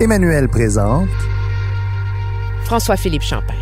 Emmanuel 0.00 0.48
présente 0.48 1.08
François-Philippe 2.66 3.22
Champagne. 3.22 3.56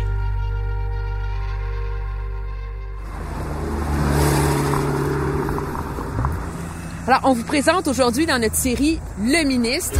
Alors, 7.07 7.21
on 7.23 7.33
vous 7.33 7.43
présente 7.43 7.87
aujourd'hui 7.87 8.27
dans 8.27 8.37
notre 8.37 8.53
série 8.53 8.99
Le 9.19 9.47
ministre, 9.47 9.99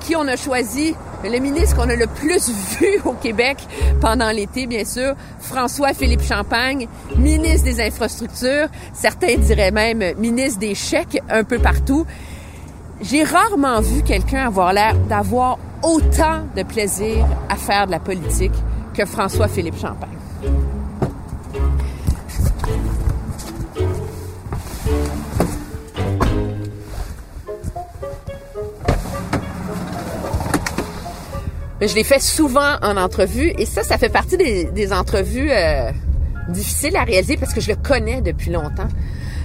qui 0.00 0.16
on 0.16 0.26
a 0.26 0.34
choisi, 0.34 0.96
le 1.22 1.38
ministre 1.38 1.76
qu'on 1.76 1.88
a 1.88 1.94
le 1.94 2.08
plus 2.08 2.50
vu 2.80 3.00
au 3.04 3.12
Québec 3.12 3.58
pendant 4.00 4.30
l'été, 4.32 4.66
bien 4.66 4.84
sûr, 4.84 5.14
François-Philippe 5.38 6.22
Champagne, 6.22 6.88
ministre 7.16 7.64
des 7.64 7.80
Infrastructures, 7.80 8.66
certains 8.92 9.36
diraient 9.36 9.70
même 9.70 10.02
ministre 10.18 10.58
des 10.58 10.74
chèques 10.74 11.22
un 11.28 11.44
peu 11.44 11.60
partout. 11.60 12.04
J'ai 13.00 13.22
rarement 13.22 13.80
vu 13.80 14.02
quelqu'un 14.02 14.46
avoir 14.46 14.72
l'air 14.72 14.96
d'avoir 15.08 15.58
autant 15.82 16.42
de 16.56 16.62
plaisir 16.64 17.24
à 17.48 17.56
faire 17.56 17.86
de 17.86 17.92
la 17.92 18.00
politique 18.00 18.52
que 18.94 19.04
François-Philippe 19.04 19.78
Champagne. 19.78 20.18
je 31.86 31.94
l'ai 31.94 32.04
fait 32.04 32.20
souvent 32.20 32.76
en 32.82 32.96
entrevue 32.96 33.52
et 33.56 33.64
ça, 33.64 33.82
ça 33.82 33.98
fait 33.98 34.08
partie 34.08 34.36
des, 34.36 34.92
entrevues 34.92 35.50
euh, 35.50 35.90
difficiles 36.48 36.96
à 36.96 37.04
réaliser 37.04 37.36
parce 37.36 37.54
que 37.54 37.60
je 37.60 37.70
le 37.70 37.76
connais 37.76 38.20
depuis 38.20 38.50
longtemps. 38.50 38.88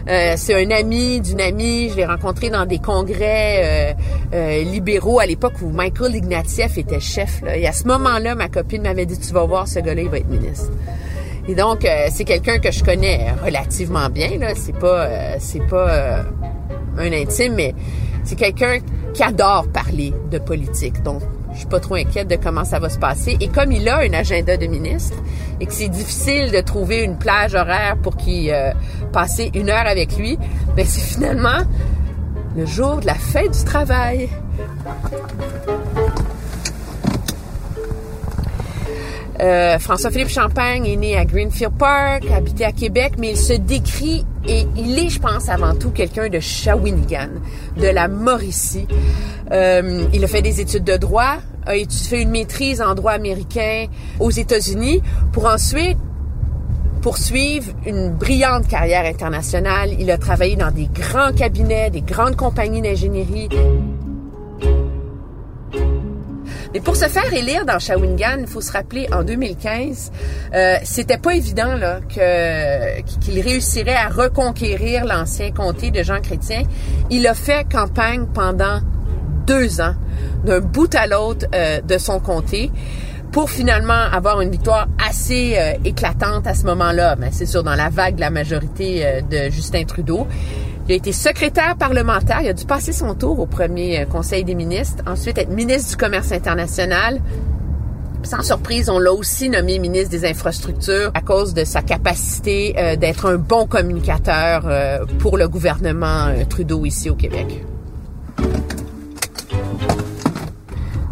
Euh, 0.09 0.33
c'est 0.35 0.53
un 0.53 0.71
ami 0.71 1.21
d'une 1.21 1.41
amie. 1.41 1.89
Je 1.89 1.95
l'ai 1.95 2.05
rencontré 2.05 2.49
dans 2.49 2.65
des 2.65 2.79
congrès 2.79 3.95
euh, 4.33 4.63
libéraux 4.63 5.19
à 5.19 5.25
l'époque 5.25 5.53
où 5.61 5.69
Michael 5.69 6.15
Ignatieff 6.15 6.77
était 6.77 6.99
chef. 6.99 7.41
Et 7.53 7.67
à 7.67 7.71
ce 7.71 7.87
moment-là, 7.87 8.35
ma 8.35 8.49
copine 8.49 8.83
m'avait 8.83 9.05
dit, 9.05 9.17
tu 9.17 9.33
vas 9.33 9.45
voir, 9.45 9.67
ce 9.67 9.79
gars-là, 9.79 10.01
il 10.01 10.09
va 10.09 10.17
être 10.17 10.29
ministre. 10.29 10.71
Et 11.47 11.55
donc, 11.55 11.85
c'est 12.09 12.23
quelqu'un 12.23 12.59
que 12.59 12.71
je 12.71 12.83
connais 12.85 13.33
relativement 13.43 14.09
bien. 14.09 14.29
C'est 14.55 14.77
pas, 14.77 15.37
c'est 15.39 15.61
un 16.97 17.11
intime, 17.11 17.55
mais 17.55 17.75
c'est 18.23 18.37
quelqu'un 18.37 18.77
qui 19.13 19.23
adore 19.23 19.67
parler 19.67 20.13
de 20.31 20.39
politique. 20.39 21.03
Je 21.53 21.59
suis 21.59 21.67
pas 21.67 21.79
trop 21.79 21.95
inquiète 21.95 22.27
de 22.27 22.35
comment 22.35 22.65
ça 22.65 22.79
va 22.79 22.89
se 22.89 22.97
passer. 22.97 23.37
Et 23.39 23.47
comme 23.47 23.71
il 23.71 23.87
a 23.87 23.99
un 23.99 24.13
agenda 24.13 24.57
de 24.57 24.65
ministre 24.65 25.17
et 25.59 25.65
que 25.65 25.73
c'est 25.73 25.89
difficile 25.89 26.51
de 26.51 26.61
trouver 26.61 27.03
une 27.03 27.17
plage 27.17 27.53
horaire 27.53 27.97
pour 28.01 28.17
qu'il 28.17 28.49
euh, 28.51 28.71
passe 29.11 29.41
une 29.53 29.69
heure 29.69 29.87
avec 29.87 30.17
lui, 30.17 30.37
ben 30.75 30.85
c'est 30.87 31.01
finalement 31.01 31.63
le 32.55 32.65
jour 32.65 32.97
de 32.97 33.05
la 33.05 33.15
fête 33.15 33.51
du 33.51 33.63
travail. 33.63 34.29
Euh, 39.39 39.79
François-Philippe 39.79 40.29
Champagne 40.29 40.85
est 40.85 40.95
né 40.95 41.17
à 41.17 41.25
Greenfield 41.25 41.73
Park, 41.77 42.23
habité 42.31 42.65
à 42.65 42.71
Québec, 42.71 43.13
mais 43.17 43.31
il 43.31 43.37
se 43.37 43.53
décrit 43.53 44.25
et 44.47 44.65
il 44.77 44.97
est, 44.99 45.09
je 45.09 45.19
pense, 45.19 45.49
avant 45.49 45.75
tout 45.75 45.89
quelqu'un 45.89 46.29
de 46.29 46.39
Shawinigan, 46.39 47.29
de 47.77 47.87
la 47.87 48.07
Mauricie. 48.07 48.87
Euh, 49.51 50.05
il 50.13 50.23
a 50.23 50.27
fait 50.27 50.41
des 50.41 50.61
études 50.61 50.83
de 50.83 50.97
droit, 50.97 51.37
a 51.65 51.73
fait 51.89 52.21
une 52.21 52.31
maîtrise 52.31 52.81
en 52.81 52.95
droit 52.95 53.13
américain 53.13 53.85
aux 54.19 54.31
États-Unis 54.31 55.01
pour 55.31 55.45
ensuite 55.45 55.97
poursuivre 57.01 57.73
une 57.85 58.11
brillante 58.11 58.67
carrière 58.67 59.05
internationale. 59.05 59.91
Il 59.99 60.09
a 60.09 60.17
travaillé 60.17 60.55
dans 60.55 60.71
des 60.71 60.87
grands 60.87 61.33
cabinets, 61.33 61.89
des 61.89 62.01
grandes 62.01 62.37
compagnies 62.37 62.81
d'ingénierie. 62.81 63.49
Mais 66.73 66.79
pour 66.79 66.95
se 66.95 67.05
faire 67.05 67.31
élire 67.31 67.65
dans 67.65 67.77
Shawinigan, 67.77 68.37
il 68.39 68.47
faut 68.47 68.61
se 68.61 68.71
rappeler, 68.71 69.07
en 69.13 69.23
2015, 69.23 70.11
euh, 70.55 70.75
c'était 70.83 71.19
pas 71.19 71.35
évident 71.35 71.75
là 71.75 71.99
qu'il 72.09 73.39
réussirait 73.41 73.93
à 73.93 74.07
reconquérir 74.07 75.05
l'ancien 75.05 75.51
comté 75.51 75.91
de 75.91 76.01
Jean 76.01 76.19
Chrétien. 76.19 76.63
Il 77.11 77.27
a 77.27 77.35
fait 77.35 77.67
campagne 77.69 78.25
pendant 78.33 78.79
deux 79.45 79.81
ans, 79.81 79.95
d'un 80.45 80.59
bout 80.59 80.93
à 80.95 81.07
l'autre 81.07 81.45
euh, 81.53 81.81
de 81.81 81.97
son 81.97 82.19
comté 82.19 82.71
pour 83.31 83.49
finalement 83.49 83.93
avoir 84.11 84.41
une 84.41 84.51
victoire 84.51 84.87
assez 85.03 85.55
euh, 85.57 85.73
éclatante 85.85 86.45
à 86.45 86.53
ce 86.53 86.65
moment-là. 86.65 87.15
Mais 87.19 87.29
c'est 87.31 87.45
sûr, 87.45 87.63
dans 87.63 87.75
la 87.75 87.89
vague 87.89 88.15
de 88.15 88.19
la 88.21 88.29
majorité 88.29 89.05
euh, 89.05 89.21
de 89.21 89.51
Justin 89.51 89.83
Trudeau. 89.85 90.27
Il 90.87 90.91
a 90.91 90.95
été 90.95 91.13
secrétaire 91.13 91.77
parlementaire. 91.77 92.41
Il 92.41 92.49
a 92.49 92.53
dû 92.53 92.65
passer 92.65 92.91
son 92.91 93.15
tour 93.15 93.39
au 93.39 93.45
premier 93.45 94.05
Conseil 94.11 94.43
des 94.43 94.53
ministres. 94.53 95.01
Ensuite, 95.07 95.37
être 95.37 95.49
ministre 95.49 95.91
du 95.91 95.95
Commerce 95.95 96.33
international. 96.33 97.21
Sans 98.23 98.41
surprise, 98.41 98.89
on 98.89 98.99
l'a 98.99 99.13
aussi 99.13 99.49
nommé 99.49 99.79
ministre 99.79 100.09
des 100.09 100.25
Infrastructures 100.25 101.11
à 101.13 101.21
cause 101.21 101.53
de 101.53 101.63
sa 101.63 101.81
capacité 101.81 102.75
d'être 102.99 103.27
un 103.27 103.37
bon 103.37 103.65
communicateur 103.65 104.65
pour 105.19 105.37
le 105.37 105.47
gouvernement 105.47 106.33
Trudeau 106.49 106.85
ici 106.85 107.09
au 107.09 107.15
Québec. 107.15 107.63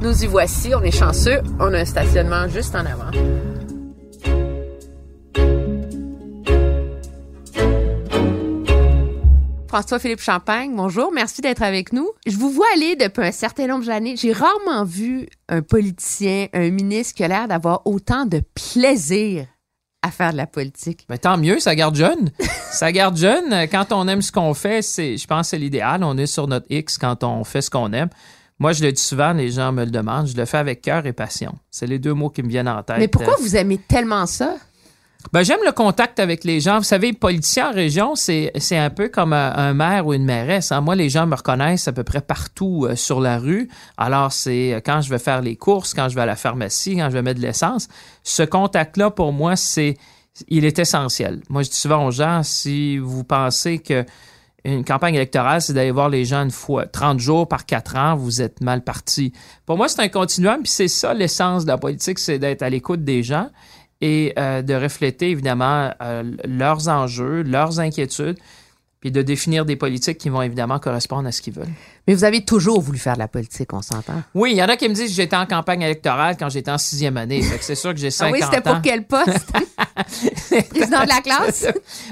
Nous 0.01 0.23
y 0.23 0.25
voici, 0.25 0.73
on 0.73 0.81
est 0.81 0.89
chanceux, 0.89 1.41
on 1.59 1.71
a 1.75 1.81
un 1.81 1.85
stationnement 1.85 2.47
juste 2.47 2.73
en 2.73 2.79
avant. 2.79 3.11
François-Philippe 9.67 10.21
Champagne, 10.21 10.75
bonjour, 10.75 11.11
merci 11.13 11.41
d'être 11.41 11.61
avec 11.61 11.93
nous. 11.93 12.09
Je 12.25 12.35
vous 12.35 12.49
vois 12.49 12.65
aller 12.73 12.95
depuis 12.95 13.27
un 13.27 13.31
certain 13.31 13.67
nombre 13.67 13.85
d'années. 13.85 14.15
J'ai 14.17 14.33
rarement 14.33 14.85
vu 14.85 15.29
un 15.49 15.61
politicien, 15.61 16.47
un 16.51 16.71
ministre 16.71 17.13
qui 17.13 17.23
a 17.23 17.27
l'air 17.27 17.47
d'avoir 17.47 17.85
autant 17.85 18.25
de 18.25 18.41
plaisir 18.55 19.45
à 20.01 20.09
faire 20.09 20.31
de 20.31 20.37
la 20.37 20.47
politique. 20.47 21.05
Mais 21.09 21.19
tant 21.19 21.37
mieux, 21.37 21.59
ça 21.59 21.75
garde 21.75 21.95
jeune. 21.95 22.31
ça 22.71 22.91
garde 22.91 23.17
jeune. 23.17 23.67
Quand 23.71 23.91
on 23.91 24.07
aime 24.07 24.23
ce 24.23 24.31
qu'on 24.31 24.55
fait, 24.55 24.81
c'est, 24.81 25.15
je 25.17 25.27
pense 25.27 25.45
que 25.45 25.49
c'est 25.51 25.59
l'idéal. 25.59 26.03
On 26.03 26.17
est 26.17 26.25
sur 26.25 26.47
notre 26.47 26.65
X 26.71 26.97
quand 26.97 27.23
on 27.23 27.43
fait 27.43 27.61
ce 27.61 27.69
qu'on 27.69 27.93
aime. 27.93 28.09
Moi, 28.61 28.73
je 28.73 28.83
le 28.83 28.91
dis 28.91 29.01
souvent, 29.01 29.33
les 29.33 29.49
gens 29.49 29.71
me 29.71 29.85
le 29.85 29.89
demandent, 29.89 30.27
je 30.27 30.37
le 30.37 30.45
fais 30.45 30.59
avec 30.59 30.83
cœur 30.83 31.07
et 31.07 31.13
passion. 31.13 31.55
C'est 31.71 31.87
les 31.87 31.97
deux 31.97 32.13
mots 32.13 32.29
qui 32.29 32.43
me 32.43 32.47
viennent 32.47 32.67
en 32.67 32.83
tête. 32.83 32.99
Mais 32.99 33.07
pourquoi 33.07 33.35
vous 33.41 33.55
aimez 33.55 33.79
tellement 33.79 34.27
ça? 34.27 34.53
Ben, 35.33 35.41
j'aime 35.41 35.61
le 35.65 35.71
contact 35.71 36.19
avec 36.19 36.43
les 36.43 36.59
gens. 36.59 36.77
Vous 36.77 36.83
savez, 36.83 37.11
politicien 37.11 37.71
en 37.71 37.73
région, 37.73 38.13
c'est, 38.13 38.51
c'est 38.57 38.77
un 38.77 38.91
peu 38.91 39.09
comme 39.09 39.33
un, 39.33 39.73
maire 39.73 40.05
ou 40.05 40.13
une 40.13 40.25
mairesse. 40.25 40.71
Hein. 40.71 40.81
Moi, 40.81 40.93
les 40.93 41.09
gens 41.09 41.25
me 41.25 41.33
reconnaissent 41.33 41.87
à 41.87 41.91
peu 41.91 42.03
près 42.03 42.21
partout 42.21 42.85
euh, 42.87 42.95
sur 42.95 43.19
la 43.19 43.39
rue. 43.39 43.67
Alors, 43.97 44.31
c'est 44.31 44.75
euh, 44.75 44.79
quand 44.79 45.01
je 45.01 45.09
vais 45.09 45.17
faire 45.17 45.41
les 45.41 45.55
courses, 45.55 45.95
quand 45.95 46.07
je 46.07 46.13
vais 46.13 46.21
à 46.21 46.27
la 46.27 46.35
pharmacie, 46.35 46.97
quand 46.97 47.09
je 47.09 47.13
vais 47.13 47.23
mettre 47.23 47.39
de 47.39 47.45
l'essence. 47.47 47.87
Ce 48.21 48.43
contact-là, 48.43 49.09
pour 49.09 49.33
moi, 49.33 49.55
c'est, 49.55 49.97
il 50.49 50.65
est 50.65 50.77
essentiel. 50.77 51.41
Moi, 51.49 51.63
je 51.63 51.71
dis 51.71 51.77
souvent 51.77 52.05
aux 52.05 52.11
gens, 52.11 52.43
si 52.43 52.99
vous 52.99 53.23
pensez 53.23 53.79
que 53.79 54.05
une 54.63 54.85
campagne 54.85 55.15
électorale, 55.15 55.61
c'est 55.61 55.73
d'aller 55.73 55.91
voir 55.91 56.09
les 56.09 56.25
gens 56.25 56.43
une 56.43 56.51
fois, 56.51 56.85
30 56.85 57.19
jours 57.19 57.47
par 57.47 57.65
4 57.65 57.95
ans, 57.95 58.15
vous 58.15 58.41
êtes 58.41 58.61
mal 58.61 58.83
parti. 58.83 59.33
Pour 59.65 59.77
moi, 59.77 59.87
c'est 59.87 60.01
un 60.01 60.09
continuum, 60.09 60.61
puis 60.61 60.71
c'est 60.71 60.87
ça 60.87 61.13
l'essence 61.13 61.65
de 61.65 61.71
la 61.71 61.77
politique, 61.77 62.19
c'est 62.19 62.37
d'être 62.37 62.61
à 62.61 62.69
l'écoute 62.69 63.03
des 63.03 63.23
gens 63.23 63.49
et 64.01 64.33
euh, 64.37 64.61
de 64.61 64.73
refléter 64.73 65.29
évidemment 65.29 65.91
euh, 66.01 66.23
leurs 66.45 66.89
enjeux, 66.89 67.43
leurs 67.43 67.79
inquiétudes, 67.79 68.37
puis 69.01 69.11
de 69.11 69.23
définir 69.23 69.65
des 69.65 69.75
politiques 69.75 70.19
qui 70.19 70.29
vont 70.29 70.43
évidemment 70.43 70.77
correspondre 70.77 71.27
à 71.27 71.31
ce 71.31 71.41
qu'ils 71.41 71.53
veulent. 71.53 71.73
Mais 72.07 72.13
vous 72.13 72.23
avez 72.23 72.45
toujours 72.45 72.79
voulu 72.79 72.99
faire 72.99 73.15
de 73.15 73.19
la 73.19 73.27
politique, 73.27 73.73
on 73.73 73.81
s'entend. 73.81 74.21
Oui, 74.35 74.51
il 74.51 74.57
y 74.57 74.63
en 74.63 74.67
a 74.67 74.77
qui 74.77 74.87
me 74.87 74.93
disent 74.93 75.09
que 75.09 75.15
j'étais 75.15 75.35
en 75.35 75.47
campagne 75.47 75.81
électorale 75.81 76.37
quand 76.37 76.49
j'étais 76.49 76.69
en 76.69 76.77
sixième 76.77 77.17
année. 77.17 77.41
c'est 77.61 77.73
sûr 77.73 77.95
que 77.95 77.99
j'ai 77.99 78.11
50 78.11 78.31
ans. 78.31 78.37
ah 78.39 78.39
oui, 78.39 78.45
c'était 78.47 78.69
pour 78.69 78.81
quel 78.83 79.07
poste? 79.07 79.51
Président 80.69 81.01
de 81.01 81.09
la 81.09 81.21
classe? 81.21 81.65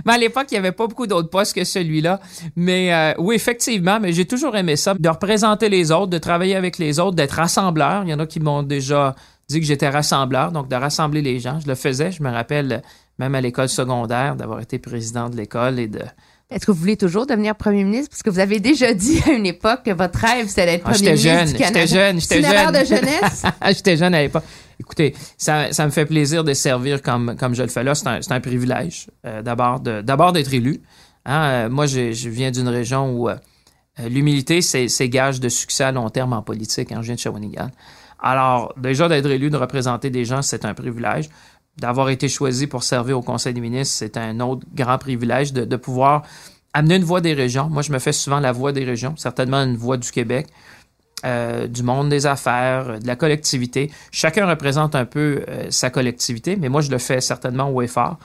mais 0.03 0.13
à 0.13 0.17
l'époque, 0.17 0.47
il 0.49 0.55
n'y 0.55 0.59
avait 0.59 0.71
pas 0.71 0.87
beaucoup 0.87 1.05
d'autres 1.05 1.29
postes 1.29 1.53
que 1.53 1.63
celui-là. 1.63 2.19
Mais 2.55 2.91
euh, 2.91 3.13
oui, 3.19 3.35
effectivement, 3.35 3.99
mais 3.99 4.11
j'ai 4.11 4.25
toujours 4.25 4.57
aimé 4.57 4.75
ça, 4.75 4.95
de 4.95 5.09
représenter 5.09 5.69
les 5.69 5.91
autres, 5.91 6.07
de 6.07 6.17
travailler 6.17 6.55
avec 6.55 6.79
les 6.79 6.99
autres, 6.99 7.15
d'être 7.15 7.33
rassembleur. 7.33 8.01
Il 8.03 8.09
y 8.09 8.13
en 8.15 8.19
a 8.19 8.25
qui 8.25 8.39
m'ont 8.39 8.63
déjà 8.63 9.15
dit 9.47 9.59
que 9.59 9.65
j'étais 9.65 9.89
rassembleur, 9.89 10.51
donc 10.51 10.67
de 10.67 10.75
rassembler 10.75 11.21
les 11.21 11.39
gens. 11.39 11.59
Je 11.59 11.67
le 11.67 11.75
faisais, 11.75 12.11
je 12.11 12.23
me 12.23 12.31
rappelle 12.31 12.81
même 13.19 13.35
à 13.35 13.41
l'école 13.41 13.69
secondaire 13.69 14.35
d'avoir 14.35 14.59
été 14.59 14.79
président 14.79 15.29
de 15.29 15.35
l'école 15.35 15.77
et 15.77 15.87
de, 15.87 16.01
Est-ce 16.51 16.65
que 16.65 16.71
vous 16.71 16.79
voulez 16.79 16.97
toujours 16.97 17.27
devenir 17.27 17.55
premier 17.55 17.83
ministre? 17.83 18.09
Parce 18.09 18.23
que 18.23 18.29
vous 18.31 18.39
avez 18.39 18.59
déjà 18.59 18.93
dit 18.95 19.21
à 19.27 19.31
une 19.33 19.45
époque 19.45 19.83
que 19.85 19.91
votre 19.91 20.17
rêve, 20.17 20.47
c'était 20.47 20.65
d'être 20.65 20.83
Ah, 20.85 20.91
premier 20.93 21.15
j'étais 21.15 21.35
ministre 21.35 21.45
jeune, 21.45 21.47
du 21.47 21.63
Canada. 21.63 21.79
j'étais 21.85 21.95
jeune, 21.95 22.19
j'étais 22.21 22.41
jeune. 22.41 22.71
de 22.71 22.85
jeunesse? 22.85 23.43
J'étais 23.77 23.97
jeune 23.97 24.13
à 24.15 24.21
l'époque. 24.23 24.43
Écoutez, 24.79 25.15
ça, 25.37 25.71
ça 25.71 25.85
me 25.85 25.91
fait 25.91 26.07
plaisir 26.07 26.43
de 26.43 26.53
servir 26.55 27.03
comme, 27.03 27.35
comme 27.39 27.53
je 27.53 27.61
le 27.61 27.67
fais 27.69 27.83
là. 27.83 27.93
C'est 27.93 28.07
un, 28.07 28.19
un 28.27 28.39
privilège, 28.39 29.07
euh, 29.27 29.43
d'abord, 29.43 30.31
d'être 30.31 30.51
élu. 30.53 30.81
Hein, 31.25 31.41
euh, 31.43 31.69
moi, 31.69 31.85
je, 31.85 32.13
je 32.13 32.29
viens 32.29 32.49
d'une 32.49 32.67
région 32.69 33.11
où 33.11 33.29
euh, 33.29 33.35
l'humilité, 34.09 34.63
c'est, 34.63 34.87
c'est 34.87 35.07
gage 35.07 35.39
de 35.39 35.49
succès 35.49 35.83
à 35.83 35.91
long 35.91 36.09
terme 36.09 36.33
en 36.33 36.41
politique. 36.41 36.91
Hein, 36.91 36.99
je 37.01 37.07
viens 37.07 37.15
de 37.15 37.19
Shawinigan. 37.19 37.69
Alors, 38.21 38.73
déjà, 38.75 39.07
d'être 39.07 39.29
élu, 39.29 39.51
de 39.51 39.57
représenter 39.57 40.09
des 40.09 40.25
gens, 40.25 40.41
c'est 40.41 40.65
un 40.65 40.73
privilège. 40.73 41.29
D'avoir 41.79 42.09
été 42.09 42.27
choisi 42.27 42.67
pour 42.67 42.83
servir 42.83 43.17
au 43.17 43.21
Conseil 43.21 43.53
des 43.53 43.61
ministres, 43.61 43.95
c'est 43.97 44.17
un 44.17 44.39
autre 44.39 44.65
grand 44.73 44.97
privilège 44.97 45.53
de, 45.53 45.75
pouvoir 45.75 46.23
amener 46.73 46.95
une 46.95 47.03
voix 47.03 47.21
des 47.21 47.33
régions. 47.33 47.69
Moi, 47.69 47.81
je 47.81 47.91
me 47.91 47.99
fais 47.99 48.11
souvent 48.11 48.39
la 48.39 48.51
voix 48.51 48.71
des 48.71 48.83
régions, 48.83 49.15
certainement 49.17 49.57
une 49.57 49.77
voix 49.77 49.97
du 49.97 50.11
Québec. 50.11 50.47
euh, 51.25 51.67
du 51.67 51.83
monde 51.83 52.07
des 52.07 52.27
affaires, 52.27 52.91
euh, 52.91 52.97
de 52.97 53.05
la 53.05 53.17
collectivité. 53.17 53.91
Chacun 54.09 54.47
représente 54.47 54.95
un 54.95 55.03
peu 55.03 55.43
euh, 55.49 55.67
sa 55.69 55.89
collectivité, 55.89 56.55
mais 56.55 56.69
moi, 56.69 56.79
je 56.79 56.89
le 56.89 56.97
fais 56.97 57.19
certainement 57.19 57.69
au 57.69 57.81
effort. 57.81 58.17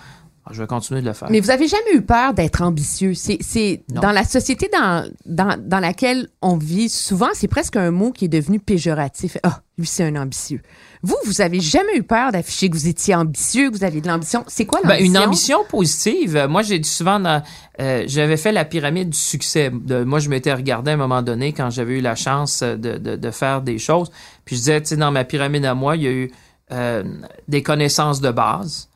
Alors, 0.46 0.54
je 0.56 0.60
vais 0.62 0.66
continuer 0.66 1.00
de 1.00 1.06
le 1.06 1.14
faire. 1.14 1.30
Mais 1.30 1.40
vous 1.40 1.50
avez 1.50 1.66
jamais 1.68 1.94
eu 1.94 2.02
peur 2.02 2.34
d'être 2.34 2.60
ambitieux? 2.60 3.14
C'est, 3.14 3.82
dans 3.88 4.12
la 4.12 4.24
société 4.24 4.68
dans, 4.70 5.08
dans, 5.24 5.56
dans 5.58 5.80
laquelle 5.80 6.28
on 6.42 6.58
vit, 6.58 6.90
souvent, 6.90 7.30
c'est 7.32 7.48
presque 7.48 7.76
un 7.76 7.90
mot 7.90 8.12
qui 8.12 8.26
est 8.26 8.28
devenu 8.28 8.60
péjoratif. 8.60 9.38
Ah, 9.42 9.62
lui, 9.78 9.86
c'est 9.86 10.04
un 10.04 10.16
ambitieux. 10.16 10.60
Vous, 11.02 11.16
vous 11.24 11.40
avez 11.40 11.60
jamais 11.60 11.96
eu 11.96 12.02
peur 12.02 12.30
d'afficher 12.30 12.68
que 12.68 12.76
vous 12.76 12.88
étiez 12.88 13.14
ambitieux, 13.14 13.70
que 13.70 13.76
vous 13.78 13.84
aviez 13.84 14.02
de 14.02 14.06
l'ambition? 14.08 14.44
C'est 14.46 14.66
quoi 14.66 14.80
Ben, 14.82 14.90
l'ambition? 14.90 15.06
une 15.20 15.26
ambition 15.26 15.58
positive. 15.66 16.46
Moi, 16.48 16.60
j'ai 16.60 16.78
dit 16.78 16.88
souvent, 16.90 17.18
dans- 17.20 17.42
euh, 17.80 18.04
j'avais 18.06 18.36
fait 18.36 18.52
la 18.52 18.66
pyramide 18.66 19.08
du 19.10 19.18
succès. 19.18 19.70
De- 19.72 20.04
moi, 20.04 20.18
je 20.18 20.28
m'étais 20.28 20.52
regardé 20.52 20.90
à 20.90 20.94
un 20.94 20.98
moment 20.98 21.22
donné 21.22 21.54
quand 21.54 21.70
j'avais 21.70 21.98
eu 21.98 22.00
la 22.02 22.16
chance 22.16 22.62
de, 22.62 22.76
de, 22.98 23.16
de 23.16 23.30
faire 23.30 23.62
des 23.62 23.78
choses. 23.78 24.10
Puis 24.44 24.56
je 24.56 24.60
disais, 24.60 24.80
tu 24.82 24.88
sais, 24.88 24.96
dans 24.96 25.10
ma 25.10 25.24
pyramide 25.24 25.64
à 25.64 25.72
moi, 25.74 25.96
il 25.96 26.02
y 26.02 26.06
a 26.06 26.12
eu 26.12 26.30
euh, 26.72 27.02
des 27.48 27.62
connaissances 27.62 28.20
de 28.20 28.30
base, 28.30 28.88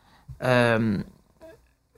euh, 0.43 0.99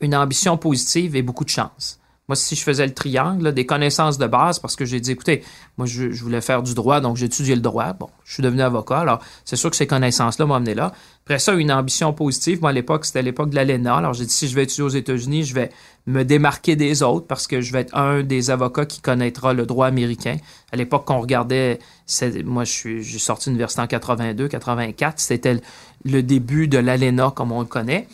une 0.00 0.14
ambition 0.14 0.56
positive 0.56 1.17
et 1.17 1.23
beaucoup 1.23 1.44
de 1.44 1.50
chance. 1.50 2.00
Moi, 2.31 2.37
si 2.37 2.55
je 2.55 2.62
faisais 2.62 2.87
le 2.87 2.94
triangle, 2.94 3.52
des 3.52 3.67
connaissances 3.67 4.17
de 4.17 4.29
base, 4.29 4.61
parce 4.61 4.76
que 4.76 4.85
j'ai 4.85 5.00
dit, 5.00 5.11
écoutez, 5.11 5.43
moi, 5.76 5.88
je, 5.88 6.06
voulais 6.23 6.41
faire 6.41 6.62
du 6.62 6.75
droit, 6.75 7.00
donc 7.00 7.17
j'ai 7.17 7.26
étudié 7.26 7.56
le 7.56 7.61
droit. 7.61 7.93
Bon, 7.93 8.08
je 8.25 8.35
suis 8.35 8.43
devenu 8.44 8.62
avocat. 8.62 8.99
Alors, 8.99 9.19
c'est 9.44 9.56
sûr 9.56 9.69
que 9.69 9.75
ces 9.75 9.88
connaissances-là 9.88 10.47
m'ont 10.47 10.55
amené 10.55 10.75
là. 10.76 10.93
Après 11.25 11.41
ça, 11.41 11.55
une 11.55 11.73
ambition 11.73 12.12
positive. 12.12 12.61
Moi, 12.61 12.70
à 12.70 12.73
l'époque, 12.73 13.05
c'était 13.05 13.23
l'époque 13.23 13.50
de 13.50 13.56
l'ALENA. 13.56 13.97
Alors, 13.97 14.14
j'ai 14.14 14.26
dit, 14.26 14.32
si 14.32 14.47
je 14.47 14.55
vais 14.55 14.62
étudier 14.62 14.85
aux 14.85 14.91
États-Unis, 14.91 15.43
je 15.43 15.55
vais 15.55 15.70
me 16.06 16.23
démarquer 16.23 16.76
des 16.76 17.02
autres 17.02 17.26
parce 17.26 17.49
que 17.49 17.61
je 17.61 17.73
vais 17.73 17.81
être 17.81 17.97
un 17.97 18.23
des 18.23 18.52
avocats 18.52 18.87
qui 18.87 19.00
connaîtra 19.00 19.52
le 19.52 19.67
droit 19.67 19.88
américain. 19.88 20.37
À 20.70 20.76
l'époque 20.76 21.06
qu'on 21.06 21.19
regardait, 21.19 21.81
moi, 22.44 22.62
j'ai 22.62 23.02
sorti 23.02 23.50
l'université 23.50 23.82
en 23.82 23.88
82, 23.88 24.47
84. 24.47 25.19
C'était 25.19 25.61
le 26.05 26.23
début 26.23 26.69
de 26.69 26.79
l'ALENA 26.79 27.32
comme 27.35 27.50
on 27.50 27.58
le 27.58 27.67
connaît. 27.67 28.06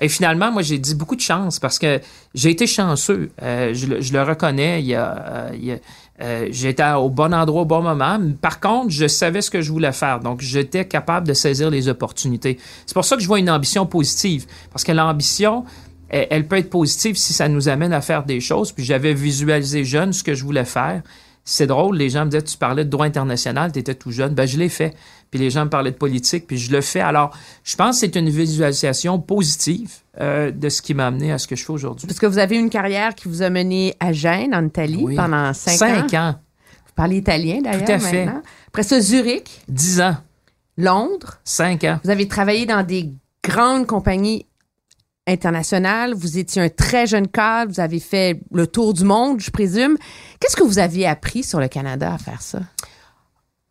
Et 0.00 0.08
finalement, 0.08 0.52
moi, 0.52 0.62
j'ai 0.62 0.78
dit 0.78 0.94
beaucoup 0.94 1.16
de 1.16 1.20
chance 1.20 1.58
parce 1.58 1.78
que 1.78 2.00
j'ai 2.34 2.50
été 2.50 2.66
chanceux. 2.66 3.30
Euh, 3.42 3.74
je, 3.74 4.00
je 4.00 4.12
le 4.12 4.22
reconnais. 4.22 4.82
Il 4.82 4.94
euh, 4.94 5.50
il 5.60 5.80
euh, 6.20 6.48
j'étais 6.50 6.90
au 6.92 7.10
bon 7.10 7.32
endroit 7.32 7.62
au 7.62 7.64
bon 7.64 7.82
moment. 7.82 8.18
Par 8.40 8.58
contre, 8.58 8.90
je 8.90 9.06
savais 9.06 9.40
ce 9.40 9.50
que 9.50 9.60
je 9.60 9.70
voulais 9.70 9.92
faire. 9.92 10.20
Donc, 10.20 10.40
j'étais 10.40 10.84
capable 10.84 11.26
de 11.28 11.32
saisir 11.32 11.70
les 11.70 11.88
opportunités. 11.88 12.58
C'est 12.86 12.94
pour 12.94 13.04
ça 13.04 13.16
que 13.16 13.22
je 13.22 13.28
vois 13.28 13.38
une 13.38 13.50
ambition 13.50 13.86
positive. 13.86 14.46
Parce 14.72 14.82
que 14.84 14.92
l'ambition, 14.92 15.64
elle 16.10 16.48
peut 16.48 16.56
être 16.56 16.70
positive 16.70 17.16
si 17.16 17.32
ça 17.32 17.48
nous 17.48 17.68
amène 17.68 17.92
à 17.92 18.00
faire 18.00 18.24
des 18.24 18.40
choses. 18.40 18.72
Puis 18.72 18.84
j'avais 18.84 19.14
visualisé 19.14 19.84
jeune 19.84 20.12
ce 20.12 20.24
que 20.24 20.34
je 20.34 20.44
voulais 20.44 20.64
faire. 20.64 21.02
C'est 21.50 21.66
drôle, 21.66 21.96
les 21.96 22.10
gens 22.10 22.26
me 22.26 22.30
disaient, 22.30 22.42
tu 22.42 22.58
parlais 22.58 22.84
de 22.84 22.90
droit 22.90 23.06
international, 23.06 23.72
tu 23.72 23.78
étais 23.78 23.94
tout 23.94 24.10
jeune. 24.10 24.34
Ben, 24.34 24.46
je 24.46 24.58
l'ai 24.58 24.68
fait. 24.68 24.94
Puis 25.30 25.40
les 25.40 25.48
gens 25.48 25.64
me 25.64 25.70
parlaient 25.70 25.92
de 25.92 25.96
politique, 25.96 26.46
puis 26.46 26.58
je 26.58 26.70
le 26.70 26.82
fais. 26.82 27.00
Alors, 27.00 27.34
je 27.64 27.74
pense 27.74 27.96
que 27.96 28.00
c'est 28.00 28.16
une 28.16 28.28
visualisation 28.28 29.18
positive 29.18 29.90
euh, 30.20 30.50
de 30.50 30.68
ce 30.68 30.82
qui 30.82 30.92
m'a 30.92 31.06
amené 31.06 31.32
à 31.32 31.38
ce 31.38 31.46
que 31.46 31.56
je 31.56 31.64
fais 31.64 31.72
aujourd'hui. 31.72 32.06
Parce 32.06 32.18
que 32.18 32.26
vous 32.26 32.36
avez 32.36 32.56
une 32.58 32.68
carrière 32.68 33.14
qui 33.14 33.28
vous 33.28 33.40
a 33.40 33.48
mené 33.48 33.94
à 33.98 34.12
Gênes, 34.12 34.54
en 34.54 34.66
Italie, 34.66 35.00
Oui. 35.00 35.16
pendant 35.16 35.54
cinq, 35.54 35.72
ans. 35.74 35.78
Cinq 36.08 36.14
ans, 36.14 36.34
Vous 36.86 36.92
parlez 36.94 37.16
italien, 37.16 37.60
d'ailleurs, 37.62 37.84
Tout 37.86 37.92
à 37.92 37.98
fait. 37.98 38.28
Après 38.66 38.82
ça, 38.82 39.00
Zurich, 39.00 39.62
dix 39.68 40.02
ans, 40.02 40.16
Londres. 40.76 41.38
cinq 41.44 41.84
ans. 41.84 41.98
Vous 42.04 42.10
avez 42.10 42.28
travaillé 42.28 42.66
dans 42.66 42.82
des 42.86 43.10
grandes 43.42 43.86
compagnies 43.86 44.44
internationales. 45.28 46.14
Vous 46.14 46.38
étiez 46.38 46.62
un 46.62 46.68
très 46.68 47.06
jeune 47.06 47.28
cadre. 47.28 47.72
Vous 47.72 47.80
avez 47.80 48.00
fait 48.00 48.40
le 48.52 48.66
tour 48.66 48.94
du 48.94 49.04
monde, 49.04 49.40
je 49.40 49.50
présume. 49.50 49.96
Qu'est-ce 50.40 50.56
que 50.56 50.64
vous 50.64 50.78
aviez 50.78 51.06
appris 51.06 51.44
sur 51.44 51.60
le 51.60 51.68
Canada 51.68 52.14
à 52.14 52.18
faire 52.18 52.42
ça? 52.42 52.60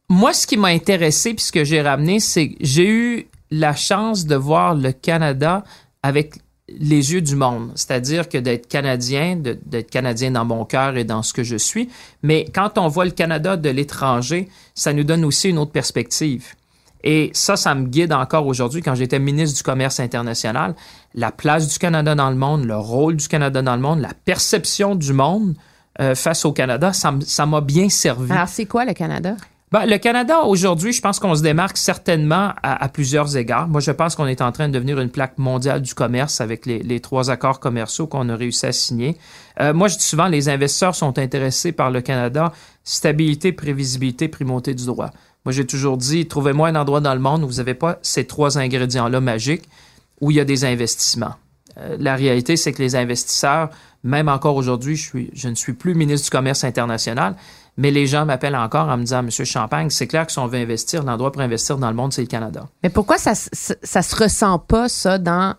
Moi, 0.09 0.33
ce 0.33 0.47
qui 0.47 0.55
m'a 0.55 0.69
intéressé 0.69 1.33
puis 1.33 1.43
ce 1.43 1.51
que 1.51 1.65
j'ai 1.65 1.81
ramené, 1.81 2.19
c'est 2.19 2.49
que 2.49 2.55
j'ai 2.61 2.87
eu 2.87 3.27
la 3.51 3.75
chance 3.75 4.25
de 4.25 4.35
voir 4.35 4.75
le 4.75 4.91
Canada 4.93 5.63
avec 6.03 6.35
les 6.69 7.13
yeux 7.13 7.21
du 7.21 7.35
monde, 7.35 7.71
c'est-à-dire 7.75 8.27
que 8.27 8.37
d'être 8.37 8.67
canadien, 8.67 9.37
d'être 9.37 9.89
canadien 9.89 10.31
dans 10.31 10.43
mon 10.43 10.65
cœur 10.65 10.97
et 10.97 11.05
dans 11.05 11.23
ce 11.23 11.33
que 11.33 11.43
je 11.43 11.55
suis, 11.55 11.89
mais 12.23 12.45
quand 12.53 12.77
on 12.77 12.89
voit 12.89 13.05
le 13.05 13.11
Canada 13.11 13.55
de 13.55 13.69
l'étranger, 13.69 14.49
ça 14.75 14.91
nous 14.91 15.05
donne 15.05 15.23
aussi 15.23 15.49
une 15.49 15.59
autre 15.59 15.71
perspective. 15.71 16.55
Et 17.03 17.29
ça, 17.33 17.55
ça 17.55 17.75
me 17.75 17.85
guide 17.85 18.11
encore 18.11 18.47
aujourd'hui 18.47 18.81
quand 18.81 18.95
j'étais 18.95 19.19
ministre 19.19 19.57
du 19.57 19.63
Commerce 19.63 19.99
international. 19.99 20.75
La 21.13 21.31
place 21.31 21.67
du 21.67 21.77
Canada 21.79 22.15
dans 22.15 22.29
le 22.29 22.35
monde, 22.35 22.65
le 22.65 22.77
rôle 22.77 23.15
du 23.15 23.27
Canada 23.27 23.61
dans 23.61 23.75
le 23.75 23.81
monde, 23.81 23.99
la 23.99 24.13
perception 24.25 24.95
du 24.95 25.13
monde 25.13 25.55
euh, 25.99 26.15
face 26.15 26.45
au 26.45 26.51
Canada, 26.51 26.91
ça 26.93 27.45
m'a 27.45 27.61
bien 27.61 27.89
servi. 27.89 28.31
Alors, 28.31 28.47
c'est 28.47 28.65
quoi 28.65 28.85
le 28.85 28.93
Canada? 28.93 29.35
Ben, 29.69 29.85
le 29.85 29.97
Canada, 29.97 30.43
aujourd'hui, 30.43 30.93
je 30.93 31.01
pense 31.01 31.19
qu'on 31.19 31.35
se 31.35 31.41
démarque 31.41 31.75
certainement 31.75 32.53
à, 32.63 32.81
à 32.81 32.87
plusieurs 32.87 33.35
égards. 33.35 33.67
Moi, 33.67 33.81
je 33.81 33.91
pense 33.91 34.15
qu'on 34.15 34.25
est 34.25 34.41
en 34.41 34.53
train 34.53 34.69
de 34.69 34.73
devenir 34.73 34.97
une 34.97 35.09
plaque 35.09 35.37
mondiale 35.37 35.81
du 35.81 35.93
commerce 35.93 36.39
avec 36.39 36.65
les, 36.65 36.79
les 36.79 37.01
trois 37.01 37.29
accords 37.29 37.59
commerciaux 37.59 38.07
qu'on 38.07 38.29
a 38.29 38.35
réussi 38.37 38.65
à 38.65 38.71
signer. 38.71 39.17
Euh, 39.59 39.73
moi, 39.73 39.89
je 39.89 39.97
dis 39.97 40.05
souvent, 40.05 40.27
les 40.27 40.47
investisseurs 40.47 40.95
sont 40.95 41.19
intéressés 41.19 41.73
par 41.73 41.91
le 41.91 41.99
Canada. 41.99 42.53
Stabilité, 42.85 43.51
prévisibilité, 43.51 44.29
primauté 44.29 44.73
du 44.73 44.85
droit. 44.85 45.09
Moi, 45.47 45.53
j'ai 45.53 45.65
toujours 45.65 45.95
dit, 45.95 46.27
trouvez-moi 46.27 46.67
un 46.67 46.75
endroit 46.75 46.99
dans 46.99 47.13
le 47.13 47.21
monde 47.21 47.41
où 47.41 47.47
vous 47.47 47.53
n'avez 47.53 47.73
pas 47.73 47.99
ces 48.01 48.27
trois 48.27 48.57
ingrédients-là 48.57 49.21
magiques, 49.21 49.63
où 50.19 50.29
il 50.29 50.35
y 50.35 50.41
a 50.41 50.43
des 50.43 50.65
investissements. 50.65 51.35
Euh, 51.77 51.95
la 52.01 52.17
réalité, 52.17 52.57
c'est 52.57 52.73
que 52.73 52.81
les 52.81 52.97
investisseurs, 52.97 53.69
même 54.03 54.27
encore 54.27 54.57
aujourd'hui, 54.57 54.97
je, 54.97 55.47
ne 55.47 55.55
suis 55.55 55.71
plus 55.71 55.95
ministre 55.95 56.25
du 56.25 56.31
Commerce 56.31 56.65
international, 56.65 57.37
mais 57.77 57.91
les 57.91 58.07
gens 58.07 58.25
m'appellent 58.25 58.57
encore 58.57 58.89
en 58.89 58.97
me 58.97 59.03
disant, 59.03 59.23
Monsieur 59.23 59.45
Champagne, 59.45 59.89
c'est 59.89 60.07
clair 60.07 60.25
que 60.25 60.33
si 60.33 60.39
on 60.39 60.47
veut 60.47 60.59
investir, 60.59 61.03
l'endroit 61.03 61.31
pour 61.31 61.41
investir 61.41 61.77
dans 61.77 61.91
le 61.91 61.95
monde, 61.95 62.11
c'est 62.11 62.23
le 62.23 62.27
Canada. 62.27 62.67
Mais 62.83 62.89
pourquoi 62.89 63.17
ça, 63.17 63.33
ça 63.33 64.01
se 64.01 64.15
ressent 64.17 64.59
pas, 64.59 64.89
ça, 64.89 65.17
dans, 65.17 65.55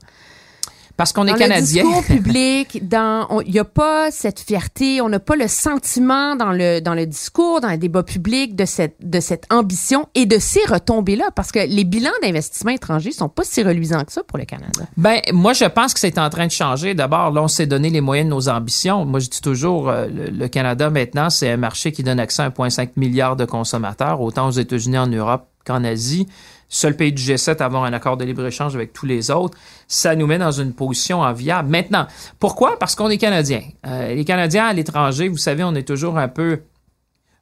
Parce 0.98 1.12
qu'on 1.12 1.24
dans 1.24 1.28
est 1.28 1.34
le 1.34 1.38
Canadien. 1.38 1.84
discours 1.84 2.04
public? 2.16 2.86
dans 2.88 3.40
Il 3.42 3.52
n'y 3.52 3.60
a 3.60 3.64
pas 3.64 4.10
cette 4.10 4.40
fierté, 4.40 5.00
on 5.00 5.08
n'a 5.08 5.20
pas 5.20 5.36
le 5.36 5.46
sentiment 5.46 6.34
dans 6.34 6.50
le, 6.50 6.80
dans 6.80 6.94
le 6.94 7.06
discours, 7.06 7.60
dans 7.60 7.70
le 7.70 7.78
débat 7.78 8.02
public 8.02 8.56
de 8.56 8.64
cette, 8.64 8.96
de 9.00 9.20
cette 9.20 9.44
ambition 9.50 10.08
et 10.16 10.26
de 10.26 10.38
ces 10.40 10.60
retombées-là. 10.68 11.30
Parce 11.36 11.52
que 11.52 11.60
les 11.60 11.84
bilans 11.84 12.10
d'investissement 12.20 12.72
étrangers 12.72 13.12
sont 13.12 13.28
pas 13.28 13.44
si 13.44 13.62
reluisants 13.62 14.02
que 14.04 14.12
ça 14.12 14.24
pour 14.24 14.38
le 14.38 14.44
Canada. 14.44 14.86
Ben, 14.96 15.20
moi, 15.32 15.52
je 15.52 15.66
pense 15.66 15.94
que 15.94 16.00
c'est 16.00 16.18
en 16.18 16.30
train 16.30 16.46
de 16.48 16.52
changer. 16.52 16.94
D'abord, 16.94 17.30
là, 17.30 17.44
on 17.44 17.48
s'est 17.48 17.66
donné 17.66 17.90
les 17.90 18.00
moyens 18.00 18.28
de 18.28 18.34
nos 18.34 18.48
ambitions. 18.48 19.04
Moi, 19.04 19.20
je 19.20 19.28
dis 19.28 19.40
toujours, 19.40 19.88
euh, 19.88 20.08
le, 20.08 20.30
le 20.36 20.48
Canada, 20.48 20.90
maintenant, 20.90 21.30
c'est 21.30 21.48
un 21.48 21.56
marché 21.56 21.92
qui 21.92 22.02
donne 22.02 22.18
accès 22.18 22.42
à 22.42 22.50
1,5 22.50 22.90
milliard 22.96 23.36
de 23.36 23.44
consommateurs, 23.44 24.20
autant 24.20 24.48
aux 24.48 24.52
États-Unis, 24.52 24.98
en 24.98 25.06
Europe 25.06 25.46
qu'en 25.64 25.84
Asie. 25.84 26.26
Seul 26.68 26.96
pays 26.96 27.12
du 27.12 27.22
G7 27.22 27.58
à 27.58 27.64
avoir 27.64 27.84
un 27.84 27.92
accord 27.92 28.16
de 28.16 28.24
libre-échange 28.24 28.74
avec 28.74 28.92
tous 28.92 29.06
les 29.06 29.30
autres. 29.30 29.56
Ça 29.86 30.14
nous 30.14 30.26
met 30.26 30.38
dans 30.38 30.50
une 30.50 30.74
position 30.74 31.20
enviable. 31.20 31.68
Maintenant, 31.70 32.06
pourquoi? 32.38 32.78
Parce 32.78 32.94
qu'on 32.94 33.08
est 33.08 33.18
Canadiens. 33.18 33.62
Euh, 33.86 34.14
les 34.14 34.24
Canadiens 34.24 34.66
à 34.66 34.72
l'étranger, 34.72 35.28
vous 35.28 35.38
savez, 35.38 35.64
on 35.64 35.74
est 35.74 35.86
toujours 35.86 36.18
un 36.18 36.28
peu 36.28 36.60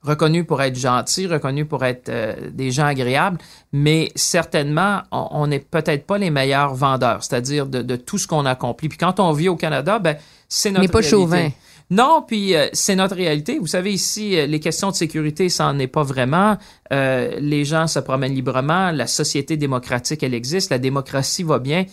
reconnus 0.03 0.47
pour 0.47 0.63
être 0.63 0.79
gentils, 0.79 1.27
reconnus 1.27 1.67
pour 1.69 1.85
être 1.85 2.09
euh, 2.09 2.35
des 2.53 2.71
gens 2.71 2.87
agréables, 2.87 3.39
mais 3.73 4.13
certainement, 4.15 5.03
on 5.11 5.49
n'est 5.49 5.59
peut-être 5.59 6.07
pas 6.07 6.19
les 6.19 6.31
meilleurs 6.31 6.75
vendeurs, 6.75 7.25
c'est-à-dire 7.25 7.67
de, 7.67 7.83
de 7.83 7.97
tout 7.97 8.19
ce 8.19 8.29
qu'on 8.29 8.47
accomplit. 8.47 8.89
Puis 8.89 8.99
quand 8.99 9.19
on 9.19 9.33
vit 9.33 9.49
au 9.49 9.57
Canada, 9.57 9.99
ben, 9.99 10.17
c'est 10.49 10.71
notre 10.71 10.83
n'est 10.83 10.89
pas 10.89 10.99
réalité. 10.99 11.11
chauvin. 11.11 11.49
Non, 11.91 12.25
puis 12.27 12.57
euh, 12.57 12.69
c'est 12.73 12.97
notre 12.97 13.15
réalité. 13.15 13.59
Vous 13.59 13.69
savez, 13.69 13.93
ici, 13.93 14.37
euh, 14.37 14.47
les 14.47 14.59
questions 14.59 14.91
de 14.91 14.97
sécurité, 14.97 15.49
ça 15.49 15.73
n'en 15.73 15.79
est 15.79 15.87
pas 15.87 16.03
vraiment. 16.03 16.59
Euh, 16.93 17.39
les 17.39 17.65
gens 17.65 17.87
se 17.87 18.01
promènent 18.01 18.35
librement. 18.35 18.91
La 18.91 19.07
société 19.07 19.57
démocratique, 19.57 20.23
elle 20.23 20.35
existe. 20.35 20.71
La 20.71 20.79
démocratie 20.79 21.45
va 21.45 21.61
bien. 21.61 21.85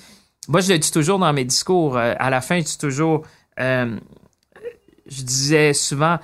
Moi, 0.48 0.62
je 0.62 0.74
le 0.74 0.80
dis 0.80 0.92
toujours 0.92 1.20
dans 1.20 1.32
mes 1.32 1.46
discours. 1.46 1.96
euh, 1.96 2.16
à 2.18 2.30
la 2.32 2.42
fin, 2.42 2.60
je 2.60 2.66
dis 2.66 2.78
toujours, 2.78 3.24
je 3.58 5.22
disais 5.22 5.74
souvent, 5.74 6.18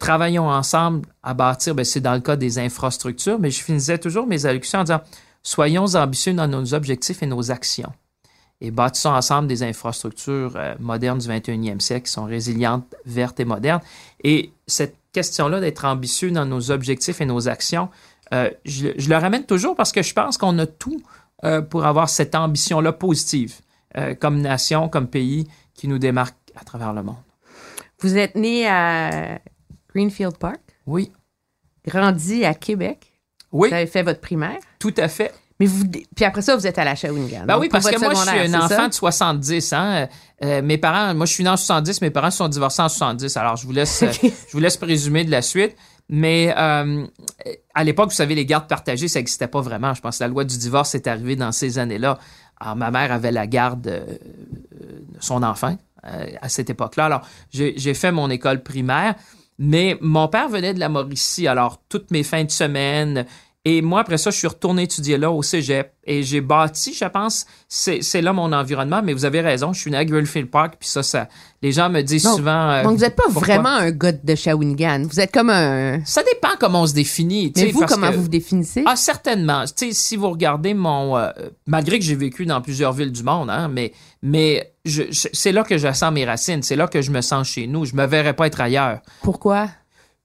travaillons 0.00 0.48
ensemble 0.48 1.06
à 1.22 1.32
bâtir, 1.32 1.74
ben, 1.74 1.84
c'est 1.84 2.00
dans 2.00 2.14
le 2.14 2.20
cas 2.20 2.36
des 2.36 2.58
infrastructures, 2.58 3.38
mais 3.38 3.50
je 3.50 3.62
finissais 3.62 3.98
toujours 3.98 4.26
mes 4.26 4.46
allocutions 4.46 4.80
en 4.80 4.84
disant, 4.84 5.00
soyons 5.42 5.94
ambitieux 5.94 6.34
dans 6.34 6.48
nos 6.48 6.74
objectifs 6.74 7.22
et 7.22 7.26
nos 7.26 7.50
actions. 7.52 7.92
Et 8.60 8.70
bâtissons 8.70 9.10
ensemble 9.10 9.48
des 9.48 9.62
infrastructures 9.62 10.54
euh, 10.56 10.74
modernes 10.78 11.18
du 11.18 11.28
21e 11.28 11.80
siècle 11.80 12.06
qui 12.06 12.12
sont 12.12 12.24
résilientes, 12.24 12.94
vertes 13.04 13.38
et 13.40 13.44
modernes. 13.44 13.82
Et 14.24 14.50
cette 14.66 14.96
question-là 15.12 15.60
d'être 15.60 15.84
ambitieux 15.84 16.30
dans 16.30 16.46
nos 16.46 16.70
objectifs 16.70 17.20
et 17.20 17.26
nos 17.26 17.48
actions, 17.48 17.88
euh, 18.32 18.50
je, 18.64 18.88
je, 18.96 19.08
le 19.08 19.16
ramène 19.16 19.44
toujours 19.44 19.76
parce 19.76 19.92
que 19.92 20.02
je 20.02 20.12
pense 20.12 20.38
qu'on 20.38 20.58
a 20.58 20.66
tout 20.66 21.02
euh, 21.44 21.60
pour 21.60 21.84
avoir 21.84 22.08
cette 22.08 22.34
ambition-là 22.34 22.92
positive 22.92 23.60
comme 24.20 24.42
nation, 24.42 24.90
comme 24.90 25.06
pays 25.08 25.48
qui 25.72 25.88
nous 25.88 25.96
démarque 25.98 26.36
à 26.54 26.64
travers 26.64 26.92
le 26.92 27.02
monde. 27.02 27.16
Vous 28.00 28.18
êtes 28.18 28.34
né 28.34 28.68
à 28.68 29.38
Greenfield 29.94 30.36
Park? 30.36 30.60
Oui. 30.84 31.12
Grandi 31.86 32.44
à 32.44 32.52
Québec? 32.52 33.10
Oui. 33.52 33.68
Vous 33.68 33.74
avez 33.74 33.86
fait 33.86 34.02
votre 34.02 34.20
primaire? 34.20 34.58
Tout 34.78 34.92
à 34.98 35.08
fait. 35.08 35.32
Mais 35.58 35.66
vous, 35.66 35.84
puis 36.14 36.24
après 36.24 36.42
ça, 36.42 36.54
vous 36.54 36.66
êtes 36.66 36.78
à 36.78 36.84
la 36.84 36.94
Shawinigan. 36.94 37.44
Ben 37.46 37.58
oui, 37.58 37.68
parce 37.70 37.88
que 37.88 37.98
moi, 37.98 38.12
je 38.14 38.28
suis 38.28 38.54
un 38.54 38.60
enfant 38.60 38.88
de 38.88 38.92
70. 38.92 39.72
Hein? 39.72 40.08
Euh, 40.44 40.60
mes 40.62 40.76
parents, 40.76 41.14
moi, 41.14 41.24
je 41.24 41.32
suis 41.32 41.44
né 41.44 41.50
en 41.50 41.56
70. 41.56 42.02
Mes 42.02 42.10
parents 42.10 42.30
se 42.30 42.38
sont 42.38 42.48
divorcés 42.48 42.82
en 42.82 42.88
70. 42.88 43.36
Alors, 43.36 43.56
je 43.56 43.66
vous 43.66 43.72
laisse, 43.72 44.02
okay. 44.02 44.32
je 44.48 44.52
vous 44.52 44.60
laisse 44.60 44.76
présumer 44.76 45.24
de 45.24 45.30
la 45.30 45.42
suite. 45.42 45.74
Mais 46.08 46.54
euh, 46.56 47.06
à 47.74 47.84
l'époque, 47.84 48.10
vous 48.10 48.16
savez, 48.16 48.34
les 48.34 48.46
gardes 48.46 48.68
partagées, 48.68 49.08
ça 49.08 49.18
n'existait 49.18 49.48
pas 49.48 49.60
vraiment. 49.60 49.92
Je 49.94 50.00
pense 50.00 50.18
que 50.18 50.24
la 50.24 50.28
loi 50.28 50.44
du 50.44 50.56
divorce 50.56 50.94
est 50.94 51.06
arrivée 51.06 51.36
dans 51.36 51.52
ces 51.52 51.78
années-là. 51.78 52.18
Alors, 52.60 52.76
ma 52.76 52.90
mère 52.90 53.12
avait 53.12 53.32
la 53.32 53.46
garde 53.46 53.86
euh, 53.86 54.04
de 54.04 55.20
son 55.20 55.42
enfant 55.42 55.76
euh, 56.04 56.26
à 56.40 56.48
cette 56.48 56.70
époque-là. 56.70 57.06
Alors, 57.06 57.22
j'ai 57.50 57.94
fait 57.94 58.12
mon 58.12 58.30
école 58.30 58.62
primaire, 58.62 59.14
mais 59.58 59.98
mon 60.00 60.28
père 60.28 60.48
venait 60.48 60.74
de 60.74 60.80
la 60.80 60.88
Mauricie. 60.88 61.48
Alors, 61.48 61.82
toutes 61.88 62.10
mes 62.10 62.22
fins 62.22 62.44
de 62.44 62.50
semaine, 62.50 63.26
et 63.68 63.82
moi, 63.82 64.02
après 64.02 64.16
ça, 64.16 64.30
je 64.30 64.36
suis 64.36 64.46
retourné 64.46 64.84
étudier 64.84 65.18
là 65.18 65.32
au 65.32 65.42
cégep 65.42 65.92
et 66.04 66.22
j'ai 66.22 66.40
bâti, 66.40 66.94
je 66.94 67.04
pense, 67.06 67.46
c'est 67.66 68.22
là 68.22 68.32
mon 68.32 68.52
environnement, 68.52 69.02
mais 69.02 69.12
vous 69.12 69.24
avez 69.24 69.40
raison, 69.40 69.72
je 69.72 69.80
suis 69.80 69.90
né 69.90 69.96
à 69.96 70.04
Greenfield 70.04 70.48
Park, 70.52 70.74
puis 70.78 70.88
ça, 70.88 71.02
ça, 71.02 71.26
les 71.62 71.72
gens 71.72 71.90
me 71.90 72.00
disent 72.02 72.22
donc, 72.22 72.36
souvent... 72.36 72.70
Euh, 72.70 72.84
donc, 72.84 72.92
vous 72.92 73.00
n'êtes 73.00 73.16
pas 73.16 73.24
pourquoi? 73.24 73.56
vraiment 73.56 73.70
un 73.70 73.90
gars 73.90 74.12
de 74.12 74.34
Shawinigan, 74.36 75.02
vous 75.10 75.18
êtes 75.18 75.32
comme 75.32 75.50
un... 75.50 75.98
Ça 76.04 76.22
dépend 76.22 76.50
comment 76.60 76.82
on 76.82 76.86
se 76.86 76.94
définit. 76.94 77.52
Mais 77.56 77.72
vous, 77.72 77.84
comment 77.86 78.10
que, 78.10 78.14
vous 78.14 78.22
vous 78.22 78.28
définissez? 78.28 78.84
Ah, 78.86 78.94
certainement. 78.94 79.64
Tu 79.64 79.86
sais, 79.86 79.92
si 79.92 80.16
vous 80.16 80.30
regardez 80.30 80.72
mon... 80.72 81.16
Euh, 81.16 81.30
malgré 81.66 81.98
que 81.98 82.04
j'ai 82.04 82.14
vécu 82.14 82.46
dans 82.46 82.60
plusieurs 82.60 82.92
villes 82.92 83.10
du 83.10 83.24
monde, 83.24 83.50
hein, 83.50 83.66
mais, 83.66 83.92
mais 84.22 84.74
c'est 84.84 85.50
là 85.50 85.64
que 85.64 85.76
je 85.76 85.92
sens 85.92 86.12
mes 86.12 86.24
racines, 86.24 86.62
c'est 86.62 86.76
là 86.76 86.86
que 86.86 87.02
je 87.02 87.10
me 87.10 87.20
sens 87.20 87.48
chez 87.48 87.66
nous, 87.66 87.84
je 87.84 87.96
me 87.96 88.06
verrais 88.06 88.34
pas 88.34 88.46
être 88.46 88.60
ailleurs. 88.60 89.00
Pourquoi? 89.24 89.70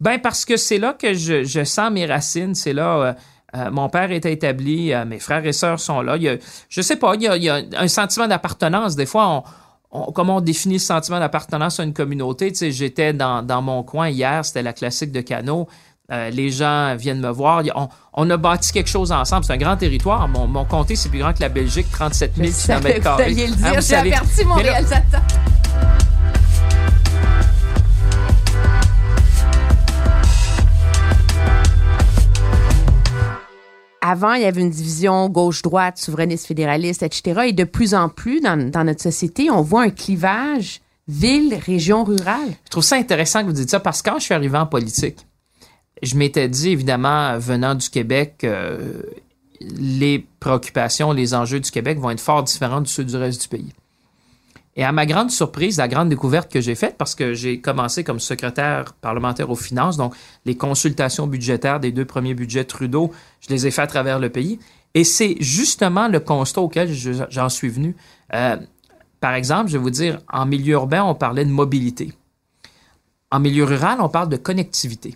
Ben 0.02 0.20
parce 0.20 0.44
que 0.44 0.58
c'est 0.58 0.80
là 0.80 0.94
que 0.94 1.14
je, 1.14 1.44
je, 1.44 1.64
sens 1.64 1.92
mes 1.92 2.06
racines, 2.06 2.56
c'est 2.56 2.74
là... 2.74 2.98
Euh, 2.98 3.14
euh, 3.56 3.70
mon 3.70 3.90
père 3.90 4.12
était 4.12 4.32
établi, 4.32 4.94
euh, 4.94 5.04
mes 5.04 5.20
frères 5.20 5.46
et 5.46 5.52
sœurs 5.52 5.80
sont 5.80 6.02
là. 6.02 6.16
Il 6.16 6.24
y 6.24 6.30
a, 6.30 6.38
je 6.70 6.82
sais 6.82 6.96
pas, 6.96 7.16
il 7.16 7.24
y 7.24 7.28
a, 7.28 7.36
il 7.36 7.44
y 7.44 7.50
a 7.50 7.62
un 7.78 7.88
sentiment 7.88 8.28
d'appartenance. 8.28 8.96
Des 8.96 9.06
fois, 9.06 9.28
on, 9.28 9.44
on, 9.92 10.12
comment 10.14 10.38
on 10.38 10.42
définit 10.42 10.76
le 10.76 10.80
sentiment 10.80 11.20
d'appartenance 11.20 11.80
à 11.80 11.84
une 11.84 11.94
communauté? 11.94 12.52
Tu 12.52 12.60
sais, 12.60 12.72
j'étais 12.72 13.12
dans, 13.12 13.44
dans 13.44 13.62
mon 13.62 13.84
coin 13.84 14.08
hier, 14.08 14.46
c'était 14.46 14.64
la 14.64 14.72
classique 14.72 15.12
de 15.12 15.20
Cano. 15.20 15.68
Euh, 16.12 16.30
les 16.30 16.50
gens 16.50 16.96
viennent 16.96 17.22
me 17.22 17.30
voir. 17.30 17.64
On, 17.76 17.90
on, 18.14 18.30
a 18.30 18.38
bâti 18.38 18.72
quelque 18.72 18.90
chose 18.90 19.12
ensemble. 19.12 19.46
C'est 19.46 19.54
un 19.54 19.58
grand 19.58 19.78
territoire. 19.78 20.28
Mon, 20.28 20.48
mon 20.48 20.66
comté, 20.66 20.96
c'est 20.96 21.10
plus 21.10 21.20
grand 21.20 21.34
que 21.34 21.42
la 21.42 21.50
Belgique, 21.50 21.88
37 21.92 22.36
000 22.36 22.50
km. 22.82 23.16
Vous 23.16 23.22
alliez 23.22 23.48
le 23.48 23.56
dire, 23.56 23.82
j'ai 23.82 23.96
averti 23.96 24.46
mon 24.46 24.56
réalisateur. 24.56 25.22
Avant, 34.12 34.34
il 34.34 34.42
y 34.42 34.46
avait 34.46 34.62
une 34.62 34.70
division 34.70 35.30
gauche-droite, 35.30 35.98
souverainiste, 35.98 36.46
fédéraliste, 36.46 37.02
etc. 37.02 37.44
Et 37.48 37.54
de 37.54 37.64
plus 37.64 37.94
en 37.94 38.10
plus, 38.10 38.42
dans, 38.42 38.58
notre 38.58 39.02
société, 39.02 39.50
on 39.50 39.62
voit 39.62 39.84
un 39.84 39.90
clivage 39.90 40.82
ville, 41.08 41.56
région, 41.66 42.04
rurale. 42.04 42.50
Je 42.66 42.70
trouve 42.70 42.84
ça 42.84 42.98
intéressant 42.98 43.42
que 43.42 43.48
vous 43.48 43.54
dites 43.54 43.70
ça 43.70 43.80
parce 43.80 44.02
que 44.02 44.10
quand 44.10 44.20
je 44.20 44.26
suis 44.26 44.34
arrivé 44.34 44.58
en 44.58 44.66
politique, 44.66 45.26
je 46.04 46.16
m'étais 46.16 46.48
dit, 46.50 46.70
évidemment, 46.70 47.38
venant 47.38 47.76
du 47.76 47.90
Québec, 47.90 48.42
euh, 48.44 49.02
les 49.62 50.26
préoccupations, 50.40 51.12
les 51.12 51.34
enjeux 51.34 51.60
du 51.60 51.72
Québec 51.72 52.00
vont 52.00 52.10
être 52.10 52.22
fort 52.22 52.44
différents 52.44 52.82
de 52.82 52.88
ceux 52.88 53.04
du 53.04 53.16
reste 53.16 53.42
du 53.42 53.48
pays. 53.48 53.72
Et 54.76 54.84
à 54.84 54.92
ma 54.92 55.06
grande 55.06 55.32
surprise, 55.32 55.78
la 55.78 55.88
grande 55.88 56.10
découverte 56.10 56.52
que 56.52 56.62
j'ai 56.62 56.76
faite, 56.76 56.96
parce 56.98 57.14
que 57.14 57.34
j'ai 57.34 57.60
commencé 57.60 58.04
comme 58.04 58.20
secrétaire 58.20 58.94
parlementaire 58.94 59.50
aux 59.50 59.56
finances, 59.56 59.98
donc 59.98 60.16
les 60.46 60.56
consultations 60.56 61.28
budgétaires 61.28 61.80
des 61.80 61.92
deux 61.92 62.06
premiers 62.06 62.34
budgets 62.34 62.64
Trudeau, 62.64 63.12
je 63.42 63.50
les 63.50 63.68
ai 63.68 63.72
fait 63.72 63.82
à 63.82 63.88
travers 63.88 64.20
le 64.20 64.30
pays. 64.30 64.60
Et 64.94 65.04
c'est 65.04 65.36
justement 65.40 66.08
le 66.08 66.20
constat 66.20 66.62
auquel 66.62 66.90
j'en 67.30 67.50
suis 67.50 67.70
venu. 67.70 67.96
Euh, 68.34 68.58
par 69.20 69.34
exemple, 69.34 69.70
je 69.70 69.78
vais 69.78 69.84
vous 69.84 69.90
dire, 69.90 70.20
en 70.32 70.46
milieu 70.46 70.74
urbain, 70.74 71.04
on 71.04 71.16
parlait 71.16 71.46
de 71.46 71.52
mobilité. 71.52 72.14
En 73.30 73.40
milieu 73.40 73.64
rural, 73.64 74.00
on 74.02 74.10
parle 74.10 74.30
de 74.30 74.38
connectivité. 74.38 75.16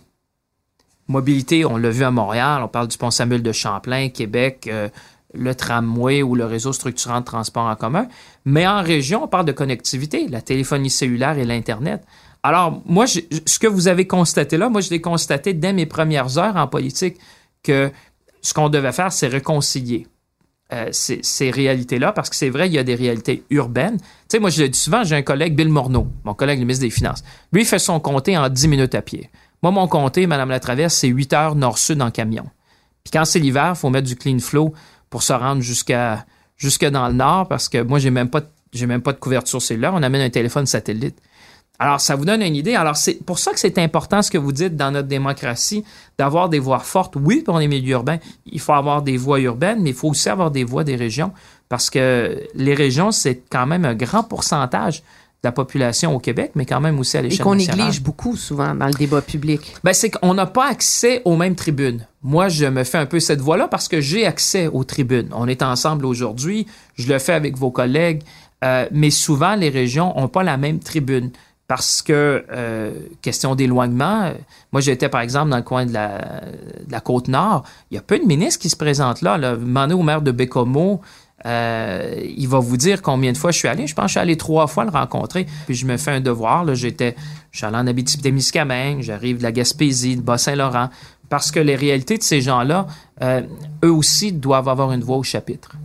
Mobilité, 1.08 1.64
on 1.64 1.76
l'a 1.76 1.90
vu 1.90 2.04
à 2.04 2.10
Montréal, 2.10 2.62
on 2.62 2.68
parle 2.68 2.88
du 2.88 2.96
pont 2.96 3.10
Samuel 3.10 3.42
de 3.42 3.52
Champlain, 3.52 4.08
Québec, 4.08 4.68
euh, 4.68 4.88
le 5.38 5.54
tramway 5.54 6.22
ou 6.22 6.34
le 6.34 6.44
réseau 6.44 6.72
structurant 6.72 7.20
de 7.20 7.24
transport 7.24 7.66
en 7.66 7.76
commun. 7.76 8.08
Mais 8.44 8.66
en 8.66 8.82
région, 8.82 9.24
on 9.24 9.28
parle 9.28 9.46
de 9.46 9.52
connectivité, 9.52 10.28
la 10.28 10.40
téléphonie 10.40 10.90
cellulaire 10.90 11.38
et 11.38 11.44
l'Internet. 11.44 12.02
Alors, 12.42 12.82
moi, 12.86 13.06
ce 13.06 13.58
que 13.58 13.66
vous 13.66 13.88
avez 13.88 14.06
constaté 14.06 14.56
là, 14.56 14.68
moi, 14.68 14.80
je 14.80 14.90
l'ai 14.90 15.00
constaté 15.00 15.52
dès 15.52 15.72
mes 15.72 15.86
premières 15.86 16.38
heures 16.38 16.56
en 16.56 16.68
politique 16.68 17.16
que 17.62 17.90
ce 18.42 18.54
qu'on 18.54 18.68
devait 18.68 18.92
faire, 18.92 19.12
c'est 19.12 19.26
réconcilier 19.26 20.06
euh, 20.72 20.88
ces, 20.92 21.50
réalités-là, 21.50 22.12
parce 22.12 22.30
que 22.30 22.36
c'est 22.36 22.50
vrai, 22.50 22.68
il 22.68 22.72
y 22.72 22.78
a 22.78 22.84
des 22.84 22.94
réalités 22.94 23.44
urbaines. 23.50 23.98
Tu 23.98 24.06
sais, 24.28 24.38
moi, 24.38 24.50
je 24.50 24.62
le 24.62 24.68
dis 24.68 24.78
souvent, 24.78 25.04
j'ai 25.04 25.16
un 25.16 25.22
collègue, 25.22 25.54
Bill 25.54 25.68
Morneau, 25.68 26.08
mon 26.24 26.34
collègue, 26.34 26.58
le 26.58 26.64
ministre 26.64 26.84
des 26.84 26.90
Finances. 26.90 27.22
Lui, 27.52 27.62
il 27.62 27.66
fait 27.66 27.78
son 27.78 28.00
comté 28.00 28.36
en 28.36 28.48
10 28.48 28.68
minutes 28.68 28.94
à 28.94 29.02
pied. 29.02 29.30
Moi, 29.62 29.72
mon 29.72 29.88
comté, 29.88 30.26
Madame 30.26 30.50
la 30.50 30.60
Traverse, 30.60 30.94
c'est 30.94 31.08
8 31.08 31.32
heures 31.32 31.54
nord-sud 31.54 32.02
en 32.02 32.10
camion. 32.10 32.46
Puis 33.04 33.12
quand 33.12 33.24
c'est 33.24 33.38
l'hiver, 33.38 33.74
il 33.74 33.78
faut 33.78 33.90
mettre 33.90 34.08
du 34.08 34.16
clean 34.16 34.40
flow 34.40 34.74
pour 35.10 35.22
se 35.22 35.32
rendre 35.32 35.62
jusqu'à 35.62 36.26
jusque 36.56 36.84
dans 36.84 37.08
le 37.08 37.14
nord 37.14 37.48
parce 37.48 37.68
que 37.68 37.82
moi 37.82 37.98
j'ai 37.98 38.10
même 38.10 38.30
pas 38.30 38.42
même 38.84 39.00
pas 39.00 39.14
de 39.14 39.18
couverture 39.18 39.62
cellulaire, 39.62 39.94
on 39.94 40.02
amène 40.02 40.20
un 40.20 40.28
téléphone 40.28 40.66
satellite. 40.66 41.18
Alors 41.78 42.00
ça 42.00 42.14
vous 42.14 42.24
donne 42.24 42.42
une 42.42 42.56
idée. 42.56 42.74
Alors 42.74 42.96
c'est 42.96 43.24
pour 43.24 43.38
ça 43.38 43.52
que 43.52 43.58
c'est 43.58 43.78
important 43.78 44.20
ce 44.20 44.30
que 44.30 44.38
vous 44.38 44.52
dites 44.52 44.76
dans 44.76 44.90
notre 44.90 45.08
démocratie 45.08 45.84
d'avoir 46.18 46.48
des 46.48 46.58
voix 46.58 46.78
fortes. 46.78 47.14
Oui, 47.16 47.42
pour 47.42 47.58
les 47.58 47.68
milieux 47.68 47.92
urbains, 47.92 48.18
il 48.46 48.60
faut 48.60 48.72
avoir 48.72 49.02
des 49.02 49.16
voix 49.16 49.40
urbaines, 49.40 49.82
mais 49.82 49.90
il 49.90 49.96
faut 49.96 50.08
aussi 50.08 50.28
avoir 50.28 50.50
des 50.50 50.64
voix 50.64 50.84
des 50.84 50.96
régions 50.96 51.32
parce 51.68 51.88
que 51.88 52.42
les 52.54 52.74
régions 52.74 53.12
c'est 53.12 53.42
quand 53.50 53.66
même 53.66 53.84
un 53.84 53.94
grand 53.94 54.22
pourcentage 54.22 55.02
la 55.46 55.52
population 55.52 56.14
au 56.14 56.18
Québec, 56.18 56.52
mais 56.54 56.66
quand 56.66 56.80
même 56.80 56.98
aussi 56.98 57.16
à 57.16 57.22
l'échelle 57.22 57.46
nationale. 57.46 57.62
Et 57.62 57.66
qu'on 57.66 57.76
néglige 57.76 58.02
beaucoup 58.02 58.36
souvent 58.36 58.74
dans 58.74 58.86
le 58.86 58.92
débat 58.92 59.22
public. 59.22 59.74
Ben, 59.84 59.92
c'est 59.92 60.10
qu'on 60.10 60.34
n'a 60.34 60.46
pas 60.46 60.68
accès 60.68 61.22
aux 61.24 61.36
mêmes 61.36 61.54
tribunes. 61.54 62.06
Moi, 62.22 62.48
je 62.48 62.66
me 62.66 62.84
fais 62.84 62.98
un 62.98 63.06
peu 63.06 63.20
cette 63.20 63.40
voie-là 63.40 63.68
parce 63.68 63.88
que 63.88 64.00
j'ai 64.00 64.26
accès 64.26 64.66
aux 64.66 64.84
tribunes. 64.84 65.28
On 65.32 65.46
est 65.46 65.62
ensemble 65.62 66.04
aujourd'hui, 66.04 66.66
je 66.96 67.12
le 67.12 67.18
fais 67.18 67.32
avec 67.32 67.56
vos 67.56 67.70
collègues, 67.70 68.22
euh, 68.64 68.86
mais 68.90 69.10
souvent, 69.10 69.54
les 69.54 69.68
régions 69.68 70.12
n'ont 70.16 70.28
pas 70.28 70.42
la 70.42 70.56
même 70.56 70.80
tribune 70.80 71.30
parce 71.68 72.00
que, 72.02 72.44
euh, 72.52 72.92
question 73.22 73.54
d'éloignement, 73.54 74.24
euh, 74.24 74.34
moi 74.72 74.80
j'étais 74.80 75.08
par 75.08 75.20
exemple 75.20 75.50
dans 75.50 75.56
le 75.56 75.64
coin 75.64 75.84
de 75.84 75.92
la, 75.92 76.18
de 76.86 76.92
la 76.92 77.00
côte 77.00 77.26
nord, 77.26 77.64
il 77.90 77.96
y 77.96 77.98
a 77.98 78.02
peu 78.02 78.18
de 78.18 78.24
ministres 78.24 78.60
qui 78.60 78.68
se 78.68 78.76
présentent 78.76 79.22
là. 79.22 79.36
là. 79.36 79.56
Demandez 79.56 79.94
au 79.94 80.02
maire 80.02 80.22
de 80.22 80.30
Bécomo, 80.30 81.00
euh, 81.44 82.14
il 82.36 82.48
va 82.48 82.58
vous 82.58 82.76
dire 82.76 83.02
combien 83.02 83.32
de 83.32 83.36
fois 83.36 83.50
je 83.50 83.58
suis 83.58 83.68
allé. 83.68 83.86
Je 83.86 83.94
pense 83.94 84.04
que 84.04 84.08
je 84.08 84.12
suis 84.12 84.20
allé 84.20 84.36
trois 84.36 84.66
fois 84.66 84.84
le 84.84 84.90
rencontrer. 84.90 85.46
Puis 85.66 85.74
je 85.74 85.86
me 85.86 85.96
fais 85.96 86.12
un 86.12 86.20
devoir. 86.20 86.64
Là, 86.64 86.74
j'étais, 86.74 87.14
je 87.50 87.58
suis 87.58 87.66
allé 87.66 87.76
en 87.76 87.86
Abitibi-Témiscamingue, 87.86 89.02
j'arrive 89.02 89.38
de 89.38 89.42
la 89.42 89.52
Gaspésie, 89.52 90.16
de 90.16 90.22
Bas-Saint-Laurent, 90.22 90.88
parce 91.28 91.50
que 91.50 91.60
les 91.60 91.76
réalités 91.76 92.16
de 92.16 92.22
ces 92.22 92.40
gens-là, 92.40 92.86
euh, 93.22 93.42
eux 93.84 93.92
aussi 93.92 94.32
doivent 94.32 94.68
avoir 94.68 94.92
une 94.92 95.02
voix 95.02 95.16
au 95.16 95.22
chapitre. 95.22 95.76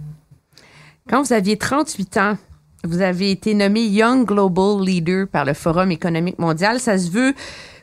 Quand 1.10 1.22
vous 1.22 1.34
aviez 1.34 1.58
38 1.58 2.18
ans, 2.18 2.38
vous 2.84 3.02
avez 3.02 3.32
été 3.32 3.54
nommé 3.54 3.86
Young 3.86 4.26
Global 4.26 4.84
Leader 4.84 5.28
par 5.28 5.46
le 5.46 5.54
Forum 5.54 5.92
économique 5.92 6.40
mondial. 6.40 6.80
Ça 6.80 6.98
se 6.98 7.12
veut 7.12 7.34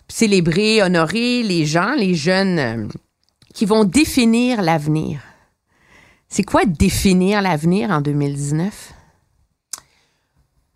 célébrer, 0.09 0.83
honorer 0.83 1.43
les 1.43 1.67
gens, 1.67 1.95
les 1.95 2.15
jeunes 2.15 2.59
euh, 2.59 2.87
qui 3.55 3.67
vont 3.67 3.85
définir 3.85 4.63
l'avenir. 4.63 5.21
C'est 6.29 6.43
quoi 6.43 6.65
définir 6.67 7.41
l'avenir 7.41 7.91
en 7.91 8.01
2019? 8.01 8.93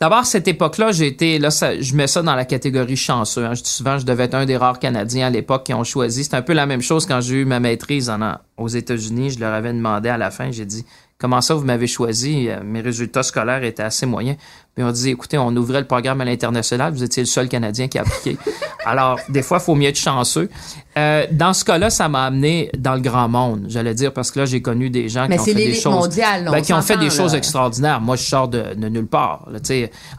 D'abord, 0.00 0.26
cette 0.26 0.48
époque-là, 0.48 0.90
j'ai 0.90 1.06
été, 1.06 1.38
là, 1.38 1.50
je 1.50 1.94
mets 1.94 2.08
ça 2.08 2.22
dans 2.22 2.34
la 2.34 2.44
catégorie 2.44 2.96
chanceux. 2.96 3.44
Hein. 3.44 3.54
Je 3.54 3.62
dis 3.62 3.70
souvent, 3.70 3.98
je 3.98 4.04
devais 4.04 4.24
être 4.24 4.34
un 4.34 4.46
des 4.46 4.56
rares 4.56 4.80
Canadiens 4.80 5.28
à 5.28 5.30
l'époque 5.30 5.64
qui 5.64 5.74
ont 5.74 5.84
choisi. 5.84 6.24
C'est 6.24 6.34
un 6.34 6.42
peu 6.42 6.54
la 6.54 6.66
même 6.66 6.82
chose 6.82 7.06
quand 7.06 7.20
j'ai 7.20 7.36
eu 7.36 7.44
ma 7.44 7.60
maîtrise 7.60 8.10
aux 8.56 8.68
États-Unis. 8.68 9.30
Je 9.30 9.38
leur 9.38 9.54
avais 9.54 9.72
demandé 9.72 10.08
à 10.08 10.16
la 10.16 10.32
fin, 10.32 10.50
j'ai 10.50 10.64
dit, 10.64 10.84
comment 11.22 11.40
ça 11.40 11.54
vous 11.54 11.64
m'avez 11.64 11.86
choisi? 11.86 12.48
Euh, 12.48 12.62
mes 12.64 12.80
résultats 12.80 13.22
scolaires 13.22 13.62
étaient 13.62 13.84
assez 13.84 14.06
moyens. 14.06 14.36
Puis 14.74 14.82
on 14.82 14.90
dit, 14.90 15.10
écoutez, 15.10 15.38
on 15.38 15.54
ouvrait 15.54 15.80
le 15.80 15.86
programme 15.86 16.20
à 16.20 16.24
l'international, 16.24 16.92
vous 16.92 17.04
étiez 17.04 17.22
le 17.22 17.28
seul 17.28 17.48
Canadien 17.48 17.86
qui 17.86 17.98
a 17.98 18.00
appliqué. 18.00 18.36
Alors, 18.84 19.20
des 19.28 19.42
fois, 19.42 19.58
il 19.60 19.64
faut 19.64 19.76
mieux 19.76 19.88
être 19.88 19.98
chanceux. 19.98 20.50
Euh, 20.98 21.26
dans 21.30 21.52
ce 21.52 21.64
cas-là, 21.64 21.90
ça 21.90 22.08
m'a 22.08 22.24
amené 22.24 22.70
dans 22.76 22.94
le 22.94 23.00
grand 23.00 23.28
monde, 23.28 23.66
j'allais 23.68 23.94
dire, 23.94 24.12
parce 24.12 24.32
que 24.32 24.40
là, 24.40 24.46
j'ai 24.46 24.62
connu 24.62 24.90
des 24.90 25.08
gens 25.08 25.28
qui 25.28 25.38
ont 25.38 25.44
fait 25.44 25.54
des 25.54 25.74
choses... 25.74 25.94
Mondiale, 25.94 26.48
ben, 26.50 26.60
qui 26.60 26.72
ont 26.72 26.82
fait 26.82 26.96
des 26.96 27.10
choses 27.10 27.34
extraordinaires. 27.36 28.00
Moi, 28.00 28.16
je 28.16 28.24
sors 28.24 28.48
de, 28.48 28.74
de 28.74 28.88
nulle 28.88 29.06
part. 29.06 29.46
Là, 29.48 29.60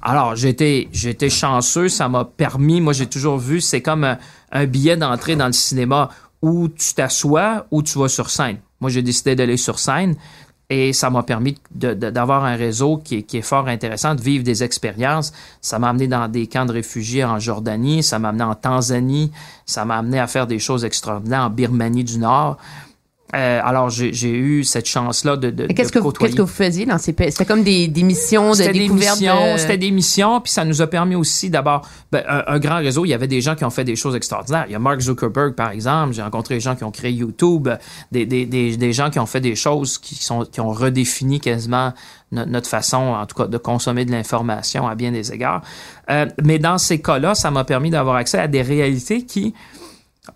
Alors, 0.01 0.37
j'étais 0.37 0.87
j'étais 0.93 1.29
chanceux, 1.29 1.89
ça 1.89 2.07
m'a 2.07 2.23
permis, 2.23 2.79
moi, 2.79 2.93
j'ai 2.93 3.07
toujours 3.07 3.39
vu, 3.39 3.59
c'est 3.59 3.81
comme 3.81 4.05
un, 4.05 4.17
un 4.53 4.65
billet 4.65 4.95
d'entrée 4.95 5.35
dans 5.35 5.47
le 5.47 5.53
cinéma 5.53 6.09
où 6.41 6.69
tu 6.69 6.93
t'assois 6.93 7.65
ou 7.71 7.83
tu 7.83 7.99
vas 7.99 8.07
sur 8.07 8.29
scène. 8.29 8.59
Moi, 8.83 8.89
j'ai 8.89 9.01
décidé 9.01 9.33
d'aller 9.35 9.55
sur 9.55 9.79
scène. 9.79 10.15
Et 10.69 10.93
ça 10.93 11.09
m'a 11.09 11.23
permis 11.23 11.57
d'avoir 11.71 12.45
un 12.45 12.55
réseau 12.55 12.97
qui 12.97 13.25
est, 13.31 13.41
fort 13.41 13.67
intéressant, 13.67 14.15
de 14.15 14.21
vivre 14.21 14.43
des 14.43 14.63
expériences. 14.63 15.33
Ça 15.61 15.77
m'a 15.77 15.89
amené 15.89 16.07
dans 16.07 16.27
des 16.27 16.47
camps 16.47 16.65
de 16.65 16.71
réfugiés 16.71 17.23
en 17.23 17.37
Jordanie, 17.37 18.01
ça 18.01 18.17
m'a 18.17 18.29
amené 18.29 18.43
en 18.43 18.55
Tanzanie, 18.55 19.31
ça 19.65 19.85
m'a 19.85 19.97
amené 19.97 20.19
à 20.19 20.27
faire 20.27 20.47
des 20.47 20.59
choses 20.59 20.85
extraordinaires 20.85 21.43
en 21.43 21.49
Birmanie 21.49 22.03
du 22.03 22.17
Nord. 22.17 22.57
Euh, 23.33 23.61
alors, 23.63 23.89
j'ai 23.89 24.29
eu 24.29 24.63
cette 24.63 24.85
chance-là 24.85 25.37
de, 25.37 25.49
de, 25.49 25.65
qu'est-ce 25.67 25.91
que 25.91 25.99
Qu'est-ce 25.99 26.35
que 26.35 26.41
vous 26.41 26.47
faisiez 26.47 26.85
dans 26.85 26.99
ces 26.99 27.13
pays? 27.13 27.31
C'était 27.31 27.45
comme 27.45 27.63
des, 27.63 27.87
des 27.87 28.03
missions 28.03 28.51
de 28.51 28.71
découverte? 28.71 29.19
C'était 29.57 29.77
des 29.77 29.91
missions, 29.91 30.39
puis 30.39 30.51
ça 30.51 30.65
nous 30.65 30.81
a 30.81 30.87
permis 30.87 31.15
aussi 31.15 31.49
d'abord 31.49 31.87
ben, 32.11 32.23
un, 32.27 32.59
grand 32.59 32.77
réseau. 32.77 33.05
Il 33.05 33.09
y 33.09 33.13
avait 33.13 33.27
des 33.27 33.41
gens 33.41 33.55
qui 33.55 33.65
ont 33.65 33.71
fait 33.71 33.83
des 33.83 33.95
choses 33.95 34.15
extraordinaires. 34.15 34.65
Il 34.67 34.73
y 34.73 34.75
a 34.75 34.79
Mark 34.79 34.99
Zuckerberg, 34.99 35.55
par 35.55 35.71
exemple. 35.71 36.13
J'ai 36.13 36.21
rencontré 36.21 36.55
des 36.55 36.61
gens 36.61 36.75
qui 36.75 36.83
ont 36.83 36.91
créé 36.91 37.11
YouTube, 37.11 37.69
des, 38.11 38.25
des, 38.25 38.45
des, 38.45 38.77
des, 38.77 38.93
gens 38.93 39.09
qui 39.09 39.19
ont 39.19 39.25
fait 39.25 39.41
des 39.41 39.55
choses 39.55 39.97
qui, 39.97 40.15
sont, 40.15 40.45
qui 40.45 40.61
ont 40.61 40.71
redéfini 40.71 41.39
quasiment 41.39 41.93
notre, 42.31 42.67
façon, 42.67 42.97
en 42.97 43.25
tout 43.25 43.35
cas, 43.35 43.47
de 43.47 43.57
consommer 43.57 44.05
de 44.05 44.11
l'information 44.11 44.87
à 44.87 44.95
bien 44.95 45.11
des 45.11 45.31
égards. 45.31 45.61
Euh, 46.09 46.27
mais 46.43 46.59
dans 46.59 46.77
ces 46.77 47.01
cas-là, 47.01 47.35
ça 47.35 47.51
m'a 47.51 47.63
permis 47.63 47.89
d'avoir 47.89 48.15
accès 48.15 48.39
à 48.39 48.47
des 48.47 48.61
réalités 48.61 49.23
qui 49.23 49.53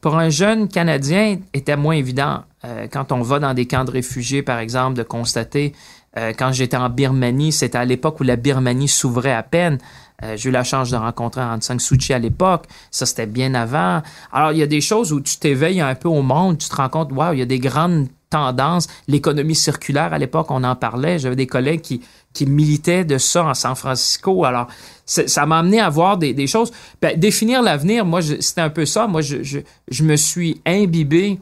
pour 0.01 0.17
un 0.17 0.29
jeune 0.29 0.67
Canadien, 0.67 1.37
était 1.53 1.77
moins 1.77 1.95
évident. 1.95 2.43
Euh, 2.65 2.87
quand 2.91 3.11
on 3.11 3.21
va 3.21 3.39
dans 3.39 3.53
des 3.53 3.65
camps 3.65 3.85
de 3.85 3.91
réfugiés, 3.91 4.41
par 4.41 4.59
exemple, 4.59 4.97
de 4.97 5.03
constater, 5.03 5.73
euh, 6.17 6.33
quand 6.37 6.51
j'étais 6.51 6.77
en 6.77 6.89
Birmanie, 6.89 7.51
c'était 7.51 7.77
à 7.77 7.85
l'époque 7.85 8.19
où 8.19 8.23
la 8.23 8.35
Birmanie 8.35 8.87
s'ouvrait 8.87 9.33
à 9.33 9.43
peine. 9.43 9.77
Euh, 10.23 10.35
j'ai 10.35 10.49
eu 10.49 10.51
la 10.51 10.63
chance 10.63 10.89
de 10.89 10.97
rencontrer 10.97 11.41
Aung 11.41 11.61
San 11.61 11.79
Suu 11.79 11.97
Kyi 11.97 12.13
à 12.13 12.19
l'époque. 12.19 12.65
Ça, 12.89 13.05
c'était 13.05 13.27
bien 13.27 13.53
avant. 13.53 14.01
Alors, 14.31 14.51
il 14.51 14.57
y 14.57 14.63
a 14.63 14.67
des 14.67 14.81
choses 14.81 15.13
où 15.13 15.21
tu 15.21 15.37
t'éveilles 15.37 15.81
un 15.81 15.93
peu 15.93 16.09
au 16.09 16.23
monde, 16.23 16.57
tu 16.57 16.69
te 16.69 16.75
rends 16.75 16.89
compte, 16.89 17.11
waouh, 17.11 17.33
il 17.33 17.39
y 17.39 17.43
a 17.43 17.45
des 17.45 17.59
grandes 17.59 18.07
tendances. 18.31 18.87
L'économie 19.07 19.55
circulaire, 19.55 20.11
à 20.13 20.17
l'époque, 20.17 20.47
on 20.49 20.63
en 20.63 20.75
parlait. 20.75 21.19
J'avais 21.19 21.35
des 21.35 21.45
collègues 21.45 21.81
qui, 21.81 22.01
qui 22.33 22.47
militaient 22.47 23.05
de 23.05 23.19
ça 23.19 23.45
en 23.45 23.53
San 23.53 23.75
Francisco. 23.75 24.43
Alors, 24.43 24.67
ça 25.05 25.45
m'a 25.45 25.59
amené 25.59 25.79
à 25.79 25.89
voir 25.89 26.17
des, 26.17 26.33
des 26.33 26.47
choses. 26.47 26.71
Ben, 26.99 27.17
définir 27.17 27.61
l'avenir, 27.61 28.03
moi, 28.03 28.21
c'était 28.23 28.61
un 28.61 28.71
peu 28.71 28.87
ça. 28.87 29.05
Moi, 29.05 29.21
je, 29.21 29.43
je, 29.43 29.59
je 29.89 30.03
me 30.03 30.15
suis 30.15 30.59
imbibé 30.65 31.39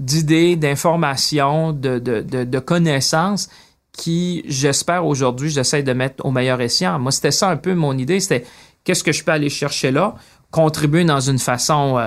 d'idées, 0.00 0.56
d'informations, 0.56 1.72
de, 1.72 1.98
de, 1.98 2.22
de, 2.22 2.58
connaissances 2.58 3.48
qui, 3.92 4.42
j'espère 4.46 5.06
aujourd'hui, 5.06 5.50
j'essaie 5.50 5.82
de 5.82 5.92
mettre 5.92 6.24
au 6.24 6.30
meilleur 6.30 6.60
escient. 6.60 6.98
Moi, 6.98 7.12
c'était 7.12 7.30
ça 7.30 7.48
un 7.50 7.56
peu 7.56 7.74
mon 7.74 7.96
idée. 7.96 8.20
C'était 8.20 8.44
qu'est-ce 8.82 9.04
que 9.04 9.12
je 9.12 9.22
peux 9.22 9.32
aller 9.32 9.50
chercher 9.50 9.90
là, 9.90 10.14
contribuer 10.50 11.04
dans 11.04 11.20
une 11.20 11.38
façon... 11.38 11.98
Euh, 11.98 12.06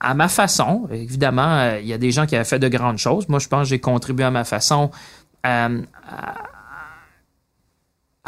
à 0.00 0.14
ma 0.14 0.28
façon, 0.28 0.88
évidemment, 0.92 1.58
euh, 1.58 1.80
il 1.80 1.88
y 1.88 1.92
a 1.92 1.98
des 1.98 2.12
gens 2.12 2.24
qui 2.24 2.36
avaient 2.36 2.44
fait 2.44 2.60
de 2.60 2.68
grandes 2.68 2.98
choses. 2.98 3.28
Moi, 3.28 3.40
je 3.40 3.48
pense 3.48 3.62
que 3.62 3.68
j'ai 3.70 3.80
contribué 3.80 4.24
à 4.24 4.30
ma 4.30 4.44
façon 4.44 4.92
euh, 5.46 5.82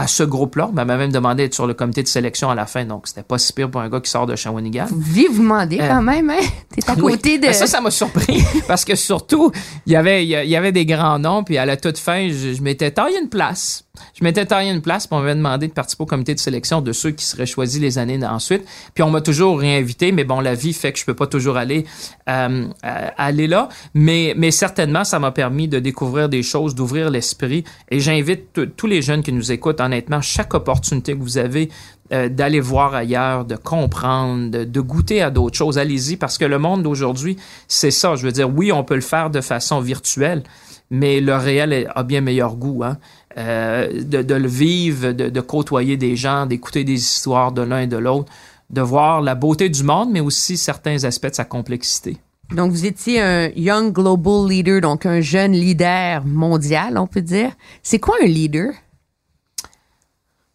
à 0.01 0.07
ce 0.07 0.23
groupe-là. 0.23 0.71
On 0.71 0.73
m'a 0.73 0.85
même 0.85 1.13
demandé 1.13 1.43
d'être 1.43 1.55
sur 1.55 1.67
le 1.67 1.75
comité 1.75 2.03
de 2.03 2.09
sélection 2.09 2.49
à 2.49 2.55
la 2.55 2.65
fin, 2.65 2.87
donc 2.87 3.07
c'était 3.07 3.23
pas 3.23 3.37
si 3.37 3.53
pire 3.53 3.71
pour 3.71 3.83
un 3.83 3.91
gars 3.91 4.01
qui 4.01 4.11
sort 4.11 4.27
de 4.27 4.35
Shawinigan. 4.35 4.87
Vous 4.91 5.43
demandez 5.43 5.79
euh, 5.79 5.89
quand 5.89 6.03
même, 6.03 6.31
hein? 6.31 6.41
T'es 6.75 6.91
à 6.91 6.97
côté 7.01 7.37
de... 7.39 7.43
Ben, 7.43 7.53
ça, 7.53 7.67
ça 7.67 7.83
m'a 7.83 7.91
surpris, 7.91 8.43
parce 8.67 8.87
que 8.87 8.95
surtout, 8.95 9.53
il 9.85 9.93
y 9.93 9.97
avait, 9.97 10.25
il 10.25 10.31
y 10.31 10.57
avait 10.57 10.73
des 10.73 10.87
grands 10.87 11.19
noms, 11.19 11.45
puis 11.45 11.59
à 11.59 11.67
la 11.67 11.77
toute 11.77 11.99
fin, 11.99 12.29
je, 12.31 12.55
je 12.55 12.63
m'étais 12.63 12.91
taillé 12.91 13.19
une 13.21 13.29
place. 13.29 13.85
Je 14.15 14.25
m'étais 14.25 14.47
taillé 14.47 14.71
une 14.71 14.83
place, 14.83 15.07
puis 15.07 15.17
on 15.17 15.21
m'avait 15.21 15.35
demandé 15.35 15.69
de 15.69 15.73
participer 15.73 16.03
au 16.03 16.07
comité 16.07 16.35
de 16.35 16.41
sélection 16.41 16.81
de 16.81 16.93
ceux 16.93 17.11
qui 17.11 17.25
seraient 17.25 17.47
choisis 17.47 17.81
les 17.81 17.99
années 17.99 18.25
ensuite. 18.25 18.65
Puis 18.95 19.03
on 19.03 19.11
m'a 19.11 19.21
toujours 19.21 19.59
réinvité, 19.59 20.13
mais 20.13 20.25
bon, 20.25 20.41
la 20.41 20.55
vie 20.55 20.73
fait 20.73 20.93
que 20.93 20.99
je 20.99 21.05
peux 21.05 21.15
pas 21.15 21.27
toujours 21.27 21.57
aller 21.57 21.85
euh, 22.29 22.67
aller 22.83 23.47
là. 23.47 23.69
Mais, 23.95 24.35
mais 24.37 24.51
certainement, 24.51 25.05
ça 25.05 25.19
m'a 25.19 25.31
permis 25.31 25.69
de 25.69 25.79
découvrir 25.79 26.29
des 26.29 26.43
choses, 26.43 26.75
d'ouvrir 26.75 27.11
l'esprit. 27.11 27.65
Et 27.91 28.01
j'invite 28.01 28.61
tous 28.77 28.87
les 28.87 29.03
jeunes 29.03 29.23
qui 29.23 29.33
nous 29.33 29.53
écoutent, 29.53 29.81
honnêtement, 29.91 30.21
chaque 30.21 30.55
opportunité 30.55 31.15
que 31.15 31.23
vous 31.23 31.39
avez 31.39 31.69
euh, 32.13 32.29
d'aller 32.29 32.61
voir 32.61 32.95
ailleurs, 32.95 33.45
de 33.45 33.57
comprendre, 33.57 34.51
de, 34.51 34.81
goûter 34.81 35.23
à 35.23 35.31
d'autres 35.31 35.57
choses. 35.57 35.79
Allez-y, 35.79 36.17
parce 36.17 36.39
que 36.39 36.45
le 36.45 36.59
monde 36.59 36.83
d'aujourd'hui, 36.83 37.37
c'est 37.69 37.91
ça. 37.91 38.17
Je 38.17 38.25
veux 38.25 38.33
dire, 38.33 38.49
oui, 38.53 38.73
on 38.73 38.85
peut 38.85 38.95
le 38.95 39.01
faire 39.01 39.31
de 39.31 39.41
façon 39.41 39.81
virtuelle, 39.81 40.43
mais 40.91 41.21
le 41.21 41.37
réel 41.37 41.91
a 41.95 42.03
bien 42.03 42.21
meilleur 42.21 42.57
goût. 42.57 42.83
Hein? 42.85 42.99
Euh, 43.39 44.03
de, 44.03 44.35
le 44.35 44.49
vivre, 44.49 45.13
de, 45.13 45.41
côtoyer 45.41 45.97
des 45.97 46.17
gens, 46.17 46.47
d'écouter 46.47 46.83
des 46.83 46.95
histoires 46.95 47.53
de 47.53 47.63
l'un 47.63 47.83
et 47.83 47.87
de 47.87 47.97
l'autre, 47.97 48.33
de 48.71 48.81
voir 48.81 49.21
la 49.21 49.37
beauté 49.37 49.69
du 49.69 49.85
monde, 49.85 50.11
mais 50.11 50.21
aussi 50.21 50.57
certains 50.57 51.05
aspects 51.05 51.31
de 51.31 51.35
sa 51.35 51.45
complexité. 51.45 52.17
Donc, 52.53 52.73
vous 52.73 52.87
étiez 52.87 53.21
un 53.21 53.51
Young 53.55 53.93
Global 53.93 54.49
Leader, 54.49 54.81
donc 54.81 55.07
un 55.07 55.21
jeune 55.21 55.53
leader 55.53 56.25
mondial, 56.25 56.99
on 56.99 57.07
peut 57.07 57.23
dire. 57.23 57.53
C'est 57.85 58.01
quoi 58.01 58.17
un 58.21 58.27
leader? 58.27 58.73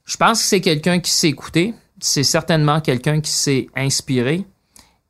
Je 0.05 0.17
pense 0.17 0.41
que 0.41 0.47
c'est 0.47 0.61
quelqu'un 0.61 0.99
qui 0.99 1.11
sait 1.11 1.29
écouter. 1.29 1.73
C'est 1.99 2.23
certainement 2.23 2.79
quelqu'un 2.79 3.21
qui 3.21 3.31
s'est 3.31 3.67
inspiré. 3.75 4.45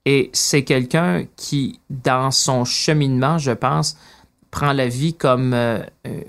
Et 0.05 0.29
c'est 0.33 0.63
quelqu'un 0.63 1.25
qui, 1.35 1.79
dans 1.89 2.31
son 2.31 2.63
cheminement, 2.63 3.37
je 3.37 3.51
pense, 3.51 3.97
prend 4.51 4.71
la 4.71 4.87
vie 4.87 5.15
comme 5.15 5.53
euh, 5.53 5.79
euh, 6.07 6.21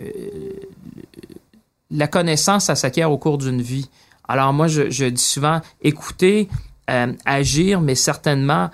la 1.90 2.08
connaissance, 2.08 2.64
ça 2.64 2.74
s'acquiert 2.74 3.12
au 3.12 3.18
cours 3.18 3.38
d'une 3.38 3.62
vie. 3.62 3.88
Alors 4.26 4.52
moi, 4.52 4.66
je, 4.66 5.04
dis 5.08 5.22
souvent, 5.22 5.60
écouter, 5.82 6.48
euh, 6.90 7.12
agir, 7.24 7.80
mais 7.80 7.94
certainement 7.94 8.70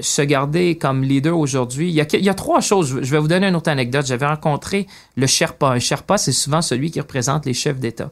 se 0.00 0.22
garder 0.22 0.78
comme 0.78 1.02
leader 1.02 1.38
aujourd'hui. 1.38 1.90
Il 1.90 1.94
y, 1.94 2.28
a, 2.30 2.34
trois 2.34 2.62
choses. 2.62 3.02
Je 3.02 3.10
vais 3.10 3.18
vous 3.18 3.28
donner 3.28 3.48
une 3.48 3.54
autre 3.54 3.70
anecdote. 3.70 4.06
J'avais 4.06 4.24
rencontré 4.24 4.86
le 5.14 5.26
Sherpa. 5.26 5.72
Un 5.72 5.78
Sherpa, 5.78 6.16
c'est 6.16 6.32
souvent 6.32 6.62
celui 6.62 6.90
qui 6.90 6.98
représente 6.98 7.44
les 7.44 7.52
chefs 7.52 7.78
d'État. 7.78 8.10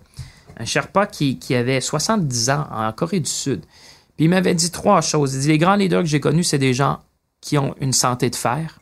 Un 0.57 0.65
Sherpa 0.65 1.07
qui, 1.07 1.39
avait 1.55 1.81
70 1.81 2.51
ans 2.51 2.67
en 2.71 2.93
Corée 2.93 3.21
du 3.21 3.31
Sud. 3.31 3.61
Puis 4.17 4.25
il 4.25 4.29
m'avait 4.29 4.55
dit 4.55 4.71
trois 4.71 5.01
choses. 5.01 5.35
Il 5.35 5.41
dit, 5.41 5.49
les 5.49 5.59
grands 5.59 5.77
leaders 5.77 6.03
que 6.03 6.09
j'ai 6.09 6.21
connus, 6.21 6.45
c'est 6.45 6.59
des 6.59 6.73
gens 6.73 7.01
qui 7.41 7.59
ont 7.59 7.75
une 7.81 7.93
santé 7.93 8.31
de 8.31 8.37
fer. 8.37 8.79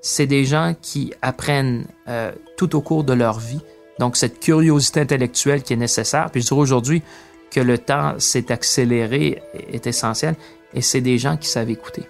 C'est 0.00 0.26
des 0.26 0.44
gens 0.44 0.74
qui 0.80 1.12
apprennent 1.22 1.86
euh, 2.08 2.32
tout 2.56 2.74
au 2.76 2.80
cours 2.80 3.04
de 3.04 3.12
leur 3.12 3.38
vie 3.38 3.60
donc, 3.98 4.16
cette 4.16 4.40
curiosité 4.40 5.00
intellectuelle 5.00 5.62
qui 5.62 5.72
est 5.72 5.76
nécessaire. 5.76 6.30
Puis 6.30 6.42
je 6.42 6.48
dirais 6.48 6.60
aujourd'hui 6.60 7.02
que 7.50 7.60
le 7.60 7.78
temps 7.78 8.14
s'est 8.18 8.50
accéléré 8.50 9.42
est 9.72 9.86
essentiel 9.86 10.34
et 10.72 10.82
c'est 10.82 11.00
des 11.00 11.18
gens 11.18 11.36
qui 11.36 11.48
savent 11.48 11.70
écouter. 11.70 12.02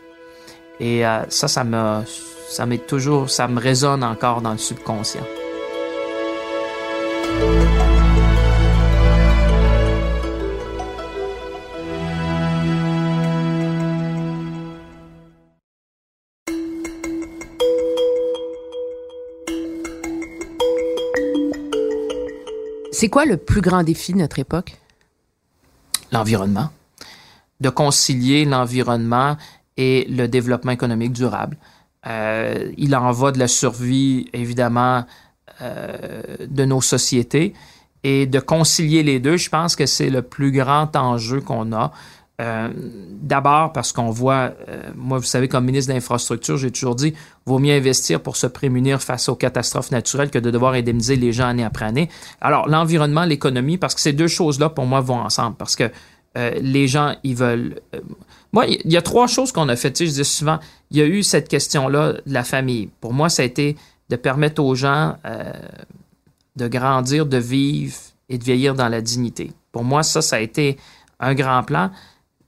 Et 0.81 1.07
euh, 1.07 1.23
ça, 1.29 1.49
ça 1.49 1.65
me, 1.65 2.03
ça 2.49 2.67
m'est 2.67 2.87
toujours, 2.87 3.31
ça 3.31 3.47
me 3.47 3.61
résonne 3.61 4.03
encore 4.03 4.41
dans 4.41 4.53
le 4.53 4.59
subconscient. 4.59 5.25
C'est 23.05 23.11
quoi 23.11 23.27
le 23.27 23.37
plus 23.37 23.61
grand 23.61 23.83
défi 23.83 24.15
de 24.15 24.17
notre 24.17 24.39
époque? 24.39 24.79
L'environnement. 26.11 26.71
De 27.61 27.69
concilier 27.69 28.47
l'environnement 28.47 29.37
et 29.77 30.07
le 30.09 30.27
développement 30.27 30.73
économique 30.73 31.13
durable. 31.13 31.59
Euh, 32.07 32.73
il 32.79 32.97
en 32.97 33.13
va 33.13 33.31
de 33.31 33.39
la 33.39 33.47
survie, 33.47 34.31
évidemment, 34.33 35.05
euh, 35.61 36.23
de 36.49 36.65
nos 36.65 36.81
sociétés. 36.81 37.53
Et 38.05 38.25
de 38.25 38.41
concilier 38.41 39.03
les 39.03 39.21
deux, 39.21 39.37
je 39.37 39.51
pense 39.51 39.77
que 39.77 39.85
c'est 39.85 40.09
le 40.09 40.23
plus 40.23 40.51
grand 40.51 40.97
enjeu 40.97 41.43
qu'on 41.43 41.75
a. 41.75 41.93
Euh, 42.41 42.69
d'abord 43.23 43.73
parce 43.73 43.93
qu'on 43.93 44.11
voit, 44.11 44.55
euh, 44.69 44.91
moi 44.97 45.19
vous 45.19 45.25
savez 45.25 45.47
comme 45.47 45.65
ministre 45.65 45.91
de 45.91 45.95
l'Infrastructure, 45.95 46.57
j'ai 46.57 46.73
toujours 46.73 46.97
dit, 46.97 47.15
vaut 47.47 47.61
mieux 47.61 47.73
investir 47.73 48.21
pour 48.21 48.37
se 48.37 48.49
prémunir 48.49 49.01
face 49.01 49.29
aux 49.29 49.37
catastrophes 49.37 49.93
naturelles 49.93 50.31
que 50.31 50.41
de 50.41 50.51
devoir 50.51 50.73
indemniser 50.73 51.15
les 51.15 51.33
gens 51.33 51.47
année 51.47 51.63
après 51.63 51.85
année. 51.85 52.09
Alors 52.41 52.69
l'environnement, 52.69 53.25
l'économie, 53.25 53.79
parce 53.79 53.95
que 53.95 54.01
ces 54.01 54.13
deux 54.13 54.27
choses-là 54.27 54.69
pour 54.69 54.85
moi 54.85 55.01
vont 55.01 55.21
ensemble, 55.21 55.55
parce 55.57 55.77
que 55.77 55.85
euh, 56.37 56.51
les 56.61 56.89
gens 56.89 57.15
ils 57.23 57.37
veulent. 57.37 57.81
moi, 58.53 58.67
il 58.67 58.91
y 58.91 58.97
a 58.97 59.03
trois 59.03 59.29
choses 59.29 59.53
qu'on 59.53 59.69
a 59.69 59.77
faites. 59.77 59.97
Je 59.97 60.11
dis 60.11 60.25
souvent, 60.25 60.59
il 60.91 60.97
y 60.97 61.03
a 61.03 61.07
eu 61.07 61.23
cette 61.23 61.49
question-là 61.49 62.15
de 62.15 62.23
la 62.27 62.43
famille. 62.43 62.91
Pour 63.01 63.13
moi, 63.13 63.29
ça 63.29 63.43
a 63.43 63.45
été 63.45 63.77
de 64.11 64.17
permettre 64.17 64.61
aux 64.61 64.75
gens 64.75 65.17
de 66.57 66.67
grandir, 66.67 67.27
de 67.27 67.37
vivre 67.37 67.95
et 68.29 68.39
de 68.39 68.45
vieillir 68.45 68.75
dans 68.75 68.89
la 68.89 69.01
dignité. 69.01 69.53
Pour 69.71 69.85
moi, 69.85 70.03
ça, 70.03 70.21
ça 70.21 70.37
a 70.37 70.41
été 70.41 70.77
un 71.21 71.35
grand 71.35 71.63
plan 71.63 71.91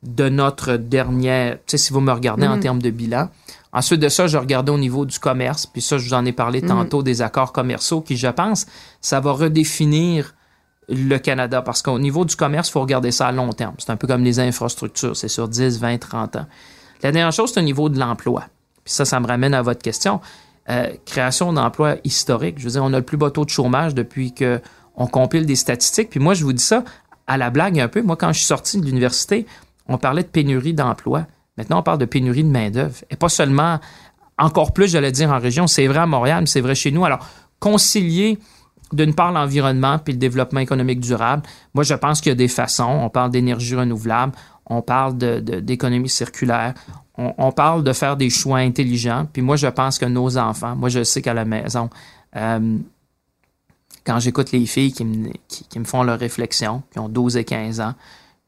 de 0.07 0.29
notre 0.29 0.77
dernière, 0.77 1.55
tu 1.55 1.61
sais, 1.66 1.79
si 1.79 1.92
vous 1.92 2.01
me 2.01 2.12
regardez 2.12 2.47
en 2.47 2.57
Mhm. 2.57 2.61
termes 2.61 2.83
de 2.83 2.90
bilan. 2.90 3.29
Ensuite 3.73 4.01
de 4.01 4.09
ça, 4.09 4.27
je 4.27 4.38
regardais 4.38 4.73
au 4.73 4.79
niveau 4.79 5.05
du 5.05 5.19
commerce, 5.19 5.66
puis 5.66 5.83
ça, 5.83 5.99
je 5.99 6.07
vous 6.07 6.14
en 6.14 6.25
ai 6.25 6.33
parlé 6.33 6.62
Mhm. 6.62 6.69
tantôt, 6.69 7.03
des 7.03 7.21
accords 7.23 7.53
commerciaux 7.53 8.01
qui, 8.01 8.16
je 8.16 8.29
pense, 8.29 8.66
ça 9.01 9.21
va 9.21 9.33
redéfinir 9.33 10.35
le 10.88 11.19
Canada, 11.19 11.62
parce 11.62 11.83
qu'au 11.83 11.99
niveau 11.99 12.25
du 12.25 12.37
commerce, 12.37 12.69
il 12.69 12.73
faut 12.73 12.81
regarder 12.81 13.11
ça 13.11 13.27
à 13.27 13.33
long 13.33 13.53
terme. 13.53 13.75
C'est 13.79 13.90
un 13.90 13.97
peu 13.97 14.07
comme 14.07 14.23
les 14.23 14.38
infrastructures, 14.38 15.16
c'est 15.16 15.29
sur 15.29 15.49
10, 15.49 15.81
20, 15.81 15.99
30 15.99 16.37
ans. 16.37 16.47
La 17.03 17.11
dernière 17.12 17.33
chose, 17.33 17.53
c'est 17.53 17.61
au 17.61 17.64
niveau 17.64 17.88
de 17.88 17.99
l'emploi. 17.99 18.45
Puis 18.85 18.95
ça, 18.95 19.05
ça 19.05 19.19
me 19.21 19.27
ramène 19.27 19.53
à 19.53 19.62
votre 19.62 19.83
question. 19.83 20.21
Euh, 20.69 20.88
création 21.05 21.53
d'emplois 21.53 21.97
historiques. 22.05 22.59
Je 22.59 22.64
veux 22.64 22.71
dire, 22.71 22.85
on 22.85 22.92
a 22.92 22.99
le 22.99 23.05
plus 23.05 23.16
bas 23.16 23.31
taux 23.31 23.45
de 23.45 23.51
chômage 23.51 23.95
depuis 23.95 24.33
que 24.33 24.61
on 24.97 25.07
compile 25.07 25.45
des 25.45 25.57
statistiques. 25.57 26.11
Puis 26.11 26.21
moi, 26.21 26.35
je 26.35 26.45
vous 26.45 26.53
dis 26.53 26.62
ça 26.62 26.83
à 27.27 27.37
la 27.37 27.51
blague 27.51 27.79
un 27.81 27.88
peu. 27.88 28.01
Moi, 28.03 28.16
quand 28.16 28.33
je 28.33 28.38
suis 28.38 28.47
sorti 28.47 28.81
de 28.81 28.85
l'université, 28.87 29.47
on 29.88 29.99
parlait 29.99 30.22
de 30.22 30.29
pénurie 30.29 30.75
d'emplois. 30.75 31.27
Maintenant, 31.57 31.81
on 31.81 31.83
parle 31.83 31.99
de 31.99 32.05
pénurie 32.05 32.44
de 32.44 32.49
main-d'œuvre. 32.49 32.96
Et 33.11 33.16
pas 33.16 33.29
seulement, 33.29 33.79
encore 34.38 34.72
plus, 34.72 34.90
j'allais 34.90 35.12
dire, 35.12 35.31
en 35.31 35.38
région. 35.38 35.66
C'est 35.66 35.87
vrai 35.87 36.01
à 36.01 36.07
Montréal, 36.07 36.40
mais 36.40 36.46
c'est 36.46 36.61
vrai 36.61 36.75
chez 36.75 36.90
nous. 36.90 37.05
Alors, 37.05 37.27
concilier 37.61 38.38
d'une 38.92 39.14
part 39.14 39.33
l'environnement 39.33 39.99
puis 39.99 40.12
le 40.12 40.18
développement 40.18 40.61
économique 40.61 41.01
durable, 41.01 41.42
moi, 41.75 41.85
je 41.85 41.94
pense 41.94 42.20
qu'il 42.20 42.31
y 42.31 42.33
a 42.33 42.37
des 42.37 42.49
façons. 42.49 42.85
On 42.85 43.09
parle 43.09 43.31
d'énergie 43.31 43.75
renouvelable, 43.75 44.33
on 44.66 44.83
parle 44.83 45.16
d'économie 45.16 46.09
circulaire, 46.09 46.75
on, 47.16 47.51
parle 47.51 47.83
de 47.83 47.92
faire 47.92 48.16
des 48.16 48.29
choix 48.29 48.59
intelligents. 48.59 49.27
Puis 49.33 49.40
moi, 49.40 49.57
je 49.57 49.68
pense 49.68 49.99
que 49.99 50.05
nos 50.05 50.37
enfants, 50.37 50.77
moi, 50.77 50.90
je 50.90 51.03
sais 51.03 51.22
qu'à 51.22 51.33
la 51.33 51.46
maison, 51.46 51.88
euh, 52.37 52.77
quand 54.05 54.18
j'écoute 54.20 54.53
les 54.53 54.66
filles 54.66 54.92
qui 54.92 55.05
me, 55.05 55.31
qui, 55.49 55.64
qui 55.64 55.79
me 55.79 55.85
font 55.85 56.03
leurs 56.03 56.18
réflexions, 56.18 56.83
qui 56.92 56.99
ont 56.99 57.09
12 57.09 57.38
et 57.38 57.44
15 57.44 57.81
ans, 57.81 57.94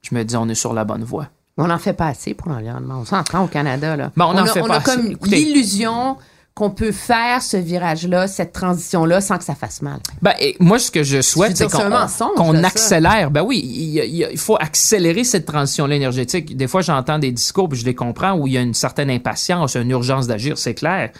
je 0.02 0.14
me 0.14 0.24
dis, 0.24 0.36
on 0.36 0.48
est 0.48 0.54
sur 0.54 0.72
la 0.72 0.84
bonne 0.84 1.04
voie. 1.04 1.28
On 1.56 1.66
n'en 1.66 1.78
fait 1.78 1.92
pas 1.92 2.06
assez 2.06 2.34
pour 2.34 2.48
l'environnement. 2.48 2.98
On 3.00 3.04
s'entend 3.04 3.44
au 3.44 3.48
Canada, 3.48 3.96
là. 3.96 4.12
Bon, 4.16 4.26
on 4.26 4.28
en 4.28 4.36
a, 4.38 4.46
fait 4.46 4.62
on 4.62 4.66
pas 4.66 4.74
a 4.74 4.78
assez. 4.78 4.94
comme 4.96 5.16
l'illusion 5.24 6.16
qu'on 6.54 6.70
peut 6.70 6.92
faire 6.92 7.40
ce 7.42 7.56
virage-là, 7.56 8.26
cette 8.26 8.52
transition-là, 8.52 9.20
sans 9.20 9.38
que 9.38 9.44
ça 9.44 9.54
fasse 9.54 9.80
mal. 9.82 10.00
Ben, 10.22 10.34
et 10.40 10.56
moi, 10.58 10.78
ce 10.80 10.90
que 10.90 11.04
je 11.04 11.20
souhaite, 11.20 11.56
c'est 11.56 11.70
qu'on 11.70 11.78
ça. 12.08 12.66
accélère. 12.66 13.30
Ben 13.30 13.42
oui, 13.42 13.60
il 13.62 14.38
faut 14.38 14.56
accélérer 14.58 15.22
cette 15.22 15.46
transition-là 15.46 15.94
énergétique. 15.94 16.56
Des 16.56 16.66
fois, 16.66 16.80
j'entends 16.80 17.18
des 17.20 17.30
discours, 17.30 17.68
puis 17.68 17.78
je 17.78 17.84
les 17.84 17.94
comprends, 17.94 18.32
où 18.36 18.48
il 18.48 18.54
y 18.54 18.58
a 18.58 18.60
une 18.60 18.74
certaine 18.74 19.10
impatience, 19.10 19.76
une 19.76 19.90
urgence 19.90 20.26
d'agir, 20.26 20.58
c'est 20.58 20.74
clair. 20.74 21.10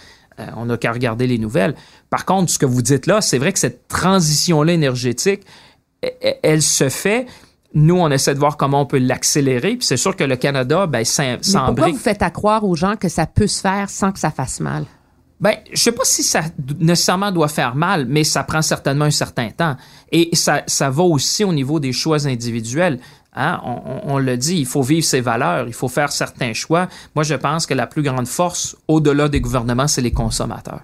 Euh, 0.41 0.47
on 0.57 0.67
n'a 0.67 0.77
qu'à 0.77 0.93
regarder 0.93 1.27
les 1.27 1.39
nouvelles. 1.39 1.75
Par 2.11 2.25
contre, 2.25 2.51
ce 2.51 2.59
que 2.59 2.67
vous 2.67 2.83
dites 2.83 3.07
là, 3.07 3.21
c'est 3.21 3.39
vrai 3.39 3.53
que 3.53 3.59
cette 3.59 3.87
transition-là 3.89 4.73
énergétique, 4.73 5.43
e- 6.05 6.09
e- 6.25 6.35
elle 6.43 6.63
se 6.63 6.89
fait. 6.89 7.27
Nous, 7.79 7.97
on 7.97 8.11
essaie 8.11 8.35
de 8.35 8.39
voir 8.39 8.57
comment 8.57 8.83
on 8.83 8.87
peut 8.87 8.99
l'accélérer. 8.99 9.77
Puis 9.77 9.87
c'est 9.87 9.97
sûr 9.97 10.17
que 10.17 10.25
le 10.25 10.37
Canada, 10.37 10.87
ben, 10.87 11.05
Mais 11.19 11.37
pourquoi 11.37 11.67
s'embrique. 11.67 11.95
vous 11.95 12.01
faites 12.01 12.23
à 12.23 12.31
croire 12.31 12.65
aux 12.65 12.75
gens 12.75 12.97
que 12.97 13.09
ça 13.09 13.27
peut 13.27 13.47
se 13.47 13.61
faire 13.61 13.89
sans 13.89 14.11
que 14.13 14.19
ça 14.19 14.31
fasse 14.31 14.61
mal? 14.61 14.85
Ben, 15.41 15.55
je 15.73 15.81
sais 15.81 15.93
pas 15.93 16.05
si 16.05 16.25
ça 16.25 16.41
nécessairement 16.81 17.31
doit 17.31 17.47
faire 17.49 17.77
mal, 17.77 18.07
mais 18.07 18.25
ça 18.25 18.43
prend 18.43 18.63
certainement 18.63 19.05
un 19.05 19.13
certain 19.13 19.51
temps. 19.51 19.77
Et 20.11 20.31
ça, 20.35 20.63
ça 20.67 20.91
va 20.91 21.05
aussi 21.05 21.45
au 21.45 21.53
niveau 21.53 21.79
des 21.79 21.93
choix 21.93 22.27
individuels. 22.27 22.99
Hein? 23.35 23.61
On, 23.65 23.71
on- 23.71 24.15
on 24.15 24.19
le 24.19 24.37
dit, 24.37 24.57
il 24.57 24.67
faut 24.67 24.83
vivre 24.83 25.05
ses 25.07 25.21
valeurs, 25.21 25.69
il 25.69 25.75
faut 25.75 25.87
faire 25.87 26.11
certains 26.11 26.55
choix. 26.55 26.89
Moi, 27.15 27.23
je 27.23 27.35
pense 27.37 27.67
que 27.67 27.75
la 27.75 27.87
plus 27.87 28.03
grande 28.03 28.27
force, 28.27 28.77
au-delà 28.89 29.29
des 29.29 29.41
gouvernements, 29.41 29.87
c'est 29.87 30.01
les 30.03 30.11
consommateurs. 30.13 30.81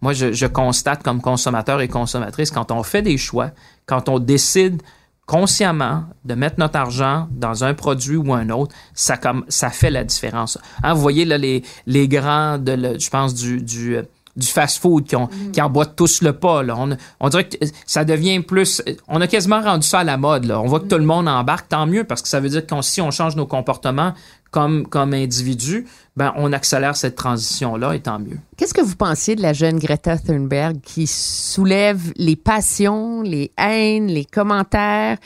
Moi, 0.00 0.12
je, 0.12 0.32
je 0.32 0.46
constate 0.46 1.04
comme 1.04 1.20
consommateur 1.20 1.80
et 1.80 1.86
consommatrice, 1.88 2.50
quand 2.50 2.72
on 2.72 2.82
fait 2.82 3.02
des 3.02 3.16
choix, 3.16 3.50
quand 3.86 4.08
on 4.08 4.18
décide 4.18 4.82
consciemment 5.26 6.04
de 6.24 6.34
mettre 6.34 6.56
notre 6.58 6.76
argent 6.76 7.28
dans 7.30 7.64
un 7.64 7.74
produit 7.74 8.16
ou 8.16 8.32
un 8.34 8.50
autre, 8.50 8.74
ça, 8.94 9.16
comme, 9.16 9.44
ça 9.48 9.70
fait 9.70 9.90
la 9.90 10.04
différence. 10.04 10.58
Hein, 10.82 10.94
vous 10.94 11.00
voyez 11.00 11.24
là, 11.24 11.38
les, 11.38 11.62
les 11.86 12.08
grands, 12.08 12.58
de, 12.58 12.72
le- 12.72 12.98
je 12.98 13.08
pense, 13.10 13.34
du, 13.34 13.62
du, 13.62 13.96
euh, 13.96 14.02
fast-food 14.42 15.06
qui, 15.52 15.62
emboîtent 15.62 15.96
tous 15.96 16.20
le 16.20 16.32
pas. 16.32 16.62
Là. 16.62 16.76
On, 17.20 17.28
dirait 17.28 17.48
que 17.48 17.56
ça 17.86 18.04
devient 18.04 18.40
plus... 18.40 18.82
On 19.08 19.20
a 19.20 19.26
quasiment 19.26 19.60
rendu 19.60 19.86
ça 19.86 20.00
à 20.00 20.04
la 20.04 20.16
mode. 20.16 20.44
Là. 20.44 20.60
On 20.60 20.66
voit 20.66 20.80
que 20.80 20.86
tout 20.86 20.98
le 20.98 21.04
monde 21.04 21.28
embarque, 21.28 21.68
tant 21.68 21.86
mieux, 21.86 22.04
parce 22.04 22.20
que 22.20 22.28
ça 22.28 22.40
veut 22.40 22.48
dire 22.48 22.66
que 22.66 22.82
si 22.82 23.00
on 23.00 23.10
change 23.10 23.36
nos 23.36 23.46
comportements 23.46 24.12
comme, 24.54 24.86
comme 24.86 25.14
individus, 25.14 25.84
ben, 26.16 26.32
on 26.36 26.52
accélère 26.52 26.94
cette 26.94 27.16
transition-là, 27.16 27.92
et 27.96 27.98
tant 28.00 28.20
mieux. 28.20 28.38
Qu'est-ce 28.56 28.72
que 28.72 28.80
vous 28.82 28.94
pensiez 28.94 29.34
de 29.34 29.42
la 29.42 29.52
jeune 29.52 29.80
Greta 29.80 30.16
Thunberg 30.16 30.76
qui 30.80 31.08
soulève 31.08 32.12
les 32.14 32.36
passions, 32.36 33.22
les 33.22 33.50
haines, 33.58 34.06
les 34.06 34.24
commentaires, 34.24 35.18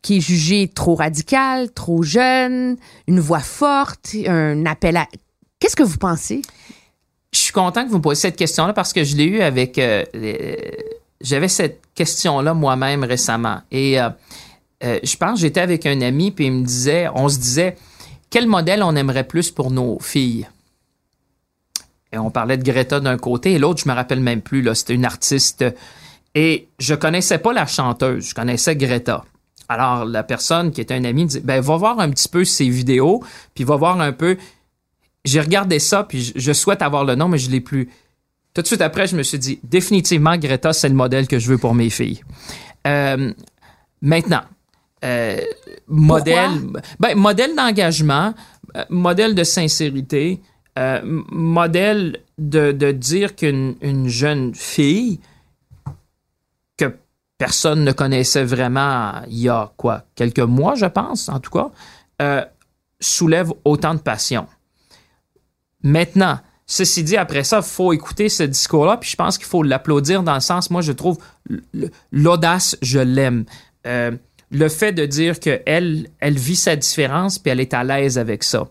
qui 0.00 0.16
est 0.16 0.20
jugée 0.20 0.68
trop 0.68 0.94
radicale, 0.94 1.70
trop 1.72 2.02
jeune, 2.02 2.78
une 3.06 3.20
voix 3.20 3.40
forte, 3.40 4.16
un 4.26 4.64
appel 4.64 4.96
à... 4.96 5.06
Qu'est-ce 5.60 5.76
que 5.76 5.82
vous 5.82 5.98
pensez? 5.98 6.40
Je 7.34 7.38
suis 7.38 7.52
content 7.52 7.84
que 7.84 7.90
vous 7.90 7.98
me 7.98 8.02
posiez 8.02 8.22
cette 8.22 8.36
question-là 8.36 8.72
parce 8.72 8.94
que 8.94 9.04
je 9.04 9.14
l'ai 9.14 9.24
eu 9.24 9.42
avec. 9.42 9.76
euh, 9.78 10.04
les- 10.14 10.78
J'avais 11.20 11.48
cette 11.48 11.82
question-là 11.94 12.54
moi-même 12.54 13.04
récemment. 13.04 13.58
Et 13.70 14.00
euh, 14.00 14.08
euh, 14.84 14.98
je 15.02 15.16
pense 15.16 15.38
j'étais 15.38 15.60
avec 15.60 15.84
un 15.84 16.00
ami, 16.00 16.30
puis 16.30 16.46
il 16.46 16.52
me 16.52 16.64
disait, 16.64 17.08
on 17.14 17.28
se 17.28 17.38
disait, 17.38 17.76
quel 18.32 18.48
modèle 18.48 18.82
on 18.82 18.96
aimerait 18.96 19.28
plus 19.28 19.50
pour 19.50 19.70
nos 19.70 20.00
filles? 20.00 20.48
Et 22.12 22.18
on 22.18 22.30
parlait 22.30 22.56
de 22.56 22.64
Greta 22.64 22.98
d'un 22.98 23.18
côté, 23.18 23.52
et 23.52 23.58
l'autre, 23.58 23.82
je 23.84 23.88
me 23.88 23.94
rappelle 23.94 24.20
même 24.20 24.40
plus, 24.40 24.62
là, 24.62 24.74
c'était 24.74 24.94
une 24.94 25.04
artiste. 25.04 25.64
Et 26.34 26.68
je 26.78 26.94
connaissais 26.94 27.38
pas 27.38 27.52
la 27.52 27.66
chanteuse, 27.66 28.30
je 28.30 28.34
connaissais 28.34 28.74
Greta. 28.74 29.24
Alors, 29.68 30.04
la 30.04 30.22
personne 30.22 30.72
qui 30.72 30.80
était 30.80 30.94
un 30.94 31.04
ami 31.04 31.26
dit, 31.26 31.40
ben, 31.40 31.60
va 31.60 31.76
voir 31.76 32.00
un 32.00 32.10
petit 32.10 32.28
peu 32.28 32.44
ses 32.44 32.68
vidéos, 32.68 33.22
puis 33.54 33.64
va 33.64 33.76
voir 33.76 34.00
un 34.00 34.12
peu 34.12 34.36
j'ai 35.24 35.40
regardé 35.40 35.78
ça, 35.78 36.04
puis 36.04 36.22
je, 36.22 36.32
je 36.34 36.52
souhaite 36.52 36.82
avoir 36.82 37.04
le 37.04 37.14
nom, 37.14 37.28
mais 37.28 37.38
je 37.38 37.50
l'ai 37.50 37.60
plus. 37.60 37.88
Tout 38.54 38.62
de 38.62 38.66
suite 38.66 38.80
après, 38.80 39.06
je 39.06 39.16
me 39.16 39.22
suis 39.22 39.38
dit, 39.38 39.60
définitivement, 39.62 40.36
Greta, 40.36 40.72
c'est 40.72 40.88
le 40.88 40.94
modèle 40.94 41.28
que 41.28 41.38
je 41.38 41.48
veux 41.48 41.58
pour 41.58 41.74
mes 41.74 41.90
filles. 41.90 42.22
Euh, 42.86 43.32
maintenant, 44.00 44.42
euh, 45.04 45.40
modèle, 45.88 46.60
ben, 47.00 47.16
modèle 47.18 47.56
d'engagement, 47.56 48.34
euh, 48.76 48.84
modèle 48.88 49.34
de 49.34 49.42
sincérité, 49.42 50.40
euh, 50.78 51.00
modèle 51.02 52.20
de, 52.38 52.70
de 52.70 52.92
dire 52.92 53.34
qu'une 53.34 53.74
une 53.80 54.06
jeune 54.06 54.54
fille 54.54 55.18
que 56.76 56.94
personne 57.36 57.82
ne 57.82 57.90
connaissait 57.90 58.44
vraiment 58.44 59.22
il 59.28 59.40
y 59.40 59.48
a 59.48 59.72
quoi, 59.76 60.04
quelques 60.14 60.38
mois, 60.38 60.76
je 60.76 60.86
pense, 60.86 61.28
en 61.28 61.40
tout 61.40 61.50
cas, 61.50 62.48
soulève 63.00 63.52
autant 63.64 63.94
de 63.94 64.00
passion. 64.00 64.46
Maintenant, 65.82 66.38
ceci 66.64 67.02
dit, 67.02 67.16
après 67.16 67.42
ça, 67.42 67.56
il 67.56 67.64
faut 67.64 67.92
écouter 67.92 68.28
ce 68.28 68.44
discours-là, 68.44 68.98
puis 68.98 69.10
je 69.10 69.16
pense 69.16 69.36
qu'il 69.36 69.48
faut 69.48 69.64
l'applaudir 69.64 70.22
dans 70.22 70.34
le 70.34 70.40
sens, 70.40 70.70
moi, 70.70 70.80
je 70.80 70.92
trouve 70.92 71.18
l'audace, 72.12 72.76
je 72.80 73.00
l'aime. 73.00 73.44
Le 74.52 74.68
fait 74.68 74.92
de 74.92 75.06
dire 75.06 75.40
qu'elle 75.40 76.08
elle 76.20 76.38
vit 76.38 76.56
sa 76.56 76.76
différence, 76.76 77.38
puis 77.38 77.50
elle 77.50 77.60
est 77.60 77.74
à 77.74 77.82
l'aise 77.82 78.18
avec 78.18 78.44
ça. 78.44 78.68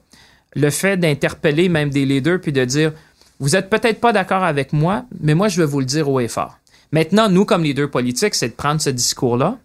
Le 0.56 0.70
fait 0.70 0.96
d'interpeller 0.98 1.70
même 1.70 1.90
des 1.90 2.06
leaders, 2.06 2.40
puis 2.40 2.54
de 2.54 2.64
dire, 2.64 2.94
vous 3.40 3.56
êtes 3.56 3.70
peut-être 3.70 4.00
pas 4.00 4.14
d'accord 4.14 4.44
avec 4.44 4.74
moi, 4.74 5.06
mais 5.20 5.34
moi, 5.34 5.48
je 5.48 5.60
vais 5.60 5.68
vous 5.68 5.80
le 5.80 5.86
dire 5.86 6.08
haut 6.08 6.20
et 6.20 6.28
fort. 6.28 6.58
Maintenant, 6.92 7.30
nous, 7.30 7.46
comme 7.46 7.64
leaders 7.64 7.90
politiques, 7.90 8.36
c'est 8.36 8.50
de 8.50 8.54
prendre 8.54 8.80
ce 8.80 8.92
discours-là, 8.92 9.58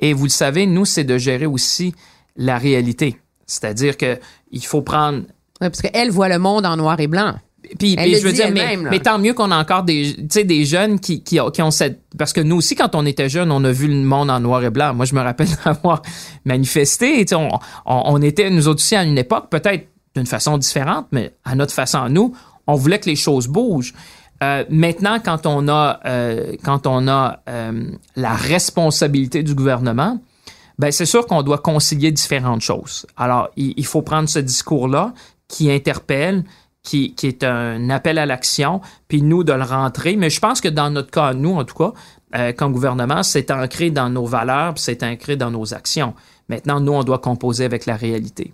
et 0.00 0.12
vous 0.12 0.24
le 0.24 0.30
savez, 0.30 0.66
nous, 0.66 0.84
c'est 0.84 1.04
de 1.04 1.16
gérer 1.16 1.46
aussi 1.46 1.94
la 2.36 2.58
réalité. 2.58 3.18
C'est-à-dire 3.46 3.96
que 3.96 4.18
il 4.50 4.64
faut 4.64 4.82
prendre 4.82 5.20
Oui, 5.60 5.68
parce 5.68 5.80
qu'elle 5.80 6.10
voit 6.10 6.28
le 6.28 6.38
monde 6.38 6.66
en 6.66 6.76
noir 6.76 7.00
et 7.00 7.06
blanc. 7.06 7.34
Puis, 7.78 7.96
je 7.98 8.22
veux 8.26 8.32
dire, 8.32 8.50
mais, 8.52 8.98
tant 9.00 9.18
mieux 9.18 9.34
qu'on 9.34 9.50
a 9.50 9.56
encore 9.58 9.82
des, 9.84 10.12
des 10.14 10.64
jeunes 10.64 10.98
qui, 11.00 11.22
qui, 11.22 11.40
ont- 11.40 11.50
qui 11.50 11.62
ont 11.62 11.70
cette... 11.70 12.00
Parce 12.18 12.32
que 12.32 12.40
nous 12.40 12.56
aussi, 12.56 12.74
quand 12.74 12.94
on 12.94 13.06
était 13.06 13.28
jeunes, 13.28 13.50
on 13.52 13.62
a 13.64 13.72
vu 13.72 13.88
le 13.88 13.94
monde 14.04 14.30
en 14.30 14.40
noir 14.40 14.62
et 14.64 14.70
blanc. 14.70 14.94
Moi, 14.94 15.06
je 15.06 15.14
me 15.14 15.20
rappelle 15.20 15.48
d'avoir 15.64 16.02
manifesté. 16.44 17.24
On, 17.34 17.48
on, 17.86 18.02
on 18.06 18.22
était, 18.22 18.50
nous 18.50 18.68
autres 18.68 18.80
aussi, 18.80 18.96
à 18.96 19.04
une 19.04 19.18
époque, 19.18 19.48
peut-être 19.50 19.86
d'une 20.14 20.26
façon 20.26 20.58
différente, 20.58 21.06
mais 21.12 21.32
à 21.44 21.54
notre 21.54 21.72
façon, 21.72 21.98
à 21.98 22.08
nous, 22.08 22.34
on 22.66 22.74
voulait 22.74 22.98
que 22.98 23.08
les 23.08 23.16
choses 23.16 23.46
bougent. 23.48 23.94
Euh, 24.42 24.64
maintenant, 24.68 25.18
quand 25.24 25.46
on 25.46 25.68
a, 25.68 26.00
euh, 26.04 26.54
quand 26.64 26.86
on 26.86 27.06
a 27.08 27.40
euh, 27.48 27.84
la 28.16 28.34
responsabilité 28.34 29.42
du 29.42 29.54
gouvernement, 29.54 30.20
ben 30.78 30.90
c'est 30.90 31.06
sûr 31.06 31.26
qu'on 31.26 31.42
doit 31.42 31.58
concilier 31.58 32.10
différentes 32.10 32.60
choses. 32.60 33.06
Alors, 33.16 33.50
il, 33.56 33.72
il 33.76 33.86
faut 33.86 34.02
prendre 34.02 34.28
ce 34.28 34.40
discours-là 34.40 35.14
qui 35.48 35.70
interpelle, 35.70 36.44
qui, 36.82 37.14
qui 37.14 37.26
est 37.26 37.44
un 37.44 37.90
appel 37.90 38.18
à 38.18 38.26
l'action, 38.26 38.80
puis 39.08 39.22
nous 39.22 39.44
de 39.44 39.52
le 39.52 39.62
rentrer. 39.62 40.16
Mais 40.16 40.30
je 40.30 40.40
pense 40.40 40.60
que 40.60 40.68
dans 40.68 40.90
notre 40.90 41.10
cas, 41.10 41.32
nous 41.32 41.54
en 41.54 41.64
tout 41.64 41.76
cas, 41.76 41.92
euh, 42.34 42.52
comme 42.52 42.72
gouvernement, 42.72 43.22
c'est 43.22 43.50
ancré 43.50 43.90
dans 43.90 44.10
nos 44.10 44.26
valeurs, 44.26 44.74
c'est 44.76 45.02
ancré 45.02 45.36
dans 45.36 45.50
nos 45.50 45.74
actions. 45.74 46.14
Maintenant, 46.48 46.80
nous, 46.80 46.92
on 46.92 47.04
doit 47.04 47.18
composer 47.18 47.64
avec 47.64 47.86
la 47.86 47.96
réalité. 47.96 48.52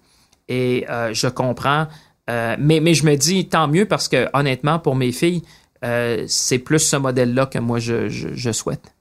Et 0.48 0.86
euh, 0.88 1.12
je 1.12 1.28
comprends, 1.28 1.86
euh, 2.30 2.56
mais, 2.58 2.80
mais 2.80 2.94
je 2.94 3.04
me 3.04 3.16
dis 3.16 3.48
tant 3.48 3.68
mieux 3.68 3.86
parce 3.86 4.08
que 4.08 4.28
honnêtement, 4.34 4.78
pour 4.78 4.96
mes 4.96 5.12
filles, 5.12 5.42
euh, 5.84 6.24
c'est 6.26 6.58
plus 6.58 6.80
ce 6.80 6.96
modèle-là 6.96 7.46
que 7.46 7.58
moi 7.58 7.78
je, 7.78 8.08
je 8.08 8.52
souhaite. 8.52 8.94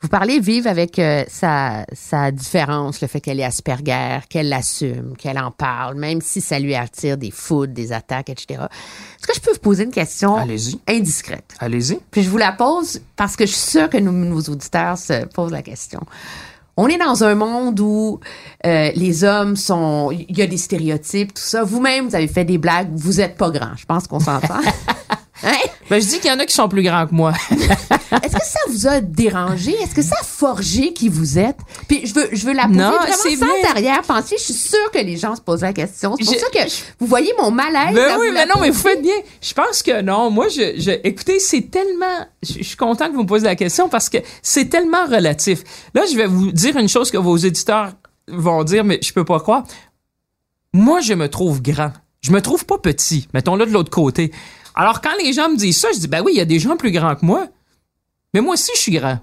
Vous 0.00 0.08
parlez 0.08 0.38
vivre 0.38 0.68
avec 0.68 1.00
euh, 1.00 1.24
sa, 1.28 1.84
sa 1.92 2.30
différence, 2.30 3.00
le 3.00 3.08
fait 3.08 3.20
qu'elle 3.20 3.40
est 3.40 3.44
Asperger, 3.44 4.20
qu'elle 4.28 4.48
l'assume, 4.48 5.14
qu'elle 5.18 5.38
en 5.38 5.50
parle, 5.50 5.96
même 5.96 6.20
si 6.20 6.40
ça 6.40 6.60
lui 6.60 6.76
attire 6.76 7.16
des 7.16 7.32
foudres, 7.32 7.74
des 7.74 7.92
attaques, 7.92 8.30
etc. 8.30 8.60
Est-ce 8.60 9.26
que 9.26 9.34
je 9.34 9.40
peux 9.40 9.52
vous 9.52 9.58
poser 9.58 9.84
une 9.84 9.90
question 9.90 10.36
Allez-y. 10.36 10.78
indiscrète? 10.86 11.52
Allez-y. 11.58 11.98
Puis 12.12 12.22
je 12.22 12.30
vous 12.30 12.38
la 12.38 12.52
pose 12.52 13.00
parce 13.16 13.34
que 13.34 13.44
je 13.44 13.50
suis 13.50 13.70
sûre 13.70 13.90
que 13.90 13.98
nos, 13.98 14.12
nos 14.12 14.40
auditeurs 14.40 14.96
se 14.96 15.26
posent 15.26 15.50
la 15.50 15.62
question. 15.62 16.00
On 16.76 16.86
est 16.86 16.98
dans 16.98 17.24
un 17.24 17.34
monde 17.34 17.80
où 17.80 18.20
euh, 18.64 18.92
les 18.94 19.24
hommes 19.24 19.56
sont... 19.56 20.12
Il 20.12 20.38
y 20.38 20.42
a 20.42 20.46
des 20.46 20.56
stéréotypes, 20.58 21.34
tout 21.34 21.42
ça. 21.42 21.64
Vous-même, 21.64 22.06
vous 22.06 22.14
avez 22.14 22.28
fait 22.28 22.44
des 22.44 22.56
blagues. 22.56 22.90
Vous 22.94 23.20
êtes 23.20 23.36
pas 23.36 23.50
grand. 23.50 23.74
Je 23.76 23.84
pense 23.84 24.06
qu'on 24.06 24.20
s'entend. 24.20 24.60
Hein? 25.44 25.54
Ben, 25.88 26.02
je 26.02 26.08
dis 26.08 26.18
qu'il 26.18 26.32
y 26.32 26.34
en 26.34 26.38
a 26.40 26.46
qui 26.46 26.52
sont 26.52 26.68
plus 26.68 26.82
grands 26.82 27.06
que 27.06 27.14
moi. 27.14 27.32
Est-ce 28.10 28.34
que 28.36 28.44
ça 28.44 28.58
vous 28.68 28.86
a 28.86 29.00
dérangé? 29.00 29.72
Est-ce 29.72 29.94
que 29.94 30.02
ça 30.02 30.16
a 30.20 30.24
forgé 30.24 30.92
qui 30.92 31.08
vous 31.08 31.38
êtes? 31.38 31.58
Puis 31.88 32.06
je 32.06 32.14
veux, 32.14 32.28
je 32.32 32.46
veux 32.46 32.52
la 32.54 32.66
poser 32.66 32.78
Non, 32.78 32.90
vraiment 32.90 33.14
sans 33.64 33.70
arrière-pensée. 33.70 34.36
Je 34.38 34.44
suis 34.44 34.54
sûre 34.54 34.90
que 34.92 34.98
les 34.98 35.16
gens 35.16 35.36
se 35.36 35.40
posent 35.40 35.62
la 35.62 35.72
question. 35.72 36.14
C'est 36.18 36.24
pour 36.24 36.34
Je- 36.34 36.38
ça 36.38 36.46
que 36.50 36.58
vous 37.00 37.06
voyez 37.06 37.32
mon 37.40 37.50
malaise. 37.50 37.94
Ben 37.94 38.16
oui, 38.18 38.28
mais 38.32 38.46
non, 38.46 38.54
mais 38.60 38.70
vous 38.70 38.78
faites 38.80 39.02
bien. 39.02 39.14
Je 39.42 39.52
pense 39.54 39.82
que 39.82 40.00
non. 40.00 40.30
Moi, 40.30 40.48
je, 40.48 40.80
je 40.80 40.90
écoutez, 41.04 41.38
c'est 41.38 41.70
tellement. 41.70 42.26
Je, 42.42 42.54
je 42.58 42.62
suis 42.62 42.76
content 42.76 43.08
que 43.08 43.14
vous 43.14 43.22
me 43.22 43.26
posiez 43.28 43.46
la 43.46 43.56
question 43.56 43.88
parce 43.88 44.08
que 44.08 44.18
c'est 44.42 44.68
tellement 44.70 45.04
relatif. 45.06 45.62
Là, 45.94 46.02
je 46.10 46.16
vais 46.16 46.26
vous 46.26 46.50
dire 46.52 46.76
une 46.76 46.88
chose 46.88 47.10
que 47.10 47.18
vos 47.18 47.36
éditeurs 47.36 47.92
vont 48.28 48.64
dire, 48.64 48.84
mais 48.84 48.98
je 49.02 49.12
peux 49.12 49.24
pas 49.24 49.40
croire. 49.40 49.64
Moi, 50.72 51.00
je 51.00 51.14
me 51.14 51.28
trouve 51.28 51.62
grand. 51.62 51.92
Je 52.20 52.30
me 52.32 52.42
trouve 52.42 52.64
pas 52.66 52.78
petit. 52.78 53.28
Mettons-le 53.34 53.64
de 53.66 53.70
l'autre 53.70 53.90
côté. 53.90 54.32
Alors, 54.74 55.00
quand 55.00 55.14
les 55.22 55.32
gens 55.32 55.48
me 55.48 55.56
disent 55.56 55.80
ça, 55.80 55.88
je 55.94 55.98
dis, 55.98 56.08
ben 56.08 56.22
oui, 56.24 56.32
il 56.34 56.38
y 56.38 56.40
a 56.40 56.44
des 56.44 56.58
gens 56.58 56.76
plus 56.76 56.90
grands 56.92 57.14
que 57.16 57.24
moi. 57.24 57.46
Mais 58.34 58.40
moi 58.40 58.54
aussi, 58.54 58.70
je 58.74 58.80
suis 58.80 58.92
grand. 58.92 59.18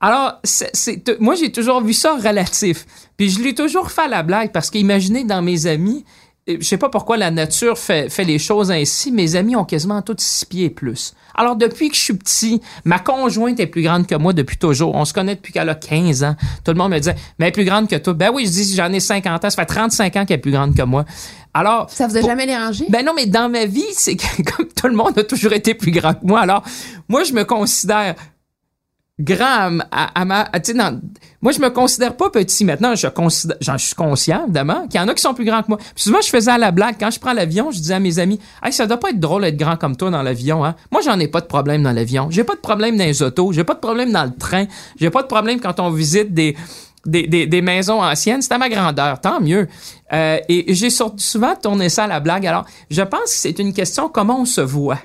Alors, 0.00 0.40
c'est, 0.44 1.20
moi, 1.20 1.34
j'ai 1.34 1.52
toujours 1.52 1.82
vu 1.82 1.92
ça 1.92 2.14
relatif. 2.14 2.86
Puis 3.16 3.28
je 3.28 3.42
l'ai 3.42 3.54
toujours 3.54 3.90
fait 3.90 4.08
la 4.08 4.22
blague 4.22 4.50
parce 4.50 4.70
qu'imaginez 4.70 5.24
dans 5.24 5.42
mes 5.42 5.66
amis, 5.66 6.04
je 6.48 6.60
sais 6.66 6.78
pas 6.78 6.88
pourquoi 6.88 7.16
la 7.16 7.30
nature 7.30 7.78
fait, 7.78 8.10
fait 8.10 8.24
les 8.24 8.38
choses 8.38 8.70
ainsi, 8.70 9.12
mes 9.12 9.36
amis 9.36 9.54
ont 9.56 9.64
quasiment 9.64 10.02
tous 10.02 10.16
six 10.18 10.44
pieds 10.46 10.64
et 10.66 10.70
plus. 10.70 11.14
Alors, 11.34 11.54
depuis 11.54 11.88
que 11.90 11.94
je 11.94 12.00
suis 12.00 12.14
petit, 12.14 12.60
ma 12.84 12.98
conjointe 12.98 13.60
est 13.60 13.66
plus 13.66 13.82
grande 13.82 14.06
que 14.06 14.14
moi 14.16 14.32
depuis 14.32 14.56
toujours. 14.56 14.94
On 14.94 15.04
se 15.04 15.12
connaît 15.12 15.36
depuis 15.36 15.52
qu'elle 15.52 15.68
a 15.68 15.74
15 15.76 16.24
ans. 16.24 16.34
Tout 16.64 16.72
le 16.72 16.78
monde 16.78 16.90
me 16.92 16.98
disait, 16.98 17.14
mais 17.38 17.46
elle 17.46 17.48
est 17.50 17.52
plus 17.52 17.64
grande 17.64 17.88
que 17.88 17.96
toi. 17.96 18.14
Ben 18.14 18.30
oui, 18.34 18.46
je 18.46 18.50
dis, 18.50 18.74
j'en 18.74 18.92
ai 18.92 19.00
50 19.00 19.44
ans. 19.44 19.50
Ça 19.50 19.56
fait 19.62 19.66
35 19.66 20.16
ans 20.16 20.24
qu'elle 20.26 20.36
est 20.36 20.40
plus 20.40 20.50
grande 20.52 20.74
que 20.74 20.82
moi. 20.82 21.04
Alors, 21.54 21.88
Ça 21.90 22.06
vous 22.08 22.16
a 22.16 22.20
pour- 22.20 22.28
jamais 22.28 22.46
dérangé? 22.46 22.84
ben 22.88 23.04
non, 23.04 23.12
mais 23.14 23.26
dans 23.26 23.48
ma 23.48 23.66
vie, 23.66 23.84
c'est 23.92 24.16
que 24.16 24.42
comme 24.50 24.66
tout 24.68 24.88
le 24.88 24.94
monde 24.96 25.16
a 25.18 25.24
toujours 25.24 25.52
été 25.52 25.74
plus 25.74 25.92
grand 25.92 26.14
que 26.14 26.24
moi. 26.26 26.40
Alors, 26.40 26.62
moi, 27.08 27.22
je 27.24 27.32
me 27.32 27.44
considère 27.44 28.16
grand 29.20 29.78
à, 29.92 30.20
à- 30.20 30.24
ma... 30.24 30.40
à- 30.52 30.58
dans- 30.58 31.00
moi, 31.42 31.52
je 31.52 31.60
me 31.60 31.70
considère 31.70 32.16
pas 32.16 32.28
petit. 32.30 32.64
Maintenant, 32.64 32.94
je 32.94 33.06
considère, 33.06 33.56
j'en 33.60 33.78
suis 33.78 33.94
conscient, 33.94 34.42
évidemment, 34.44 34.86
qu'il 34.88 35.00
y 35.00 35.02
en 35.04 35.08
a 35.08 35.14
qui 35.14 35.22
sont 35.22 35.32
plus 35.34 35.44
grands 35.44 35.62
que 35.62 35.68
moi. 35.68 35.78
Puis 35.78 36.04
souvent, 36.04 36.20
je 36.20 36.28
faisais 36.28 36.50
à 36.50 36.58
la 36.58 36.70
blague. 36.70 36.96
Quand 37.00 37.10
je 37.10 37.18
prends 37.20 37.32
l'avion, 37.32 37.70
je 37.70 37.78
disais 37.78 37.94
à 37.94 38.00
mes 38.00 38.18
amis, 38.18 38.38
«Hey, 38.62 38.72
ça 38.72 38.86
doit 38.86 38.98
pas 38.98 39.10
être 39.10 39.20
drôle 39.20 39.42
d'être 39.42 39.56
grand 39.56 39.76
comme 39.76 39.96
toi 39.96 40.10
dans 40.10 40.22
l'avion, 40.22 40.64
hein? 40.64 40.74
Moi, 40.92 41.00
j'en 41.02 41.18
ai 41.18 41.28
pas 41.28 41.40
de 41.40 41.46
problème 41.46 41.82
dans 41.82 41.92
l'avion. 41.92 42.28
J'ai 42.30 42.44
pas 42.44 42.54
de 42.54 42.60
problème 42.60 42.96
dans 42.98 43.04
les 43.04 43.22
autos. 43.22 43.52
J'ai 43.52 43.64
pas 43.64 43.74
de 43.74 43.80
problème 43.80 44.12
dans 44.12 44.24
le 44.24 44.34
train. 44.36 44.66
J'ai 44.98 45.08
pas 45.10 45.22
de 45.22 45.28
problème 45.28 45.60
quand 45.60 45.80
on 45.80 45.90
visite 45.90 46.34
des... 46.34 46.56
Des, 47.06 47.26
des, 47.26 47.46
des 47.46 47.62
maisons 47.62 48.02
anciennes, 48.02 48.42
c'est 48.42 48.52
à 48.52 48.58
ma 48.58 48.68
grandeur, 48.68 49.18
tant 49.22 49.40
mieux. 49.40 49.66
Euh, 50.12 50.36
et 50.50 50.74
j'ai 50.74 50.90
souvent 50.90 51.54
tourné 51.56 51.88
ça 51.88 52.04
à 52.04 52.06
la 52.06 52.20
blague. 52.20 52.46
Alors, 52.46 52.66
je 52.90 53.00
pense 53.00 53.22
que 53.22 53.30
c'est 53.30 53.58
une 53.58 53.72
question 53.72 54.10
comment 54.10 54.42
on 54.42 54.44
se 54.44 54.60
voit. 54.60 54.98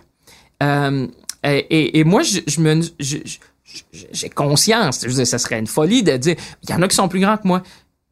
Euh, 0.62 1.08
et, 1.46 2.00
et- 2.00 2.04
moi, 2.04 2.22
je, 2.22 2.42
je 2.48 2.60
me, 2.60 2.82
je- 3.00 3.18
j'ai 4.12 4.30
conscience. 4.30 5.00
Je 5.04 5.08
veux 5.08 5.14
dire, 5.14 5.28
ça 5.28 5.38
serait 5.38 5.60
une 5.60 5.68
folie 5.68 6.04
de 6.04 6.18
dire, 6.18 6.36
il 6.64 6.70
y 6.70 6.74
en 6.74 6.82
a 6.82 6.88
qui 6.88 6.96
sont 6.96 7.08
plus 7.08 7.20
grands 7.20 7.38
que 7.38 7.48
moi, 7.48 7.62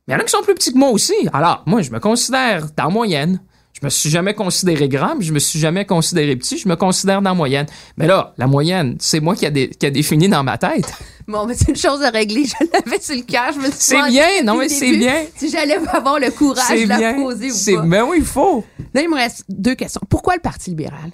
mais 0.07 0.13
il 0.13 0.17
y 0.17 0.17
en 0.17 0.19
a 0.21 0.23
qui 0.25 0.31
sont 0.31 0.41
plus 0.43 0.53
petits 0.55 0.73
que 0.73 0.77
moi 0.77 0.89
aussi. 0.89 1.13
Alors, 1.33 1.63
moi, 1.65 1.81
je 1.81 1.91
me 1.91 1.99
considère 1.99 2.67
dans 2.75 2.85
la 2.85 2.89
moyenne. 2.89 3.39
Je 3.79 3.85
me 3.87 3.89
suis 3.89 4.09
jamais 4.09 4.33
considéré 4.35 4.87
grand, 4.87 5.17
puis 5.17 5.25
je 5.27 5.33
me 5.33 5.39
suis 5.39 5.59
jamais 5.59 5.83
considéré 5.85 6.35
petit. 6.35 6.57
Je 6.57 6.69
me 6.69 6.75
considère 6.75 7.21
dans 7.21 7.31
la 7.31 7.33
moyenne. 7.35 7.65
Mais 7.97 8.05
là, 8.07 8.33
la 8.37 8.45
moyenne, 8.47 8.95
c'est 8.99 9.19
moi 9.19 9.35
qui 9.35 9.45
a, 9.45 9.49
dé- 9.49 9.69
qui 9.77 9.85
a 9.85 9.89
défini 9.89 10.29
dans 10.29 10.43
ma 10.43 10.57
tête. 10.57 10.93
Bon, 11.25 11.45
mais 11.45 11.53
c'est 11.53 11.69
une 11.69 11.77
chose 11.77 12.01
à 12.03 12.09
régler. 12.09 12.43
Je 12.43 12.53
l'avais 12.73 12.99
sur 13.01 13.15
le 13.15 13.21
cœur. 13.21 13.53
Je 13.53 13.59
me 13.59 13.63
suis 13.67 13.73
C'est 13.77 14.09
bien, 14.09 14.43
non, 14.43 14.57
mais 14.57 14.67
c'est 14.67 14.91
bien. 14.97 15.23
Si 15.37 15.49
j'allais 15.49 15.77
avoir 15.93 16.19
le 16.19 16.29
courage 16.31 16.81
de 16.83 16.85
la 16.85 16.97
bien. 16.97 17.13
poser 17.13 17.49
ou 17.49 17.77
pas. 17.77 17.81
ben 17.87 18.03
oui, 18.09 18.17
il 18.19 18.25
faut. 18.25 18.65
Là, 18.93 19.01
il 19.03 19.09
me 19.09 19.15
reste 19.15 19.45
deux 19.47 19.73
questions. 19.75 20.01
Pourquoi 20.09 20.35
le 20.35 20.41
Parti 20.41 20.71
libéral? 20.71 21.11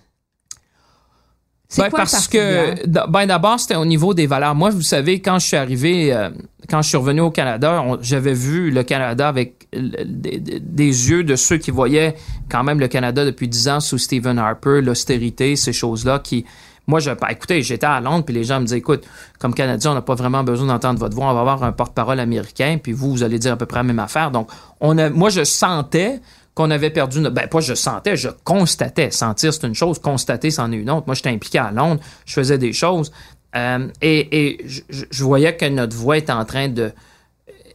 Ben, 1.77 1.89
quoi 1.89 1.99
parce 1.99 2.27
que 2.27 3.07
ben 3.07 3.27
d'abord 3.27 3.59
c'était 3.59 3.75
au 3.75 3.85
niveau 3.85 4.13
des 4.15 4.25
valeurs. 4.25 4.55
Moi, 4.55 4.71
vous 4.71 4.81
savez, 4.81 5.21
quand 5.21 5.37
je 5.37 5.45
suis 5.45 5.57
arrivé, 5.57 6.11
euh, 6.11 6.29
quand 6.67 6.81
je 6.81 6.89
suis 6.89 6.97
revenu 6.97 7.21
au 7.21 7.29
Canada, 7.31 7.83
j'avais 8.01 8.33
vu 8.33 8.71
le 8.71 8.81
Canada 8.83 9.27
avec 9.27 9.67
le- 9.71 10.03
des, 10.03 10.39
des- 10.39 10.59
des 10.59 11.09
yeux 11.09 11.23
de 11.23 11.35
ceux 11.35 11.57
qui 11.57 11.69
voyaient 11.69 12.15
quand 12.49 12.63
même 12.63 12.79
le 12.79 12.87
Canada 12.87 13.23
depuis 13.23 13.47
dix 13.47 13.67
ans 13.69 13.79
sous 13.81 13.99
Stephen 13.99 14.39
Harper, 14.39 14.81
l'austérité, 14.81 15.55
ces 15.55 15.73
choses-là 15.73 16.19
qui 16.19 16.43
moi, 16.87 16.99
je, 16.99 17.11
ben, 17.11 17.27
écoutez, 17.29 17.61
j'étais 17.61 17.85
à 17.85 18.01
Londres, 18.01 18.25
puis 18.25 18.33
les 18.33 18.43
gens 18.43 18.59
me 18.59 18.65
disaient, 18.65 18.79
écoute, 18.79 19.05
comme 19.37 19.53
Canadien, 19.53 19.91
on 19.91 19.93
n'a 19.93 20.01
pas 20.01 20.15
vraiment 20.15 20.43
besoin 20.43 20.65
d'entendre 20.65 20.97
votre 20.97 21.15
voix, 21.15 21.29
on 21.29 21.35
va 21.35 21.41
avoir 21.41 21.61
un 21.61 21.71
porte-parole 21.71 22.19
américain, 22.19 22.79
puis 22.81 22.93
vous, 22.93 23.11
vous 23.11 23.21
allez 23.21 23.37
dire 23.37 23.53
à 23.53 23.57
peu 23.57 23.67
près 23.67 23.77
la 23.81 23.83
même 23.83 23.99
affaire. 23.99 24.31
Donc, 24.31 24.49
on 24.81 24.97
a, 24.97 25.11
moi, 25.11 25.29
je 25.29 25.43
sentais 25.43 26.19
qu'on 26.59 26.71
avait 26.71 26.89
perdu 26.89 27.21
notre... 27.21 27.33
Ben, 27.33 27.47
pas 27.47 27.61
je 27.61 27.73
sentais, 27.73 28.17
je 28.17 28.27
constatais. 28.43 29.11
Sentir, 29.11 29.53
c'est 29.53 29.65
une 29.65 29.75
chose. 29.75 29.97
Constater, 29.97 30.51
c'en 30.51 30.73
est 30.73 30.75
une 30.75 30.89
autre. 30.89 31.05
Moi, 31.07 31.15
j'étais 31.15 31.29
impliqué 31.29 31.57
à 31.57 31.71
Londres. 31.71 32.01
Je 32.25 32.33
faisais 32.33 32.57
des 32.57 32.73
choses. 32.73 33.13
Euh, 33.55 33.87
et 34.01 34.65
je, 34.67 35.23
voyais 35.23 35.55
que 35.55 35.65
notre 35.69 35.95
voix 35.95 36.17
est 36.17 36.29
en 36.29 36.43
train 36.43 36.67
de 36.67 36.91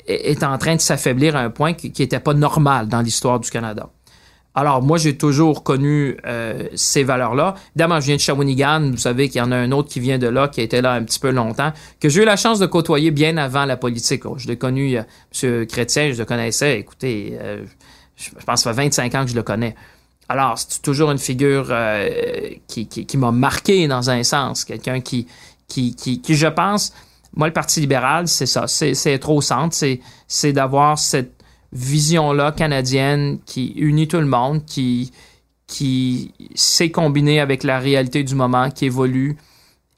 est 0.07 0.43
en 0.43 0.59
train 0.59 0.77
de 0.77 0.83
s'affaiblir 0.83 1.35
à 1.35 1.41
un 1.41 1.49
point 1.49 1.73
qui 1.73 1.91
n'était 1.99 2.21
pas 2.21 2.35
normal 2.35 2.89
dans 2.89 3.01
l'histoire 3.01 3.41
du 3.41 3.51
Canada. 3.51 3.89
Alors, 4.55 4.83
moi, 4.83 4.99
j'ai 4.99 5.17
toujours 5.17 5.65
connu 5.65 6.19
euh, 6.27 6.69
ces 6.75 7.05
valeurs-là. 7.05 7.55
Évidemment, 7.75 8.01
je 8.01 8.07
viens 8.07 8.17
de 8.17 8.21
Shawinigan. 8.21 8.91
Vous 8.91 8.99
savez 8.99 9.31
qu'il 9.31 9.39
y 9.39 9.43
en 9.43 9.51
a 9.51 9.57
un 9.57 9.73
autre 9.73 9.89
qui 9.89 9.99
vient 9.99 10.19
de 10.19 10.29
là, 10.29 10.49
qui 10.49 10.61
a 10.61 10.63
été 10.63 10.83
là 10.83 10.93
un 10.93 11.05
petit 11.05 11.19
peu 11.19 11.31
longtemps, 11.31 11.73
que 12.01 12.11
j'ai 12.11 12.23
eu 12.23 12.27
la 12.27 12.37
chance 12.37 12.59
de 12.59 12.67
côtoyer 12.67 13.11
bien 13.11 13.39
avant 13.39 13.65
la 13.65 13.79
politique. 13.79 14.27
Oh, 14.27 14.35
je 14.37 14.47
l'ai 14.47 14.59
connu, 14.59 14.99
euh, 14.99 15.03
M. 15.43 15.67
Chrétien, 15.67 16.13
je 16.13 16.19
le 16.19 16.27
connaissais. 16.27 16.79
Écoutez, 16.79 17.39
je 18.17 18.31
pense 18.31 18.61
que 18.61 18.65
ça 18.65 18.75
fait 18.75 18.83
25 18.83 19.15
ans 19.15 19.25
que 19.25 19.31
je 19.31 19.37
le 19.37 19.43
connais. 19.43 19.75
Alors, 20.29 20.59
c'est 20.59 20.81
toujours 20.81 21.11
une 21.11 21.19
figure 21.19 21.67
euh, 21.71 22.09
qui, 22.67 22.87
qui, 22.87 23.07
qui 23.07 23.17
m'a 23.17 23.31
marqué 23.31 23.87
dans 23.89 24.11
un 24.11 24.23
sens. 24.23 24.65
Quelqu'un 24.65 25.01
qui, 25.01 25.27
qui, 25.69 25.95
qui, 25.95 26.21
qui, 26.21 26.35
je 26.35 26.47
pense, 26.47 26.93
moi, 27.37 27.47
le 27.47 27.53
Parti 27.53 27.81
libéral, 27.81 28.29
c'est 28.29 28.47
ça. 28.47 28.67
C'est 28.67 28.95
c'est 28.95 29.13
être 29.13 29.29
au 29.31 29.41
centre. 29.41 29.77
C'est 30.29 30.53
d'avoir 30.53 30.99
cette 30.99 31.33
vision-là 31.73 32.53
canadienne 32.53 33.39
qui 33.45 33.73
unit 33.77 34.09
tout 34.09 34.21
le 34.21 34.27
monde, 34.27 34.65
qui, 34.65 35.13
qui 35.67 36.33
sait 36.55 36.91
combiner 36.91 37.41
avec 37.41 37.65
la 37.65 37.79
réalité 37.79 38.23
du 38.23 38.35
moment, 38.35 38.71
qui 38.71 38.87
évolue 38.87 39.37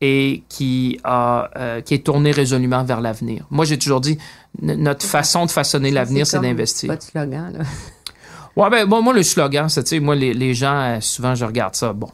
et 0.01 0.43
qui, 0.49 0.99
a, 1.05 1.51
euh, 1.57 1.81
qui 1.81 1.95
est 1.95 2.05
tournée 2.05 2.31
résolument 2.31 2.83
vers 2.85 3.01
l'avenir. 3.01 3.47
Moi, 3.51 3.65
j'ai 3.65 3.79
toujours 3.79 4.01
dit, 4.01 4.19
notre 4.61 5.07
façon 5.07 5.47
de 5.47 5.51
façonner 5.51 5.91
l'avenir, 5.91 6.27
c'est 6.27 6.41
d'investir. 6.41 6.91
Votre 6.91 7.05
slogan, 7.05 7.53
là. 7.59 7.65
Ouais, 8.57 8.71
ben, 8.71 8.87
bon, 8.87 9.03
moi, 9.03 9.13
le 9.13 9.23
slogan, 9.23 9.69
c'est, 9.69 9.85
tu 9.85 9.91
sais, 9.91 10.01
moi, 10.01 10.15
les, 10.15 10.33
les 10.35 10.55
gens, 10.55 10.75
euh, 10.81 11.01
souvent, 11.01 11.35
je 11.35 11.45
regarde 11.45 11.75
ça. 11.77 11.93
Bon, 11.93 12.09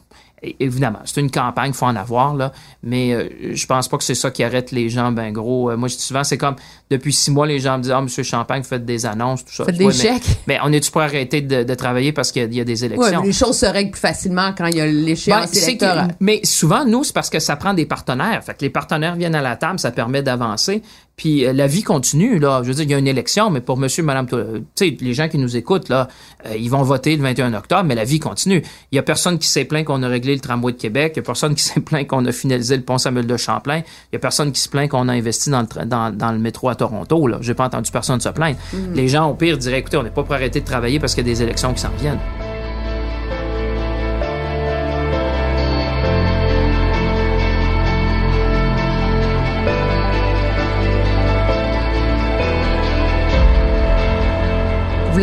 évidemment, 0.59 0.99
c'est 1.05 1.21
une 1.21 1.31
campagne, 1.31 1.71
faut 1.71 1.85
en 1.85 1.95
avoir, 1.95 2.35
là, 2.35 2.51
mais 2.83 3.13
euh, 3.13 3.29
je 3.53 3.65
pense 3.65 3.87
pas 3.87 3.97
que 3.97 4.03
c'est 4.03 4.13
ça 4.13 4.29
qui 4.29 4.43
arrête 4.43 4.71
les 4.71 4.89
gens, 4.89 5.13
ben 5.13 5.31
gros. 5.31 5.71
Euh, 5.71 5.77
moi, 5.77 5.87
je 5.87 5.95
dis 5.95 6.01
souvent, 6.01 6.25
c'est 6.25 6.37
comme, 6.37 6.55
depuis 6.89 7.13
six 7.13 7.31
mois, 7.31 7.47
les 7.47 7.59
gens 7.59 7.77
me 7.77 7.83
disent, 7.83 7.93
ah, 7.93 8.01
monsieur 8.01 8.23
Champagne, 8.23 8.61
vous 8.61 8.67
faites 8.67 8.83
des 8.85 9.05
annonces, 9.05 9.45
tout 9.45 9.53
ça. 9.53 9.63
Faites 9.63 9.77
Ouais, 9.79 9.85
des 9.87 9.93
chèques. 9.93 10.23
Mais 10.47 10.57
on 10.61 10.73
est-tu 10.73 10.91
pour 10.91 10.99
arrêter 10.99 11.39
de, 11.39 11.63
de 11.63 11.73
travailler 11.75 12.11
parce 12.11 12.33
qu'il 12.33 12.41
y 12.41 12.45
a- 12.45 12.47
il 12.49 12.55
y, 12.57 12.59
a 12.59 12.65
des 12.65 12.81
Ouais, 12.83 12.87
élections? 12.87 13.21
mais 13.21 13.27
les 13.27 13.31
choses 13.33 13.57
se 13.57 13.65
règlent 13.65 13.91
plus 13.91 14.01
facilement 14.01 14.51
quand 14.57 14.65
il 14.65 14.75
y 14.75 14.81
a 14.81 14.85
Ben, 14.85 14.91
l'échéance 15.05 15.49
que- 15.51 15.57
électorale. 15.59 16.15
mais 16.19 16.41
souvent, 16.43 16.83
nous, 16.83 17.05
c'est 17.05 17.13
parce 17.13 17.29
que 17.29 17.39
ça 17.39 17.55
prend 17.55 17.73
des 17.73 17.85
partenaires. 17.85 18.43
Fait 18.43 18.53
que 18.53 18.61
les 18.65 18.69
partenaires 18.69 19.15
viennent 19.15 19.35
à 19.35 19.41
la 19.41 19.55
table, 19.55 19.79
ça 19.79 19.91
permet 19.91 20.23
d'avancer. 20.23 20.81
Puis 21.15 21.45
euh, 21.45 21.53
la 21.53 21.67
vie 21.67 21.83
continue, 21.83 22.39
là. 22.39 22.61
Je 22.63 22.69
veux 22.69 22.73
dire, 22.73 22.83
il 22.85 22.89
y 22.91 22.93
a 22.95 22.97
une 22.97 23.07
élection, 23.07 23.51
mais 23.51 23.61
pour 23.61 23.77
monsieur, 23.77 24.01
madame, 24.01 24.25
euh, 24.33 24.59
tu 24.75 24.89
sais, 24.89 24.97
les 24.99 25.13
gens 25.13 25.29
qui 25.29 25.37
nous 25.37 25.55
écoutent, 25.55 25.87
là, 25.89 26.07
euh, 26.47 26.55
ils 26.57 26.69
vont 26.69 26.81
voter 26.81 27.15
le 27.15 27.21
21 27.21 27.53
octobre, 27.53 27.83
mais 27.83 27.93
la 27.93 28.03
vie 28.03 28.19
continue. 28.19 28.63
Il 28.91 28.95
y 28.95 28.99
a 28.99 29.03
personne 29.03 29.37
qui 29.37 29.47
s'est 29.47 29.65
plaint 29.65 29.85
qu'on 29.85 30.01
a 30.01 30.07
réglé 30.07 30.33
le 30.33 30.39
tramway 30.41 30.71
de 30.71 30.77
Québec. 30.77 31.13
Il 31.15 31.17
y 31.17 31.19
a 31.19 31.23
personne 31.23 31.53
qui 31.53 31.63
s'est 31.63 31.81
plaint 31.81 32.07
qu'on 32.07 32.25
a 32.25 32.31
finalisé 32.31 32.75
le 32.77 32.83
pont 32.83 32.97
Samuel 32.97 33.27
de 33.27 33.37
Champlain. 33.37 33.81
Il 34.11 34.13
y 34.13 34.15
a 34.15 34.19
personne 34.19 34.51
qui 34.51 34.59
se 34.59 34.67
plaint 34.69 34.89
qu'on 34.89 35.07
a 35.07 35.13
investi 35.13 35.51
dans 35.51 35.61
le, 35.61 35.67
tra- 35.67 35.85
dans, 35.85 36.09
dans 36.15 36.31
le 36.31 36.39
métro 36.39 36.69
à 36.69 36.75
Toronto, 36.75 37.27
là. 37.27 37.37
J'ai 37.41 37.53
pas 37.53 37.65
entendu 37.65 37.91
personne 37.91 38.19
se 38.19 38.29
plaindre. 38.29 38.57
Les 38.95 39.07
gens, 39.07 39.29
au 39.29 39.35
pire, 39.35 39.57
diraient, 39.59 39.79
écoutez, 39.79 39.97
on 39.97 40.03
n'est 40.03 40.09
pas 40.09 40.23
pour 40.23 40.33
arrêter 40.33 40.61
de 40.61 40.65
travailler 40.65 40.99
parce 40.99 41.13
qu'il 41.13 41.27
y 41.27 41.29
a 41.29 41.33
des 41.33 41.43
élections 41.43 41.73
qui 41.73 41.81
s'en 41.81 41.91
viennent. 41.99 42.19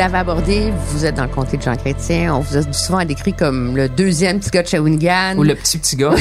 L'avez 0.00 0.16
abordé, 0.16 0.72
vous 0.86 1.04
êtes 1.04 1.16
dans 1.16 1.24
le 1.24 1.28
comté 1.28 1.58
de 1.58 1.62
Jean 1.62 1.76
Chrétien. 1.76 2.34
On 2.34 2.40
vous 2.40 2.56
a 2.56 2.72
souvent 2.72 3.04
décrit 3.04 3.34
comme 3.34 3.76
le 3.76 3.86
deuxième 3.86 4.40
petit 4.40 4.48
gars 4.48 4.62
de 4.62 4.68
Shawinigan. 4.68 5.36
Ou 5.36 5.42
le 5.42 5.54
petit 5.54 5.76
petit 5.76 5.94
gars. 5.94 6.14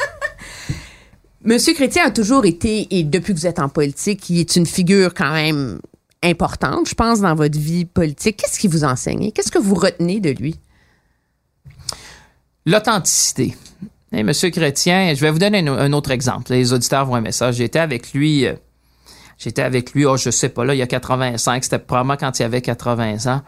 Monsieur 1.44 1.74
Chrétien 1.74 2.06
a 2.06 2.10
toujours 2.12 2.46
été, 2.46 2.86
et 2.96 3.02
depuis 3.02 3.34
que 3.34 3.40
vous 3.40 3.48
êtes 3.48 3.58
en 3.58 3.68
politique, 3.68 4.30
il 4.30 4.38
est 4.38 4.54
une 4.54 4.66
figure 4.66 5.14
quand 5.14 5.32
même 5.32 5.80
importante, 6.22 6.88
je 6.88 6.94
pense, 6.94 7.20
dans 7.20 7.34
votre 7.34 7.58
vie 7.58 7.86
politique. 7.86 8.36
Qu'est-ce 8.36 8.60
qu'il 8.60 8.70
vous 8.70 8.84
enseigne? 8.84 9.32
Qu'est-ce 9.32 9.50
que 9.50 9.58
vous 9.58 9.74
retenez 9.74 10.20
de 10.20 10.30
lui? 10.30 10.54
L'authenticité. 12.66 13.56
Et 14.12 14.22
Monsieur 14.22 14.50
Chrétien, 14.50 15.12
je 15.12 15.20
vais 15.20 15.32
vous 15.32 15.40
donner 15.40 15.66
un, 15.66 15.92
autre 15.92 16.12
exemple. 16.12 16.52
Les 16.52 16.72
auditeurs 16.72 17.04
vont 17.04 17.16
aimer 17.16 17.32
ça. 17.32 17.50
J'étais 17.50 17.80
avec 17.80 18.12
lui, 18.12 18.46
euh, 18.46 18.54
j'étais 19.38 19.62
avec 19.62 19.92
lui, 19.92 20.04
oh, 20.06 20.16
je 20.16 20.30
sais 20.30 20.48
pas, 20.48 20.64
là, 20.64 20.74
il 20.74 20.78
y 20.78 20.82
a 20.82 20.86
85, 20.86 21.64
c'était 21.64 21.78
probablement 21.78 22.16
quand 22.16 22.38
il 22.38 22.42
avait 22.42 22.62
80 22.62 23.32
ans. 23.32 23.42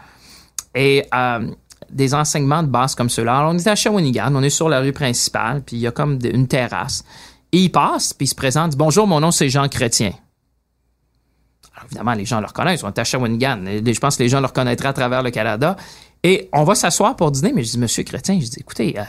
Et 0.74 1.04
euh, 1.14 1.48
des 1.90 2.14
enseignements 2.14 2.62
de 2.62 2.68
base 2.68 2.94
comme 2.94 3.08
ceux-là. 3.08 3.38
Alors, 3.38 3.52
on 3.52 3.58
est 3.58 3.66
à 3.66 3.74
Shawinigan, 3.74 4.34
on 4.34 4.42
est 4.42 4.50
sur 4.50 4.68
la 4.68 4.80
rue 4.80 4.92
principale, 4.92 5.62
puis 5.64 5.76
il 5.76 5.80
y 5.80 5.86
a 5.86 5.90
comme 5.90 6.18
une 6.22 6.46
terrasse. 6.46 7.04
Et 7.52 7.58
il 7.58 7.68
passe, 7.70 8.12
puis 8.12 8.26
il 8.26 8.28
se 8.28 8.34
présente, 8.34 8.72
dit 8.72 8.76
Bonjour, 8.76 9.06
mon 9.06 9.20
nom 9.20 9.30
c'est 9.30 9.48
Jean 9.48 9.68
Chrétien. 9.68 10.12
Alors, 11.74 11.86
évidemment, 11.86 12.12
les 12.12 12.24
gens 12.24 12.40
le 12.40 12.46
reconnaissent, 12.46 12.84
on 12.84 12.88
est 12.88 12.98
à 12.98 13.04
Shawinigan. 13.04 13.64
Je 13.66 14.00
pense 14.00 14.16
que 14.16 14.22
les 14.22 14.28
gens 14.28 14.40
le 14.40 14.46
reconnaîtraient 14.46 14.88
à 14.88 14.92
travers 14.92 15.22
le 15.22 15.30
Canada. 15.30 15.76
Et 16.22 16.48
on 16.52 16.64
va 16.64 16.74
s'asseoir 16.74 17.16
pour 17.16 17.30
dîner, 17.30 17.52
mais 17.54 17.62
je 17.62 17.70
dis 17.70 17.78
Monsieur 17.78 18.02
Chrétien, 18.02 18.38
je 18.40 18.46
dis 18.46 18.60
Écoutez, 18.60 18.98
euh, 18.98 19.02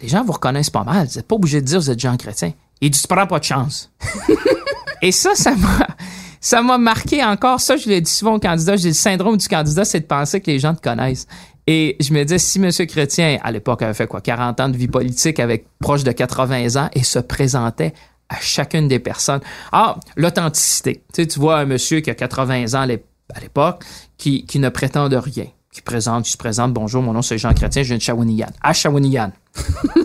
les 0.00 0.08
gens 0.08 0.24
vous 0.24 0.32
reconnaissent 0.32 0.70
pas 0.70 0.84
mal. 0.84 1.06
Vous 1.06 1.16
n'êtes 1.16 1.28
pas 1.28 1.36
obligé 1.36 1.60
de 1.60 1.66
dire 1.66 1.78
que 1.78 1.84
vous 1.84 1.90
êtes 1.90 2.00
Jean 2.00 2.16
Chrétien. 2.16 2.52
Il 2.80 2.90
dit 2.90 3.00
Tu 3.00 3.06
prends 3.06 3.26
pas 3.26 3.38
de 3.38 3.44
chance. 3.44 3.92
Et 5.02 5.12
ça, 5.12 5.34
ça 5.34 5.54
m'a. 5.54 5.86
Ça 6.40 6.60
m'a 6.60 6.76
marqué 6.76 7.24
encore. 7.24 7.58
Ça, 7.58 7.78
je 7.78 7.88
l'ai 7.88 8.02
dit 8.02 8.10
souvent 8.10 8.34
au 8.34 8.38
candidat. 8.38 8.76
J'ai 8.76 8.88
le 8.88 8.94
syndrome 8.94 9.38
du 9.38 9.48
candidat, 9.48 9.86
c'est 9.86 10.00
de 10.00 10.04
penser 10.04 10.42
que 10.42 10.50
les 10.50 10.58
gens 10.58 10.74
te 10.74 10.82
connaissent. 10.82 11.26
Et 11.66 11.96
je 12.00 12.12
me 12.12 12.22
disais, 12.22 12.38
si 12.38 12.58
M. 12.58 12.70
Chrétien, 12.86 13.38
à 13.42 13.50
l'époque, 13.50 13.80
avait 13.80 13.94
fait 13.94 14.06
quoi, 14.06 14.20
40 14.20 14.60
ans 14.60 14.68
de 14.68 14.76
vie 14.76 14.88
politique 14.88 15.40
avec 15.40 15.66
proche 15.78 16.04
de 16.04 16.12
80 16.12 16.76
ans 16.76 16.90
et 16.92 17.02
se 17.02 17.18
présentait 17.18 17.94
à 18.28 18.36
chacune 18.40 18.88
des 18.88 18.98
personnes. 18.98 19.40
Ah, 19.72 19.96
l'authenticité. 20.16 21.02
Tu 21.14 21.22
sais, 21.22 21.26
tu 21.26 21.40
vois 21.40 21.58
un 21.58 21.64
monsieur 21.64 22.00
qui 22.00 22.10
a 22.10 22.14
80 22.14 22.74
ans 22.74 22.86
à 23.34 23.40
l'époque, 23.40 23.82
qui, 24.18 24.44
qui 24.44 24.58
ne 24.58 24.68
prétend 24.68 25.08
de 25.08 25.16
rien, 25.16 25.46
qui 25.72 25.80
présente, 25.80 26.24
qui 26.24 26.32
se 26.32 26.36
présente, 26.36 26.72
bonjour, 26.74 27.02
mon 27.02 27.12
nom 27.12 27.22
c'est 27.22 27.38
Jean 27.38 27.54
Chrétien, 27.54 27.82
je 27.82 27.88
viens 27.88 27.96
de 27.96 28.02
Shawinigan. 28.02 28.50
À 28.62 28.72
Shawinigan. 28.72 29.32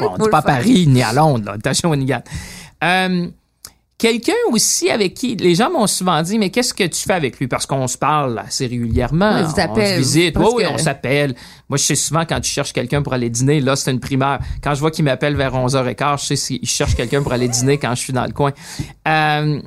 bon, 0.00 0.14
on 0.18 0.24
n'est 0.24 0.30
pas 0.30 0.38
à 0.38 0.42
Paris 0.42 0.86
ni 0.86 1.02
à 1.02 1.12
Londres, 1.12 1.52
là, 1.52 1.70
à 1.70 1.74
Shawinigan. 1.74 2.22
Euh, 2.82 3.28
Quelqu'un 3.98 4.32
aussi 4.52 4.90
avec 4.90 5.14
qui 5.14 5.34
les 5.34 5.56
gens 5.56 5.72
m'ont 5.72 5.88
souvent 5.88 6.22
dit 6.22 6.38
mais 6.38 6.50
qu'est-ce 6.50 6.72
que 6.72 6.84
tu 6.84 7.02
fais 7.02 7.14
avec 7.14 7.36
lui? 7.40 7.48
Parce 7.48 7.66
qu'on 7.66 7.88
se 7.88 7.98
parle 7.98 8.38
assez 8.38 8.68
régulièrement, 8.68 9.42
on 9.42 9.48
se 9.48 9.98
visite, 9.98 10.36
oui, 10.38 10.62
on 10.70 10.78
s'appelle. 10.78 11.34
Moi 11.68 11.78
je 11.78 11.82
sais 11.82 11.96
souvent 11.96 12.24
quand 12.24 12.40
tu 12.40 12.48
cherches 12.48 12.72
quelqu'un 12.72 13.02
pour 13.02 13.12
aller 13.12 13.28
dîner, 13.28 13.60
là 13.60 13.74
c'est 13.74 13.90
une 13.90 13.98
primaire. 13.98 14.38
Quand 14.62 14.72
je 14.74 14.80
vois 14.80 14.92
qu'il 14.92 15.04
m'appelle 15.04 15.34
vers 15.34 15.52
11h15, 15.52 16.20
je 16.20 16.26
sais 16.26 16.36
s'il 16.36 16.64
cherche 16.68 16.94
quelqu'un 16.94 17.24
pour 17.24 17.32
aller 17.32 17.48
dîner 17.48 17.78
quand 17.78 17.92
je 17.96 18.00
suis 18.00 18.12
dans 18.12 18.24
le 18.24 18.30
coin. 18.30 18.52
Euh, 19.08 19.60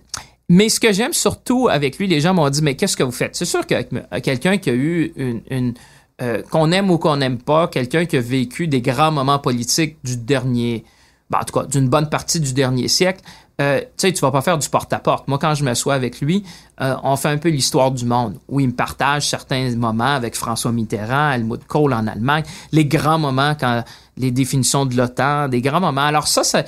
mais 0.48 0.70
ce 0.70 0.80
que 0.80 0.94
j'aime 0.94 1.12
surtout 1.12 1.68
avec 1.70 1.98
lui, 1.98 2.08
les 2.08 2.22
gens 2.22 2.34
m'ont 2.34 2.50
dit 2.50 2.62
mais 2.62 2.76
qu'est-ce 2.76 2.96
que 2.96 3.04
vous 3.04 3.12
faites? 3.12 3.36
C'est 3.36 3.44
sûr 3.44 3.68
que 3.68 3.76
quelqu'un 4.20 4.58
qui 4.58 4.70
a 4.70 4.74
eu 4.74 5.12
une, 5.50 5.74
euh, 6.22 6.42
qu'on 6.50 6.72
aime 6.72 6.90
ou 6.90 6.98
qu'on 6.98 7.18
n'aime 7.18 7.38
pas, 7.38 7.68
quelqu'un 7.68 8.06
qui 8.06 8.16
a 8.16 8.22
vécu 8.22 8.70
des 8.70 8.80
grands 8.82 9.12
moments 9.12 9.40
politiques 9.40 9.98
du 10.06 10.16
dernier, 10.16 10.86
ben, 11.30 11.40
en 11.42 11.44
tout 11.44 11.60
cas 11.60 11.66
d'une 11.66 11.90
bonne 11.90 12.10
partie 12.10 12.40
du 12.40 12.54
dernier 12.54 12.88
siècle, 12.88 13.22
euh, 13.62 13.80
tu 13.98 14.10
sais, 14.10 14.22
vas 14.22 14.32
pas 14.32 14.42
faire 14.42 14.58
du 14.58 14.68
porte-à-porte. 14.68 15.28
Moi, 15.28 15.38
quand 15.38 15.54
je 15.54 15.64
m'assois 15.64 15.94
avec 15.94 16.20
lui, 16.22 16.44
euh, 16.82 16.96
on 17.04 17.16
fait 17.16 17.30
un 17.30 17.38
peu 17.38 17.50
l'histoire 17.50 17.92
du 17.92 18.06
monde, 18.06 18.38
où 18.48 18.60
il 18.60 18.68
me 18.68 18.74
partage 18.74 19.30
certains 19.30 19.76
moments 19.76 20.16
avec 20.16 20.36
François 20.36 20.72
Mitterrand, 20.72 21.32
Helmut 21.32 21.64
Kohl 21.68 21.94
en 21.94 22.08
Allemagne, 22.08 22.44
les 22.72 22.86
grands 22.86 23.20
moments 23.20 23.56
quand 23.60 23.84
les 24.18 24.32
définitions 24.32 24.86
de 24.86 24.96
l'OTAN, 24.96 25.48
des 25.48 25.62
grands 25.62 25.80
moments. 25.80 26.02
Alors 26.02 26.28
ça, 26.28 26.64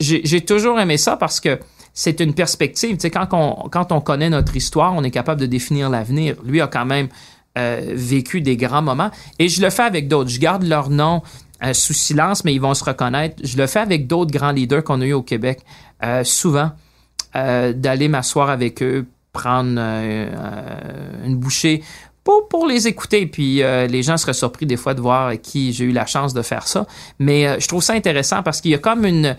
j'ai 0.00 0.40
toujours 0.44 0.80
aimé 0.80 0.96
ça 0.96 1.16
parce 1.16 1.40
que 1.40 1.58
c'est 1.92 2.20
une 2.20 2.34
perspective. 2.34 2.96
Tu 2.96 3.02
sais, 3.02 3.10
quand 3.10 3.28
on, 3.32 3.68
quand 3.68 3.92
on 3.92 4.00
connaît 4.00 4.30
notre 4.30 4.56
histoire, 4.56 4.94
on 4.94 5.02
est 5.02 5.10
capable 5.10 5.40
de 5.40 5.46
définir 5.46 5.90
l'avenir. 5.90 6.36
Lui 6.44 6.60
a 6.60 6.66
quand 6.66 6.86
même 6.86 7.08
euh, 7.58 7.80
vécu 7.94 8.40
des 8.40 8.56
grands 8.56 8.82
moments. 8.82 9.10
Et 9.38 9.48
je 9.48 9.60
le 9.60 9.70
fais 9.70 9.82
avec 9.82 10.08
d'autres. 10.08 10.30
Je 10.30 10.38
garde 10.38 10.62
leur 10.62 10.88
nom 10.88 11.22
sous 11.72 11.92
silence, 11.92 12.44
mais 12.44 12.54
ils 12.54 12.60
vont 12.60 12.74
se 12.74 12.84
reconnaître. 12.84 13.36
Je 13.44 13.56
le 13.56 13.66
fais 13.66 13.80
avec 13.80 14.06
d'autres 14.06 14.30
grands 14.30 14.52
leaders 14.52 14.82
qu'on 14.82 15.00
a 15.00 15.06
eu 15.06 15.12
au 15.12 15.22
Québec. 15.22 15.60
Euh, 16.02 16.24
souvent 16.24 16.70
euh, 17.36 17.74
d'aller 17.74 18.08
m'asseoir 18.08 18.48
avec 18.48 18.82
eux, 18.82 19.06
prendre 19.34 19.74
euh, 19.76 21.26
une 21.26 21.36
bouchée 21.36 21.82
pour, 22.24 22.48
pour 22.48 22.66
les 22.66 22.88
écouter. 22.88 23.26
Puis 23.26 23.56
les 23.56 24.02
gens 24.02 24.16
seraient 24.16 24.32
surpris 24.32 24.66
des 24.66 24.76
fois 24.76 24.94
de 24.94 25.00
voir 25.00 25.32
qui 25.40 25.72
j'ai 25.72 25.84
eu 25.84 25.92
la 25.92 26.06
chance 26.06 26.34
de 26.34 26.42
faire 26.42 26.66
ça. 26.66 26.86
Mais 27.18 27.60
je 27.60 27.68
trouve 27.68 27.82
ça 27.82 27.92
intéressant 27.92 28.42
parce 28.42 28.60
qu'il 28.60 28.70
y 28.70 28.74
a 28.74 28.78
comme 28.78 29.04
une 29.04 29.36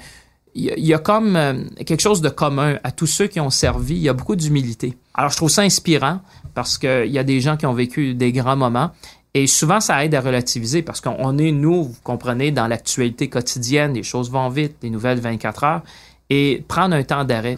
il 0.53 0.85
y 0.85 0.93
a 0.93 0.97
comme 0.97 1.39
quelque 1.85 2.01
chose 2.01 2.19
de 2.19 2.27
commun 2.27 2.77
à 2.83 2.91
tous 2.91 3.07
ceux 3.07 3.27
qui 3.27 3.39
ont 3.39 3.49
servi. 3.49 3.95
Il 3.95 4.01
y 4.01 4.09
a 4.09 4.13
beaucoup 4.13 4.35
d'humilité. 4.35 4.97
Alors, 5.13 5.31
je 5.31 5.37
trouve 5.37 5.49
ça 5.49 5.61
inspirant 5.61 6.19
parce 6.53 6.77
qu'il 6.77 7.07
y 7.07 7.17
a 7.17 7.23
des 7.23 7.39
gens 7.39 7.55
qui 7.55 7.65
ont 7.65 7.73
vécu 7.73 8.15
des 8.15 8.33
grands 8.33 8.57
moments. 8.57 8.91
Et 9.33 9.47
souvent, 9.47 9.79
ça 9.79 10.03
aide 10.03 10.13
à 10.13 10.21
relativiser 10.21 10.81
parce 10.81 10.99
qu'on 10.99 11.37
est, 11.37 11.51
nous, 11.51 11.85
vous 11.85 11.95
comprenez, 12.03 12.51
dans 12.51 12.67
l'actualité 12.67 13.29
quotidienne, 13.29 13.93
les 13.93 14.03
choses 14.03 14.29
vont 14.29 14.49
vite, 14.49 14.75
les 14.81 14.89
nouvelles 14.89 15.19
24 15.19 15.63
heures 15.63 15.83
et 16.29 16.63
prendre 16.67 16.95
un 16.95 17.03
temps 17.03 17.23
d'arrêt. 17.23 17.57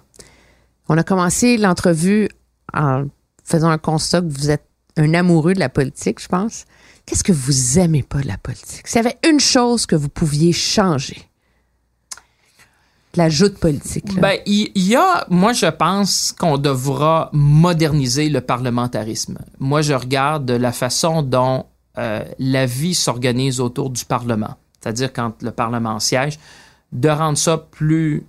On 0.90 0.98
a 0.98 1.04
commencé 1.04 1.58
l'entrevue 1.58 2.30
en 2.74 3.06
faisant 3.44 3.70
un 3.70 3.78
constat 3.78 4.22
que 4.22 4.28
vous 4.28 4.52
êtes 4.52 4.66
un 4.98 5.14
amoureux 5.14 5.54
de 5.54 5.60
la 5.60 5.70
politique, 5.70 6.22
je 6.22 6.28
pense. 6.28 6.66
Qu'est-ce 7.06 7.24
que 7.24 7.32
vous 7.32 7.80
aimez 7.80 8.04
pas 8.04 8.22
de 8.22 8.28
la 8.28 8.38
politique? 8.38 8.88
S'il 8.88 8.98
y 8.98 9.06
avait 9.06 9.18
une 9.28 9.40
chose 9.40 9.86
que 9.86 9.96
vous 9.96 10.10
pouviez 10.10 10.54
changer, 10.54 11.18
la 13.16 13.30
joute 13.30 13.60
politique. 13.60 14.20
Ben, 14.20 14.40
il 14.46 14.72
y, 14.76 14.96
a, 14.96 15.26
moi, 15.30 15.54
je 15.54 15.68
pense 15.68 16.32
qu'on 16.32 16.58
devra 16.58 17.30
moderniser 17.34 18.30
le 18.30 18.42
parlementarisme. 18.42 19.38
Moi, 19.60 19.82
je 19.82 19.94
regarde 19.94 20.50
la 20.50 20.72
façon 20.72 21.22
dont 21.22 21.66
euh, 21.98 22.24
la 22.40 22.66
vie 22.66 22.96
s'organise 22.96 23.60
autour 23.60 23.92
du 23.92 24.04
Parlement, 24.06 24.56
c'est-à-dire 24.82 25.14
quand 25.14 25.42
le 25.44 25.52
Parlement 25.52 26.00
siège, 26.00 26.40
de 26.92 27.10
rendre 27.10 27.38
ça 27.38 27.58
plus 27.58 28.26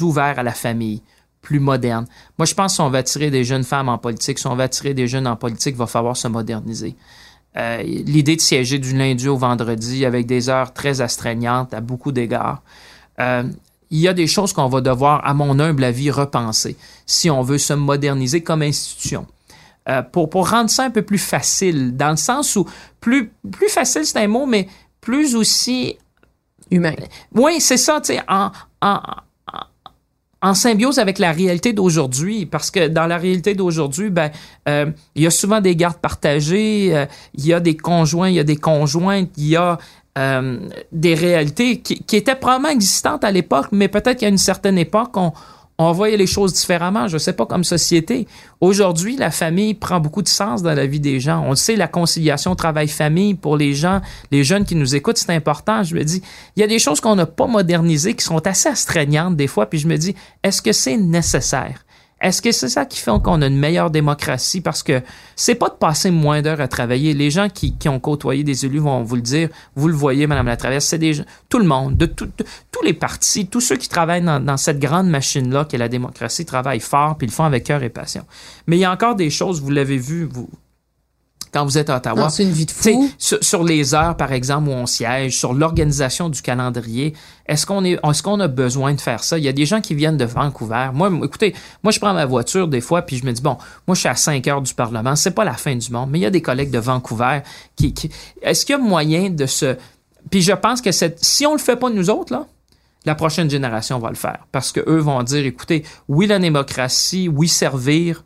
ouvert 0.00 0.38
à 0.38 0.42
la 0.42 0.52
famille, 0.52 1.02
plus 1.40 1.60
moderne. 1.60 2.06
Moi, 2.38 2.44
je 2.44 2.54
pense 2.54 2.72
que 2.72 2.76
si 2.76 2.80
on 2.82 2.90
va 2.90 2.98
attirer 2.98 3.30
des 3.30 3.44
jeunes 3.44 3.64
femmes 3.64 3.88
en 3.88 3.96
politique, 3.96 4.38
si 4.38 4.46
on 4.46 4.56
va 4.56 4.64
attirer 4.64 4.92
des 4.92 5.08
jeunes 5.08 5.26
en 5.26 5.36
politique, 5.36 5.74
il 5.74 5.78
va 5.78 5.86
falloir 5.86 6.16
se 6.16 6.28
moderniser. 6.28 6.94
Euh, 7.56 7.82
l'idée 7.82 8.36
de 8.36 8.40
siéger 8.40 8.78
du 8.78 8.96
lundi 8.96 9.26
au 9.26 9.36
vendredi 9.36 10.04
avec 10.04 10.26
des 10.26 10.48
heures 10.48 10.72
très 10.72 11.00
astreignantes 11.00 11.74
à 11.74 11.80
beaucoup 11.80 12.12
d'égards, 12.12 12.62
euh, 13.18 13.42
il 13.90 13.98
y 13.98 14.06
a 14.06 14.12
des 14.12 14.28
choses 14.28 14.52
qu'on 14.52 14.68
va 14.68 14.80
devoir, 14.80 15.26
à 15.26 15.34
mon 15.34 15.58
humble 15.58 15.82
avis, 15.82 16.12
repenser 16.12 16.76
si 17.06 17.28
on 17.28 17.42
veut 17.42 17.58
se 17.58 17.72
moderniser 17.72 18.42
comme 18.42 18.62
institution. 18.62 19.26
Euh, 19.88 20.02
pour, 20.02 20.30
pour 20.30 20.48
rendre 20.48 20.70
ça 20.70 20.84
un 20.84 20.90
peu 20.90 21.02
plus 21.02 21.18
facile, 21.18 21.96
dans 21.96 22.10
le 22.10 22.16
sens 22.16 22.54
où 22.54 22.66
plus, 23.00 23.32
plus 23.50 23.68
facile, 23.68 24.06
c'est 24.06 24.18
un 24.18 24.28
mot, 24.28 24.46
mais 24.46 24.68
plus 25.00 25.34
aussi 25.34 25.96
humain. 26.70 26.94
Oui, 27.34 27.60
c'est 27.60 27.78
ça, 27.78 28.00
tu 28.00 28.12
sais, 28.12 28.20
en, 28.28 28.52
en, 28.80 29.00
en 30.42 30.54
symbiose 30.54 30.98
avec 30.98 31.18
la 31.18 31.32
réalité 31.32 31.72
d'aujourd'hui, 31.72 32.46
parce 32.46 32.70
que 32.70 32.88
dans 32.88 33.06
la 33.06 33.18
réalité 33.18 33.54
d'aujourd'hui, 33.54 34.10
ben, 34.10 34.30
euh, 34.68 34.86
il 35.14 35.22
y 35.22 35.26
a 35.26 35.30
souvent 35.30 35.60
des 35.60 35.76
gardes 35.76 35.98
partagées, 35.98 36.96
euh, 36.96 37.06
il 37.34 37.46
y 37.46 37.52
a 37.52 37.60
des 37.60 37.76
conjoints, 37.76 38.28
il 38.30 38.36
y 38.36 38.40
a 38.40 38.44
des 38.44 38.56
conjointes, 38.56 39.30
il 39.36 39.48
y 39.48 39.56
a 39.56 39.78
euh, 40.18 40.58
des 40.92 41.14
réalités 41.14 41.80
qui, 41.80 42.02
qui, 42.02 42.16
étaient 42.16 42.34
probablement 42.34 42.70
existantes 42.70 43.22
à 43.22 43.30
l'époque, 43.30 43.68
mais 43.72 43.88
peut-être 43.88 44.20
qu'à 44.20 44.28
une 44.28 44.38
certaine 44.38 44.78
époque, 44.78 45.16
on, 45.16 45.32
on 45.88 45.92
voyait 45.92 46.18
les 46.18 46.26
choses 46.26 46.52
différemment, 46.52 47.08
je 47.08 47.14
ne 47.14 47.18
sais 47.18 47.32
pas, 47.32 47.46
comme 47.46 47.64
société. 47.64 48.26
Aujourd'hui, 48.60 49.16
la 49.16 49.30
famille 49.30 49.72
prend 49.72 49.98
beaucoup 49.98 50.20
de 50.20 50.28
sens 50.28 50.62
dans 50.62 50.74
la 50.74 50.86
vie 50.86 51.00
des 51.00 51.20
gens. 51.20 51.42
On 51.46 51.50
le 51.50 51.56
sait, 51.56 51.74
la 51.74 51.88
conciliation 51.88 52.54
travail-famille 52.54 53.34
pour 53.34 53.56
les 53.56 53.72
gens, 53.72 54.02
les 54.30 54.44
jeunes 54.44 54.66
qui 54.66 54.74
nous 54.74 54.94
écoutent, 54.94 55.16
c'est 55.16 55.32
important. 55.32 55.82
Je 55.82 55.94
me 55.94 56.04
dis, 56.04 56.22
il 56.56 56.60
y 56.60 56.62
a 56.62 56.66
des 56.66 56.78
choses 56.78 57.00
qu'on 57.00 57.16
n'a 57.16 57.24
pas 57.24 57.46
modernisées, 57.46 58.14
qui 58.14 58.24
sont 58.24 58.46
assez 58.46 58.68
astreignantes 58.68 59.36
des 59.36 59.46
fois, 59.46 59.70
puis 59.70 59.78
je 59.78 59.88
me 59.88 59.96
dis, 59.96 60.14
est-ce 60.42 60.60
que 60.60 60.72
c'est 60.72 60.98
nécessaire? 60.98 61.84
Est-ce 62.20 62.42
que 62.42 62.52
c'est 62.52 62.68
ça 62.68 62.84
qui 62.84 62.98
fait 62.98 63.10
qu'on 63.22 63.40
a 63.40 63.46
une 63.46 63.58
meilleure 63.58 63.90
démocratie? 63.90 64.60
Parce 64.60 64.82
que 64.82 65.00
c'est 65.36 65.54
pas 65.54 65.68
de 65.70 65.74
passer 65.74 66.10
moins 66.10 66.42
d'heures 66.42 66.60
à 66.60 66.68
travailler. 66.68 67.14
Les 67.14 67.30
gens 67.30 67.48
qui, 67.48 67.76
qui, 67.76 67.88
ont 67.88 67.98
côtoyé 67.98 68.44
des 68.44 68.66
élus 68.66 68.78
vont 68.78 69.02
vous 69.02 69.16
le 69.16 69.22
dire. 69.22 69.48
Vous 69.74 69.88
le 69.88 69.94
voyez, 69.94 70.26
Madame 70.26 70.46
la 70.46 70.58
Traverse, 70.58 70.84
c'est 70.84 70.98
des 70.98 71.22
tout 71.48 71.58
le 71.58 71.64
monde, 71.64 71.96
de, 71.96 72.04
tous 72.04 72.82
les 72.84 72.92
partis, 72.92 73.46
tous 73.46 73.60
ceux 73.60 73.76
qui 73.76 73.88
travaillent 73.88 74.22
dans, 74.22 74.38
dans 74.38 74.58
cette 74.58 74.78
grande 74.78 75.08
machine-là 75.08 75.64
qu'est 75.64 75.78
la 75.78 75.88
démocratie, 75.88 76.44
travaillent 76.44 76.80
fort 76.80 77.16
puis 77.16 77.26
ils 77.26 77.30
le 77.30 77.34
font 77.34 77.44
avec 77.44 77.64
cœur 77.64 77.82
et 77.82 77.88
passion. 77.88 78.24
Mais 78.66 78.76
il 78.76 78.80
y 78.80 78.84
a 78.84 78.92
encore 78.92 79.14
des 79.14 79.30
choses, 79.30 79.62
vous 79.62 79.70
l'avez 79.70 79.96
vu, 79.96 80.24
vous, 80.24 80.50
quand 81.52 81.64
vous 81.64 81.78
êtes 81.78 81.90
à 81.90 81.96
Ottawa. 81.96 82.28
C'est 82.30 82.44
une 82.44 82.50
vie 82.50 82.66
de 82.66 82.70
fou. 82.70 83.10
Sur, 83.18 83.42
sur 83.42 83.64
les 83.64 83.94
heures, 83.94 84.16
par 84.16 84.32
exemple, 84.32 84.68
où 84.68 84.72
on 84.72 84.86
siège, 84.86 85.36
sur 85.36 85.52
l'organisation 85.52 86.28
du 86.28 86.42
calendrier, 86.42 87.14
est-ce 87.46 87.66
qu'on 87.66 87.84
est, 87.84 87.98
est-ce 88.04 88.22
qu'on 88.22 88.40
a 88.40 88.48
besoin 88.48 88.94
de 88.94 89.00
faire 89.00 89.24
ça? 89.24 89.38
Il 89.38 89.44
y 89.44 89.48
a 89.48 89.52
des 89.52 89.66
gens 89.66 89.80
qui 89.80 89.94
viennent 89.94 90.16
de 90.16 90.24
Vancouver. 90.24 90.90
Moi, 90.92 91.10
écoutez, 91.24 91.54
moi, 91.82 91.90
je 91.92 91.98
prends 91.98 92.14
ma 92.14 92.26
voiture 92.26 92.68
des 92.68 92.80
fois, 92.80 93.02
puis 93.02 93.16
je 93.16 93.26
me 93.26 93.32
dis, 93.32 93.42
bon, 93.42 93.56
moi, 93.86 93.94
je 93.94 94.00
suis 94.00 94.08
à 94.08 94.14
5 94.14 94.46
heures 94.48 94.62
du 94.62 94.74
Parlement. 94.74 95.16
C'est 95.16 95.32
pas 95.32 95.44
la 95.44 95.54
fin 95.54 95.74
du 95.74 95.90
monde, 95.90 96.10
mais 96.10 96.18
il 96.18 96.22
y 96.22 96.26
a 96.26 96.30
des 96.30 96.42
collègues 96.42 96.70
de 96.70 96.78
Vancouver 96.78 97.40
qui, 97.76 97.92
qui 97.94 98.10
est-ce 98.42 98.64
qu'il 98.64 98.76
y 98.76 98.78
a 98.78 98.82
moyen 98.82 99.30
de 99.30 99.46
se, 99.46 99.76
puis 100.28 100.42
je 100.42 100.52
pense 100.52 100.80
que 100.80 100.92
cette, 100.92 101.24
si 101.24 101.46
on 101.46 101.52
le 101.52 101.58
fait 101.58 101.76
pas 101.76 101.90
nous 101.90 102.10
autres, 102.10 102.32
là, 102.32 102.46
la 103.06 103.14
prochaine 103.14 103.48
génération 103.48 103.98
va 103.98 104.10
le 104.10 104.16
faire. 104.16 104.46
Parce 104.52 104.72
que 104.72 104.80
eux 104.86 104.98
vont 104.98 105.22
dire, 105.22 105.46
écoutez, 105.46 105.84
oui, 106.08 106.26
la 106.26 106.38
démocratie, 106.38 107.28
oui, 107.28 107.48
servir, 107.48 108.24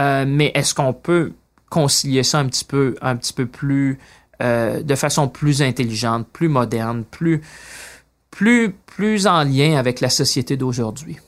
euh, 0.00 0.24
mais 0.26 0.50
est-ce 0.54 0.74
qu'on 0.74 0.92
peut 0.92 1.32
concilier 1.72 2.22
ça 2.22 2.38
un 2.38 2.46
petit 2.46 2.66
peu, 2.66 2.94
un 3.00 3.16
petit 3.16 3.32
peu 3.32 3.46
plus, 3.46 3.98
euh, 4.42 4.82
de 4.82 4.94
façon 4.94 5.26
plus 5.26 5.62
intelligente, 5.62 6.28
plus 6.30 6.48
moderne, 6.48 7.02
plus, 7.10 7.40
plus, 8.30 8.74
plus 8.86 9.26
en 9.26 9.42
lien 9.42 9.78
avec 9.78 10.00
la 10.00 10.10
société 10.10 10.58
d'aujourd'hui? 10.58 11.18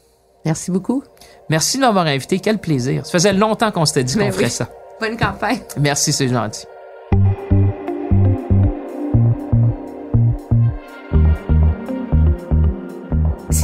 Merci 0.45 0.71
beaucoup. 0.71 1.03
Merci 1.49 1.79
de 1.79 1.83
m'avoir 1.83 2.07
invité. 2.07 2.39
Quel 2.41 2.59
plaisir. 2.59 3.07
Ça 3.07 3.13
faisait 3.13 3.33
longtemps 3.33 3.71
qu'on 3.71 3.87
s'était 3.87 4.05
dit 4.05 4.17
Ben 4.17 4.27
qu'on 4.27 4.37
ferait 4.37 4.51
ça. 4.51 4.69
Bonne 5.01 5.17
campagne. 5.17 5.61
Merci, 5.81 6.13
c'est 6.13 6.29
gentil. 6.29 6.67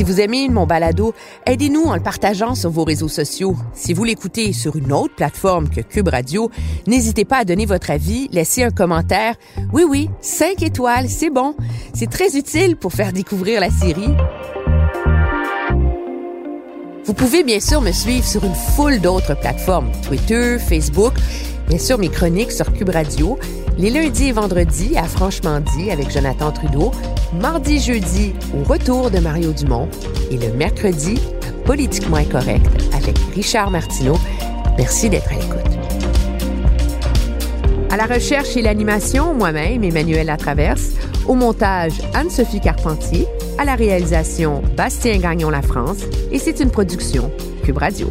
Si 0.01 0.05
vous 0.05 0.19
aimez 0.19 0.49
mon 0.49 0.65
balado, 0.65 1.13
aidez-nous 1.45 1.85
en 1.85 1.95
le 1.95 2.01
partageant 2.01 2.55
sur 2.55 2.71
vos 2.71 2.85
réseaux 2.85 3.07
sociaux. 3.07 3.55
Si 3.75 3.93
vous 3.93 4.03
l'écoutez 4.03 4.55
sur 4.55 4.77
une 4.77 4.95
autre 4.95 5.15
plateforme 5.15 5.69
que 5.69 5.83
Cube 5.83 6.09
Radio, 6.09 6.51
n'hésitez 6.87 7.27
pas 7.27 7.37
à 7.37 7.45
donner 7.45 7.67
votre 7.67 7.91
avis, 7.91 8.27
laisser 8.33 8.63
un 8.63 8.71
commentaire. 8.71 9.35
Oui, 9.75 9.83
oui, 9.87 10.09
cinq 10.23 10.63
étoiles, 10.63 11.11
c'est 11.11 11.29
bon. 11.29 11.55
C'est 11.93 12.09
très 12.09 12.35
utile 12.39 12.79
pour 12.79 12.95
faire 12.95 13.13
découvrir 13.13 13.61
la 13.61 13.69
série. 13.69 14.09
Vous 17.05 17.13
pouvez 17.13 17.45
bien 17.45 17.61
sûr 17.61 17.83
me 17.83 17.93
suivre 17.93 18.27
sur 18.27 18.43
une 18.43 18.55
foule 18.55 19.01
d'autres 19.01 19.39
plateformes, 19.39 19.93
Twitter, 20.03 20.57
Facebook, 20.59 21.13
bien 21.71 21.79
sûr 21.79 21.99
mes 21.99 22.09
chroniques 22.09 22.51
sur 22.51 22.73
Cube 22.73 22.89
Radio, 22.89 23.39
les 23.79 23.91
lundis 23.91 24.29
et 24.29 24.33
vendredis 24.33 24.99
à 24.99 25.05
Franchement 25.05 25.61
dit 25.77 25.93
avec 25.93 26.11
Jonathan 26.11 26.51
Trudeau, 26.51 26.91
mardi, 27.41 27.79
jeudi 27.79 28.35
au 28.53 28.65
retour 28.65 29.09
de 29.09 29.21
Mario 29.21 29.53
Dumont 29.53 29.89
et 30.33 30.37
le 30.37 30.53
mercredi 30.53 31.21
à 31.47 31.53
Politiquement 31.65 32.17
Incorrect 32.17 32.67
avec 32.93 33.17
Richard 33.37 33.71
Martineau. 33.71 34.19
Merci 34.79 35.09
d'être 35.09 35.31
à 35.31 35.37
l'écoute. 35.37 35.79
À 37.91 37.97
la 37.97 38.07
recherche 38.07 38.57
et 38.57 38.63
l'animation, 38.63 39.33
moi-même, 39.33 39.85
Emmanuel 39.85 40.27
Latraverse. 40.27 40.95
Au 41.29 41.35
montage, 41.35 41.93
Anne-Sophie 42.15 42.61
Carpentier. 42.61 43.29
À 43.59 43.65
la 43.65 43.77
réalisation, 43.77 44.61
Bastien 44.77 45.19
Gagnon 45.19 45.51
La 45.51 45.63
France. 45.63 45.99
Et 46.33 46.41
c'est 46.41 46.59
une 46.59 46.71
production 46.73 47.31
Cube 47.63 47.79
Radio. 47.79 48.09